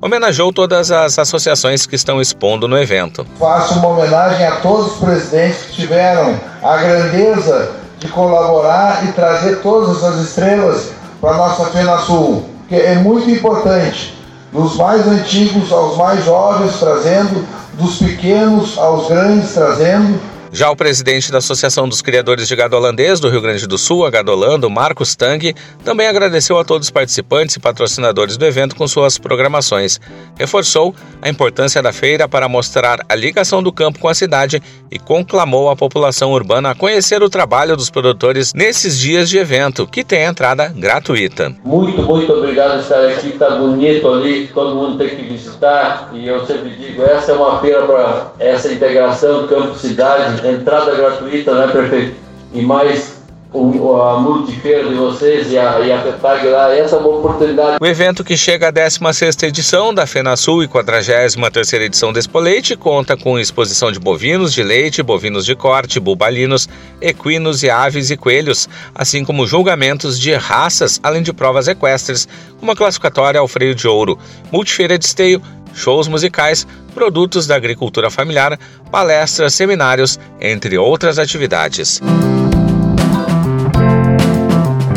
homenageou 0.00 0.52
todas 0.52 0.90
as 0.90 1.18
associações 1.18 1.86
que 1.86 1.96
estão 1.96 2.20
expondo 2.20 2.68
no 2.68 2.78
evento. 2.78 3.26
Faço 3.38 3.78
uma 3.78 3.88
homenagem 3.88 4.46
a 4.46 4.56
todos 4.56 4.92
os 4.92 4.98
presidentes 4.98 5.62
que 5.62 5.72
tiveram 5.72 6.38
a 6.62 6.76
grandeza 6.76 7.87
de 7.98 8.08
colaborar 8.08 9.04
e 9.04 9.12
trazer 9.12 9.60
todas 9.60 9.96
essas 9.96 10.20
estrelas 10.20 10.90
para 11.20 11.32
a 11.32 11.36
nossa 11.36 11.64
FenaSul, 11.66 12.44
que 12.68 12.74
é 12.74 12.94
muito 12.96 13.28
importante, 13.30 14.16
dos 14.52 14.76
mais 14.76 15.06
antigos 15.06 15.72
aos 15.72 15.96
mais 15.96 16.24
jovens 16.24 16.78
trazendo, 16.78 17.44
dos 17.74 17.98
pequenos 17.98 18.78
aos 18.78 19.08
grandes 19.08 19.52
trazendo, 19.52 20.20
já 20.52 20.70
o 20.70 20.76
presidente 20.76 21.30
da 21.30 21.38
Associação 21.38 21.88
dos 21.88 22.02
Criadores 22.02 22.48
de 22.48 22.56
Gado 22.56 22.76
Holandês 22.76 23.20
do 23.20 23.28
Rio 23.28 23.40
Grande 23.40 23.66
do 23.66 23.76
Sul, 23.76 24.06
a 24.06 24.10
Gadolando, 24.10 24.70
Marcos 24.70 25.14
Tang, 25.14 25.54
também 25.84 26.06
agradeceu 26.06 26.58
a 26.58 26.64
todos 26.64 26.86
os 26.86 26.90
participantes 26.90 27.56
e 27.56 27.60
patrocinadores 27.60 28.36
do 28.36 28.46
evento 28.46 28.74
com 28.74 28.86
suas 28.88 29.18
programações. 29.18 30.00
Reforçou 30.38 30.94
a 31.20 31.28
importância 31.28 31.82
da 31.82 31.92
feira 31.92 32.28
para 32.28 32.48
mostrar 32.48 33.00
a 33.08 33.14
ligação 33.14 33.62
do 33.62 33.72
campo 33.72 33.98
com 33.98 34.08
a 34.08 34.14
cidade 34.14 34.62
e 34.90 34.98
conclamou 34.98 35.68
a 35.68 35.76
população 35.76 36.32
urbana 36.32 36.70
a 36.70 36.74
conhecer 36.74 37.22
o 37.22 37.28
trabalho 37.28 37.76
dos 37.76 37.90
produtores 37.90 38.54
nesses 38.54 38.98
dias 38.98 39.28
de 39.28 39.38
evento, 39.38 39.86
que 39.86 40.02
tem 40.02 40.22
entrada 40.22 40.72
gratuita. 40.74 41.54
Muito, 41.64 42.02
muito 42.02 42.32
obrigado 42.32 42.72
por 42.72 42.80
estar 42.80 43.06
aqui, 43.06 43.28
está 43.28 43.50
bonito 43.50 44.08
ali, 44.08 44.48
todo 44.48 44.74
mundo 44.74 44.98
tem 44.98 45.14
que 45.14 45.22
visitar 45.22 46.10
e 46.12 46.26
eu 46.26 46.44
sempre 46.46 46.70
digo, 46.70 47.02
essa 47.02 47.32
é 47.32 47.34
uma 47.34 47.60
feira 47.60 47.82
para 47.82 48.32
essa 48.38 48.72
integração 48.72 49.46
campo-cidade 49.46 50.37
entrada 50.46 50.94
gratuita, 50.94 51.54
né, 51.54 51.72
prefeito? 51.72 52.14
E 52.52 52.62
mais 52.62 53.18
o, 53.52 54.02
a 54.02 54.20
multifeira 54.20 54.88
de 54.88 54.94
vocês 54.94 55.50
e 55.50 55.58
a, 55.58 55.80
e 55.80 55.90
a 55.90 56.02
FEPAG 56.02 56.46
lá, 56.48 56.74
essa 56.74 56.96
é 56.96 56.98
uma 56.98 57.08
oportunidade. 57.08 57.78
O 57.80 57.86
evento 57.86 58.22
que 58.22 58.36
chega 58.36 58.68
à 58.68 58.72
16ª 58.72 59.44
edição 59.44 59.94
da 59.94 60.06
FenaSul 60.06 60.62
e 60.62 60.68
43ª 60.68 61.80
edição 61.80 62.12
do 62.12 62.18
Expoleite 62.18 62.76
conta 62.76 63.16
com 63.16 63.38
exposição 63.38 63.90
de 63.90 63.98
bovinos 63.98 64.52
de 64.52 64.62
leite, 64.62 65.02
bovinos 65.02 65.46
de 65.46 65.54
corte, 65.54 65.98
bubalinos, 65.98 66.68
equinos 67.00 67.62
e 67.62 67.70
aves 67.70 68.10
e 68.10 68.16
coelhos, 68.16 68.68
assim 68.94 69.24
como 69.24 69.46
julgamentos 69.46 70.20
de 70.20 70.34
raças, 70.34 71.00
além 71.02 71.22
de 71.22 71.32
provas 71.32 71.68
equestres, 71.68 72.28
uma 72.60 72.76
classificatória 72.76 73.40
ao 73.40 73.48
freio 73.48 73.74
de 73.74 73.88
ouro, 73.88 74.18
multifeira 74.52 74.98
de 74.98 75.06
esteio, 75.06 75.40
shows 75.74 76.08
musicais, 76.08 76.66
produtos 76.94 77.46
da 77.46 77.56
agricultura 77.56 78.10
familiar, 78.10 78.58
palestras, 78.90 79.54
seminários, 79.54 80.18
entre 80.40 80.76
outras 80.76 81.18
atividades. 81.18 82.00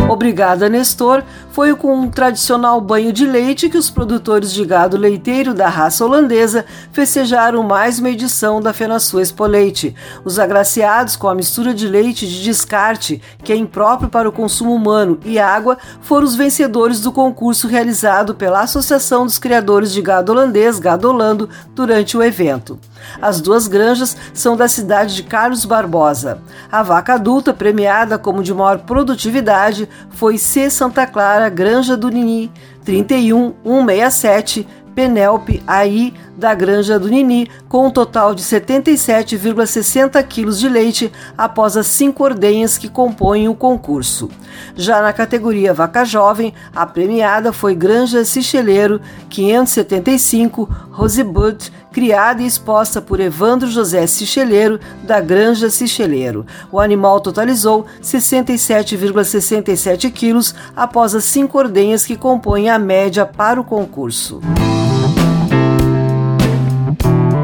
Obrigada, 0.10 0.70
Nestor. 0.70 1.24
Foi 1.52 1.76
com 1.76 1.94
um 1.94 2.10
tradicional 2.10 2.80
banho 2.80 3.12
de 3.12 3.26
leite 3.26 3.70
que 3.70 3.78
os 3.78 3.90
produtores 3.90 4.54
de 4.54 4.64
gado 4.64 4.96
leiteiro 4.96 5.54
da 5.54 5.68
raça 5.68 6.06
holandesa 6.06 6.66
festejaram 6.94 7.62
mais 7.62 8.00
uma 8.00 8.10
edição 8.10 8.62
da 8.62 8.72
FenaSul 8.72 9.20
Expo 9.20 9.46
Leite. 9.46 9.94
Os 10.24 10.40
agraciados 10.40 11.18
com 11.18 11.28
a 11.28 11.36
mistura 11.36 11.74
de 11.74 11.90
leite 11.90 12.26
de 12.26 12.42
descarte, 12.42 13.22
que 13.44 13.52
é 13.52 13.56
impróprio 13.58 14.10
para 14.10 14.30
o 14.30 14.32
consumo 14.32 14.74
humano, 14.74 15.20
e 15.26 15.38
água, 15.38 15.78
foram 16.00 16.26
os 16.26 16.36
vencedores 16.36 17.02
do 17.02 17.12
concurso 17.12 17.68
realizado 17.68 18.34
pela 18.34 18.62
Associação 18.62 19.26
dos 19.26 19.38
Criadores 19.38 19.92
de 19.92 20.02
Gado 20.02 20.32
Holandês, 20.32 20.80
Gadolando, 20.80 21.50
durante 21.76 22.16
o 22.16 22.24
evento. 22.24 22.80
As 23.22 23.42
duas 23.42 23.68
granjas 23.68 24.16
são 24.34 24.56
da 24.56 24.68
cidade 24.68 25.16
de 25.16 25.24
Carlos 25.24 25.66
Barbosa. 25.66 26.40
A 26.72 26.84
vaca 26.84 27.16
adulta, 27.16 27.54
premiada 27.54 28.18
como 28.18 28.44
de 28.44 28.54
maior 28.54 28.80
produtividade, 28.80 29.90
foi 30.12 30.38
C. 30.38 30.70
Santa 30.70 31.06
Clara, 31.08 31.41
Granja 31.50 31.96
do 31.98 32.10
Nini, 32.10 32.52
31167, 32.84 34.68
Penelpe 34.94 35.64
AI 35.66 36.14
da 36.36 36.54
Granja 36.54 37.00
do 37.00 37.08
Nini, 37.08 37.50
com 37.70 37.88
um 37.88 37.92
total 37.92 38.36
de 38.36 38.44
77,60 38.44 40.22
quilos 40.24 40.60
de 40.60 40.68
leite 40.68 41.12
após 41.38 41.78
as 41.78 41.88
cinco 41.88 42.24
ordenhas 42.24 42.78
que 42.78 42.90
compõem 42.90 43.48
o 43.48 43.56
concurso. 43.56 44.30
Já 44.76 45.02
na 45.02 45.14
categoria 45.14 45.74
Vaca 45.74 46.04
Jovem, 46.04 46.54
a 46.76 46.86
premiada 46.86 47.54
foi 47.54 47.76
Granja 47.76 48.26
Sicheleiro 48.26 49.00
575 49.30 50.70
Rosebud, 50.92 51.72
criada 51.92 52.42
e 52.42 52.46
exposta 52.46 53.02
por 53.02 53.20
Evandro 53.20 53.70
José 53.70 54.08
Sicheleiro, 54.08 54.80
da 55.04 55.20
Granja 55.20 55.70
Sicheleiro. 55.70 56.46
O 56.72 56.80
animal 56.80 57.20
totalizou 57.20 57.86
67,67 58.02 60.10
quilos 60.12 60.56
após 60.76 61.14
as 61.14 61.26
cinco 61.26 61.58
ordenhas 61.58 62.06
que 62.06 62.16
compõem 62.16 62.70
a 62.70 62.80
média 62.80 63.26
para 63.26 63.60
o 63.60 63.64
concurso. 63.64 64.40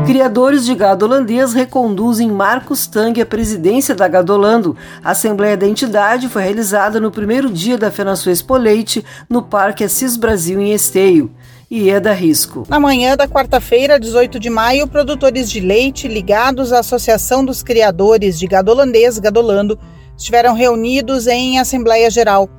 Criadores 0.08 0.66
de 0.66 0.74
gado 0.74 1.04
holandês 1.04 1.54
reconduzem 1.54 2.32
Marcos 2.32 2.88
Tang 2.88 3.20
à 3.20 3.26
presidência 3.26 3.94
da 3.94 4.08
Gadolando. 4.08 4.74
A 5.04 5.12
Assembleia 5.12 5.58
da 5.58 5.68
entidade 5.68 6.30
foi 6.30 6.44
realizada 6.44 6.98
no 6.98 7.12
primeiro 7.12 7.52
dia 7.52 7.78
da 7.78 7.92
Fenaçu 7.92 8.30
Expo 8.30 8.56
Leite, 8.56 9.04
no 9.30 9.42
Parque 9.42 9.84
Assis 9.84 10.16
Brasil, 10.16 10.62
em 10.62 10.72
Esteio. 10.72 11.30
E 11.70 11.90
é 11.90 12.00
da 12.00 12.14
Risco. 12.14 12.64
Na 12.70 12.80
manhã 12.80 13.18
da 13.18 13.28
quarta-feira, 13.28 14.00
18 14.00 14.40
de 14.40 14.50
maio, 14.50 14.88
produtores 14.88 15.52
de 15.52 15.60
leite 15.60 16.08
ligados 16.08 16.72
à 16.72 16.80
Associação 16.80 17.44
dos 17.44 17.62
Criadores 17.62 18.40
de 18.40 18.48
Gado 18.48 18.72
Holandês, 18.72 19.20
Gadolando, 19.20 19.78
estiveram 20.18 20.54
reunidos 20.54 21.28
em 21.28 21.60
Assembleia 21.60 22.10
Geral. 22.10 22.50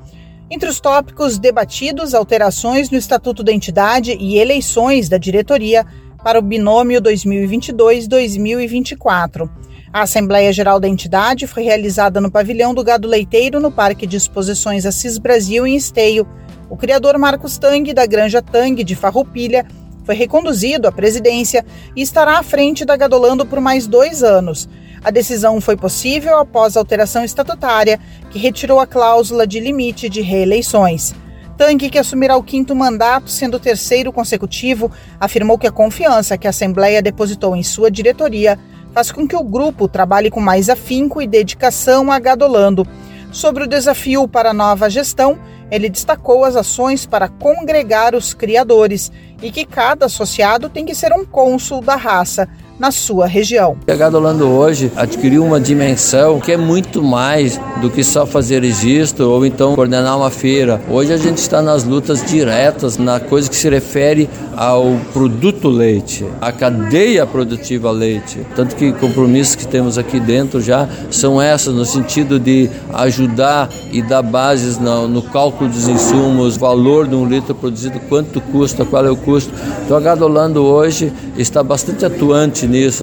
Entre 0.51 0.69
os 0.69 0.79
tópicos 0.79 1.39
debatidos, 1.39 2.13
alterações 2.13 2.91
no 2.91 2.99
Estatuto 2.99 3.43
da 3.43 3.51
entidade 3.51 4.15
e 4.21 4.37
eleições 4.37 5.09
da 5.09 5.17
diretoria 5.17 5.87
para 6.23 6.39
o 6.39 6.43
binômio 6.43 7.01
2022-2024. 7.01 9.49
A 9.91 10.03
Assembleia 10.03 10.53
Geral 10.53 10.79
da 10.79 10.87
entidade 10.87 11.47
foi 11.47 11.63
realizada 11.63 12.21
no 12.21 12.31
pavilhão 12.31 12.75
do 12.75 12.85
Gado 12.85 13.09
Leiteiro, 13.09 13.59
no 13.59 13.73
Parque 13.73 14.07
de 14.07 14.19
Exposições 14.19 14.85
Assis 14.85 15.17
Brasil, 15.17 15.67
em 15.67 15.77
Esteio. 15.77 16.29
O 16.71 16.77
criador 16.77 17.17
Marcos 17.19 17.57
Tang, 17.57 17.93
da 17.95 18.05
Granja 18.05 18.43
Tang, 18.43 18.85
de 18.85 18.95
Farroupilha, 18.95 19.67
foi 20.05 20.15
reconduzido 20.15 20.87
à 20.87 20.93
presidência 20.93 21.65
e 21.97 22.03
estará 22.03 22.39
à 22.39 22.43
frente 22.43 22.85
da 22.85 22.97
Gadolando 22.97 23.47
por 23.47 23.61
mais 23.61 23.87
dois 23.87 24.23
anos. 24.23 24.69
A 25.03 25.11
decisão 25.11 25.61
foi 25.61 25.77
possível 25.77 26.39
após 26.39 26.77
a 26.77 26.81
alteração 26.81 27.25
estatutária, 27.25 27.99
que 28.31 28.39
retirou 28.39 28.81
a 28.81 28.87
cláusula 28.87 29.47
de 29.47 29.61
limite 29.61 30.09
de 30.09 30.21
reeleições. 30.21 31.15
Tang, 31.57 31.89
que 31.89 31.99
assumirá 31.99 32.37
o 32.37 32.43
quinto 32.43 32.75
mandato, 32.75 33.31
sendo 33.31 33.57
o 33.57 33.61
terceiro 33.61 34.13
consecutivo, 34.13 34.91
afirmou 35.19 35.59
que 35.59 35.67
a 35.67 35.73
confiança 35.73 36.39
que 36.39 36.47
a 36.47 36.51
Assembleia 36.51 37.03
depositou 37.03 37.57
em 37.57 37.63
sua 37.63 37.91
diretoria 37.91 38.59
faz 38.93 39.11
com 39.11 39.27
que 39.27 39.37
o 39.37 39.45
grupo 39.45 39.89
trabalhe 39.89 40.31
com 40.31 40.41
mais 40.41 40.69
afinco 40.69 41.21
e 41.21 41.27
dedicação 41.27 42.13
a 42.13 42.19
Gadolando. 42.19 42.87
Sobre 43.31 43.65
o 43.65 43.67
desafio 43.67 44.27
para 44.27 44.51
a 44.51 44.55
nova 44.55 44.89
gestão, 44.89 45.39
ele 45.71 45.89
destacou 45.89 46.45
as 46.45 46.57
ações 46.57 47.07
para 47.07 47.29
congregar 47.29 48.15
os 48.15 48.33
criadores 48.33 49.13
e 49.43 49.51
que 49.51 49.65
cada 49.65 50.07
associado 50.07 50.69
tem 50.69 50.85
que 50.85 50.95
ser 50.95 51.13
um 51.13 51.25
cônsul 51.25 51.81
da 51.81 51.97
raça, 51.97 52.49
na 52.79 52.91
sua 52.91 53.27
região. 53.27 53.77
A 53.89 53.95
Gadolando 53.95 54.47
hoje 54.47 54.93
adquiriu 54.95 55.45
uma 55.45 55.61
dimensão 55.61 56.41
que 56.41 56.53
é 56.53 56.57
muito 56.57 57.03
mais 57.03 57.61
do 57.81 57.91
que 57.91 58.05
só 58.05 58.25
fazer 58.25 58.63
registro 58.63 59.29
ou 59.29 59.45
então 59.45 59.75
coordenar 59.75 60.17
uma 60.17 60.31
feira. 60.31 60.81
Hoje 60.89 61.13
a 61.13 61.17
gente 61.17 61.39
está 61.39 61.61
nas 61.61 61.85
lutas 61.85 62.25
diretas 62.25 62.97
na 62.97 63.19
coisa 63.19 63.49
que 63.49 63.57
se 63.57 63.69
refere 63.69 64.29
ao 64.57 64.97
produto 65.13 65.69
leite, 65.69 66.27
a 66.41 66.51
cadeia 66.51 67.25
produtiva 67.25 67.91
leite. 67.91 68.45
Tanto 68.57 68.75
que 68.75 68.93
compromissos 68.93 69.55
que 69.55 69.67
temos 69.67 69.97
aqui 69.97 70.19
dentro 70.19 70.61
já 70.61 70.89
são 71.11 71.41
essas, 71.41 71.73
no 71.73 71.85
sentido 71.85 72.41
de 72.41 72.69
ajudar 72.93 73.69
e 73.93 74.03
dar 74.03 74.23
bases 74.23 74.79
no, 74.79 75.07
no 75.07 75.23
cálculo 75.23 75.71
dos 75.71 75.87
insumos, 75.87 76.57
valor 76.57 77.07
de 77.07 77.15
um 77.15 77.25
litro 77.25 77.55
produzido, 77.55 78.01
quanto 78.09 78.41
custa, 78.41 78.85
qual 78.85 79.07
é 79.07 79.11
o 79.11 79.17
custo. 79.17 79.53
Então 79.85 79.97
a 79.97 80.01
Gadolando 80.01 80.63
hoje 80.65 81.13
está 81.37 81.63
bastante 81.63 82.05
atuante 82.05 82.68
nisso. 82.69 83.03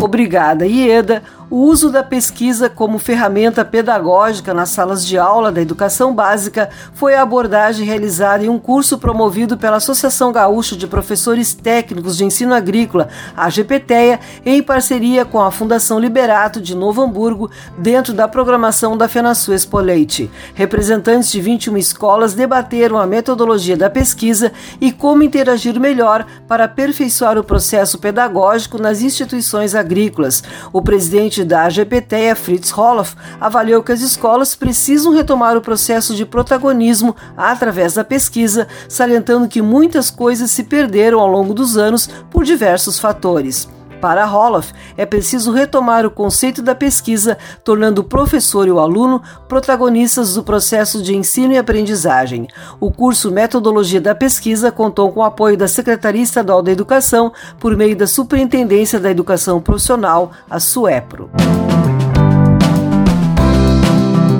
Obrigada, 0.00 0.66
Ieda. 0.66 1.22
O 1.50 1.56
uso 1.64 1.90
da 1.90 2.04
pesquisa 2.04 2.70
como 2.70 2.96
ferramenta 2.96 3.64
pedagógica 3.64 4.54
nas 4.54 4.68
salas 4.68 5.04
de 5.04 5.18
aula 5.18 5.50
da 5.50 5.60
educação 5.60 6.14
básica 6.14 6.70
foi 6.94 7.16
a 7.16 7.22
abordagem 7.22 7.84
realizada 7.84 8.44
em 8.44 8.48
um 8.48 8.56
curso 8.56 8.96
promovido 8.98 9.58
pela 9.58 9.78
Associação 9.78 10.30
Gaúcha 10.30 10.76
de 10.76 10.86
Professores 10.86 11.52
Técnicos 11.52 12.16
de 12.16 12.24
Ensino 12.24 12.54
Agrícola, 12.54 13.08
a 13.36 13.50
GPTEA, 13.50 14.20
em 14.46 14.62
parceria 14.62 15.24
com 15.24 15.40
a 15.40 15.50
Fundação 15.50 15.98
Liberato 15.98 16.60
de 16.60 16.72
Novo 16.76 17.02
Hamburgo, 17.02 17.50
dentro 17.76 18.14
da 18.14 18.28
programação 18.28 18.96
da 18.96 19.08
FenaSu 19.08 19.52
Expoleite. 19.52 20.30
Representantes 20.54 21.32
de 21.32 21.40
21 21.40 21.76
escolas 21.78 22.32
debateram 22.32 22.96
a 22.96 23.08
metodologia 23.08 23.76
da 23.76 23.90
pesquisa 23.90 24.52
e 24.80 24.92
como 24.92 25.24
interagir 25.24 25.80
melhor 25.80 26.24
para 26.46 26.66
aperfeiçoar 26.66 27.36
o 27.36 27.42
processo 27.42 27.98
pedagógico 27.98 28.80
nas 28.80 29.02
instituições 29.02 29.74
agrícolas. 29.74 30.44
O 30.72 30.80
presidente 30.80 31.39
presidente 31.40 31.44
da 31.44 31.64
AGPTEA, 31.64 32.36
Fritz 32.36 32.70
Roloff, 32.70 33.16
avaliou 33.40 33.82
que 33.82 33.92
as 33.92 34.00
escolas 34.00 34.54
precisam 34.54 35.12
retomar 35.12 35.56
o 35.56 35.60
processo 35.60 36.14
de 36.14 36.26
protagonismo 36.26 37.14
através 37.36 37.94
da 37.94 38.04
pesquisa, 38.04 38.68
salientando 38.88 39.48
que 39.48 39.62
muitas 39.62 40.10
coisas 40.10 40.50
se 40.50 40.64
perderam 40.64 41.20
ao 41.20 41.28
longo 41.28 41.54
dos 41.54 41.76
anos 41.76 42.08
por 42.30 42.44
diversos 42.44 42.98
fatores. 42.98 43.68
Para 44.00 44.24
Roloff, 44.24 44.72
é 44.96 45.04
preciso 45.04 45.52
retomar 45.52 46.06
o 46.06 46.10
conceito 46.10 46.62
da 46.62 46.74
pesquisa, 46.74 47.36
tornando 47.62 48.00
o 48.00 48.04
professor 48.04 48.66
e 48.66 48.70
o 48.70 48.80
aluno 48.80 49.22
protagonistas 49.46 50.34
do 50.34 50.42
processo 50.42 51.02
de 51.02 51.14
ensino 51.14 51.52
e 51.52 51.58
aprendizagem. 51.58 52.48
O 52.80 52.90
curso 52.90 53.30
Metodologia 53.30 54.00
da 54.00 54.14
Pesquisa 54.14 54.72
contou 54.72 55.12
com 55.12 55.20
o 55.20 55.24
apoio 55.24 55.56
da 55.56 55.68
Secretaria 55.68 56.22
Estadual 56.22 56.62
da 56.62 56.72
Educação 56.72 57.32
por 57.58 57.76
meio 57.76 57.94
da 57.94 58.06
Superintendência 58.06 58.98
da 58.98 59.10
Educação 59.10 59.60
Profissional, 59.60 60.32
a 60.48 60.58
SUEPRO. 60.58 61.30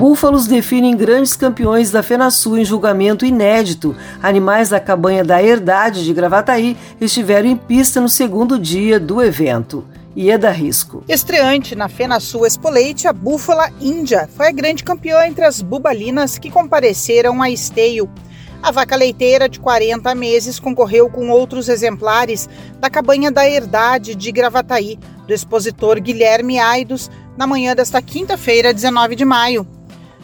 Búfalos 0.01 0.47
definem 0.47 0.97
grandes 0.97 1.35
campeões 1.35 1.91
da 1.91 2.01
FenaSul 2.01 2.57
em 2.57 2.65
julgamento 2.65 3.23
inédito. 3.23 3.95
Animais 4.19 4.69
da 4.69 4.79
cabanha 4.79 5.23
da 5.23 5.43
Herdade 5.43 6.03
de 6.03 6.11
Gravataí 6.11 6.75
estiveram 6.99 7.47
em 7.47 7.55
pista 7.55 8.01
no 8.01 8.09
segundo 8.09 8.57
dia 8.57 8.99
do 8.99 9.21
evento. 9.21 9.85
Ieda 10.17 10.49
Risco. 10.49 11.03
Estreante 11.07 11.75
na 11.75 11.87
FenaSul 11.87 12.47
Expoleite, 12.47 13.07
a 13.07 13.13
búfala 13.13 13.69
índia 13.79 14.27
foi 14.35 14.47
a 14.47 14.51
grande 14.51 14.83
campeã 14.83 15.23
entre 15.27 15.45
as 15.45 15.61
bubalinas 15.61 16.39
que 16.39 16.49
compareceram 16.49 17.39
a 17.39 17.51
esteio. 17.51 18.09
A 18.63 18.71
vaca 18.71 18.95
leiteira 18.95 19.47
de 19.47 19.59
40 19.59 20.15
meses 20.15 20.59
concorreu 20.59 21.11
com 21.11 21.29
outros 21.29 21.69
exemplares 21.69 22.49
da 22.79 22.89
cabanha 22.89 23.31
da 23.31 23.47
Herdade 23.47 24.15
de 24.15 24.31
Gravataí, 24.31 24.97
do 25.27 25.33
expositor 25.33 25.99
Guilherme 25.99 26.57
Aidos, 26.57 27.07
na 27.37 27.45
manhã 27.45 27.75
desta 27.75 28.01
quinta-feira, 28.01 28.73
19 28.73 29.15
de 29.15 29.25
maio. 29.25 29.67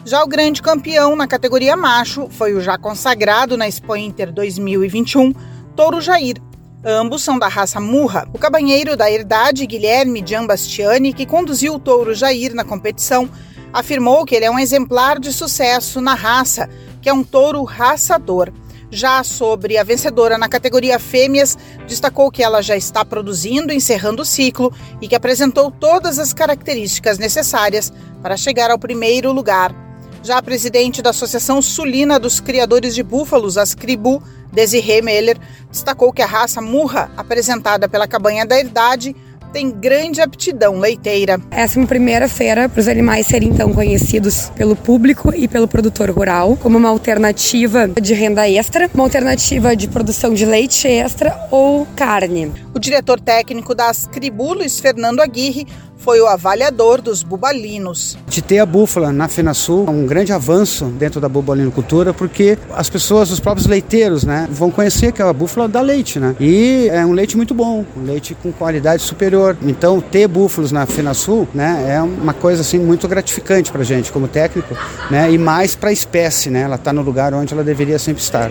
Já 0.04 0.22
o 0.22 0.28
grande 0.28 0.62
campeão 0.62 1.14
na 1.16 1.26
categoria 1.26 1.76
macho 1.76 2.28
foi 2.30 2.54
o 2.54 2.60
já 2.60 2.78
consagrado 2.78 3.56
na 3.56 3.68
Expo 3.68 3.96
Inter 3.96 4.32
2021, 4.32 5.32
Touro 5.76 6.00
Jair. 6.00 6.36
Ambos 6.84 7.22
são 7.22 7.38
da 7.38 7.48
raça 7.48 7.80
Murra. 7.80 8.26
O 8.32 8.38
cabanheiro 8.38 8.96
da 8.96 9.10
Herdade, 9.10 9.66
Guilherme 9.66 10.22
Giambastiani, 10.24 11.12
que 11.12 11.26
conduziu 11.26 11.74
o 11.74 11.78
Touro 11.78 12.14
Jair 12.14 12.54
na 12.54 12.64
competição, 12.64 13.28
afirmou 13.72 14.24
que 14.24 14.34
ele 14.34 14.44
é 14.44 14.50
um 14.50 14.58
exemplar 14.58 15.18
de 15.18 15.32
sucesso 15.32 16.00
na 16.00 16.14
raça, 16.14 16.70
que 17.02 17.08
é 17.08 17.12
um 17.12 17.24
touro 17.24 17.62
raçador. 17.64 18.52
Já 18.90 19.22
sobre 19.22 19.76
a 19.76 19.84
vencedora 19.84 20.38
na 20.38 20.48
categoria 20.48 20.98
fêmeas, 20.98 21.58
destacou 21.86 22.30
que 22.30 22.42
ela 22.42 22.62
já 22.62 22.76
está 22.76 23.04
produzindo, 23.04 23.72
encerrando 23.72 24.22
o 24.22 24.24
ciclo 24.24 24.72
e 25.02 25.08
que 25.08 25.14
apresentou 25.14 25.70
todas 25.70 26.18
as 26.18 26.32
características 26.32 27.18
necessárias 27.18 27.92
para 28.22 28.36
chegar 28.36 28.70
ao 28.70 28.78
primeiro 28.78 29.30
lugar. 29.32 29.87
Já 30.22 30.38
a 30.38 30.42
presidente 30.42 31.00
da 31.00 31.10
Associação 31.10 31.62
Sulina 31.62 32.18
dos 32.18 32.40
Criadores 32.40 32.94
de 32.94 33.02
Búfalos, 33.02 33.56
Ascribu, 33.56 34.22
Desirê 34.52 35.00
Meller, 35.00 35.38
destacou 35.70 36.12
que 36.12 36.22
a 36.22 36.26
raça 36.26 36.60
murra, 36.60 37.10
apresentada 37.16 37.88
pela 37.88 38.08
cabanha 38.08 38.44
da 38.44 38.58
Herdade, 38.58 39.14
tem 39.52 39.70
grande 39.70 40.20
aptidão 40.20 40.78
leiteira. 40.78 41.40
Essa 41.50 41.78
é 41.78 41.80
uma 41.80 41.86
primeira 41.86 42.28
feira 42.28 42.68
para 42.68 42.80
os 42.80 42.88
animais 42.88 43.26
serem 43.26 43.48
então 43.48 43.72
conhecidos 43.72 44.50
pelo 44.50 44.76
público 44.76 45.34
e 45.34 45.48
pelo 45.48 45.66
produtor 45.66 46.10
rural 46.10 46.56
como 46.56 46.76
uma 46.76 46.88
alternativa 46.88 47.88
de 47.88 48.14
renda 48.14 48.48
extra, 48.48 48.90
uma 48.92 49.04
alternativa 49.04 49.74
de 49.74 49.88
produção 49.88 50.34
de 50.34 50.44
leite 50.44 50.86
extra 50.86 51.34
ou 51.50 51.86
carne. 51.96 52.52
O 52.74 52.78
diretor 52.78 53.20
técnico 53.20 53.74
da 53.74 53.88
Ascribu, 53.88 54.54
Luiz 54.54 54.78
Fernando 54.78 55.20
Aguirre, 55.20 55.66
foi 55.98 56.20
o 56.20 56.26
avaliador 56.26 57.02
dos 57.02 57.22
bubalinos. 57.22 58.16
De 58.26 58.40
ter 58.40 58.58
a 58.58 58.66
búfala 58.66 59.12
na 59.12 59.28
FenaSul 59.28 59.84
é 59.86 59.90
um 59.90 60.06
grande 60.06 60.32
avanço 60.32 60.86
dentro 60.86 61.20
da 61.20 61.28
bubalinocultura, 61.28 62.14
porque 62.14 62.56
as 62.74 62.88
pessoas, 62.88 63.30
os 63.30 63.40
próprios 63.40 63.66
leiteiros, 63.66 64.24
né, 64.24 64.48
vão 64.50 64.70
conhecer 64.70 65.12
que 65.12 65.20
a 65.20 65.32
búfala 65.32 65.68
dá 65.68 65.80
leite, 65.80 66.18
né? 66.18 66.34
E 66.40 66.88
é 66.90 67.04
um 67.04 67.12
leite 67.12 67.36
muito 67.36 67.54
bom, 67.54 67.84
um 67.96 68.04
leite 68.04 68.36
com 68.42 68.52
qualidade 68.52 69.02
superior. 69.02 69.56
Então, 69.62 70.00
ter 70.00 70.26
búfalos 70.28 70.72
na 70.72 70.86
FenaSul, 70.86 71.48
né, 71.52 71.84
é 71.88 72.00
uma 72.00 72.32
coisa 72.32 72.62
assim 72.62 72.78
muito 72.78 73.06
gratificante 73.08 73.70
para 73.72 73.82
gente 73.82 74.12
como 74.12 74.28
técnico, 74.28 74.76
né? 75.10 75.30
E 75.30 75.38
mais 75.38 75.74
para 75.74 75.90
a 75.90 75.92
espécie, 75.92 76.50
né? 76.50 76.62
Ela 76.62 76.76
está 76.76 76.92
no 76.92 77.02
lugar 77.02 77.34
onde 77.34 77.52
ela 77.52 77.64
deveria 77.64 77.98
sempre 77.98 78.22
estar. 78.22 78.50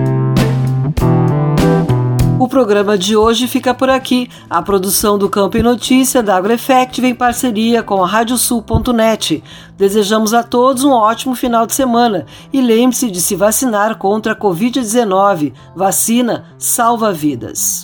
O 2.41 2.47
programa 2.47 2.97
de 2.97 3.15
hoje 3.15 3.47
fica 3.47 3.71
por 3.71 3.87
aqui. 3.87 4.27
A 4.49 4.63
produção 4.63 5.15
do 5.15 5.29
Campo 5.29 5.57
e 5.57 5.61
Notícia 5.61 6.23
da 6.23 6.35
AgroEffective 6.35 7.05
em 7.07 7.13
parceria 7.13 7.83
com 7.83 8.03
a 8.03 8.07
Radiosul.net. 8.07 9.43
Desejamos 9.77 10.33
a 10.33 10.41
todos 10.41 10.83
um 10.83 10.89
ótimo 10.89 11.35
final 11.35 11.67
de 11.67 11.75
semana 11.75 12.25
e 12.51 12.59
lembre-se 12.59 13.11
de 13.11 13.21
se 13.21 13.35
vacinar 13.35 13.95
contra 13.99 14.33
a 14.33 14.35
Covid-19. 14.35 15.53
Vacina 15.75 16.45
salva 16.57 17.13
vidas. 17.13 17.83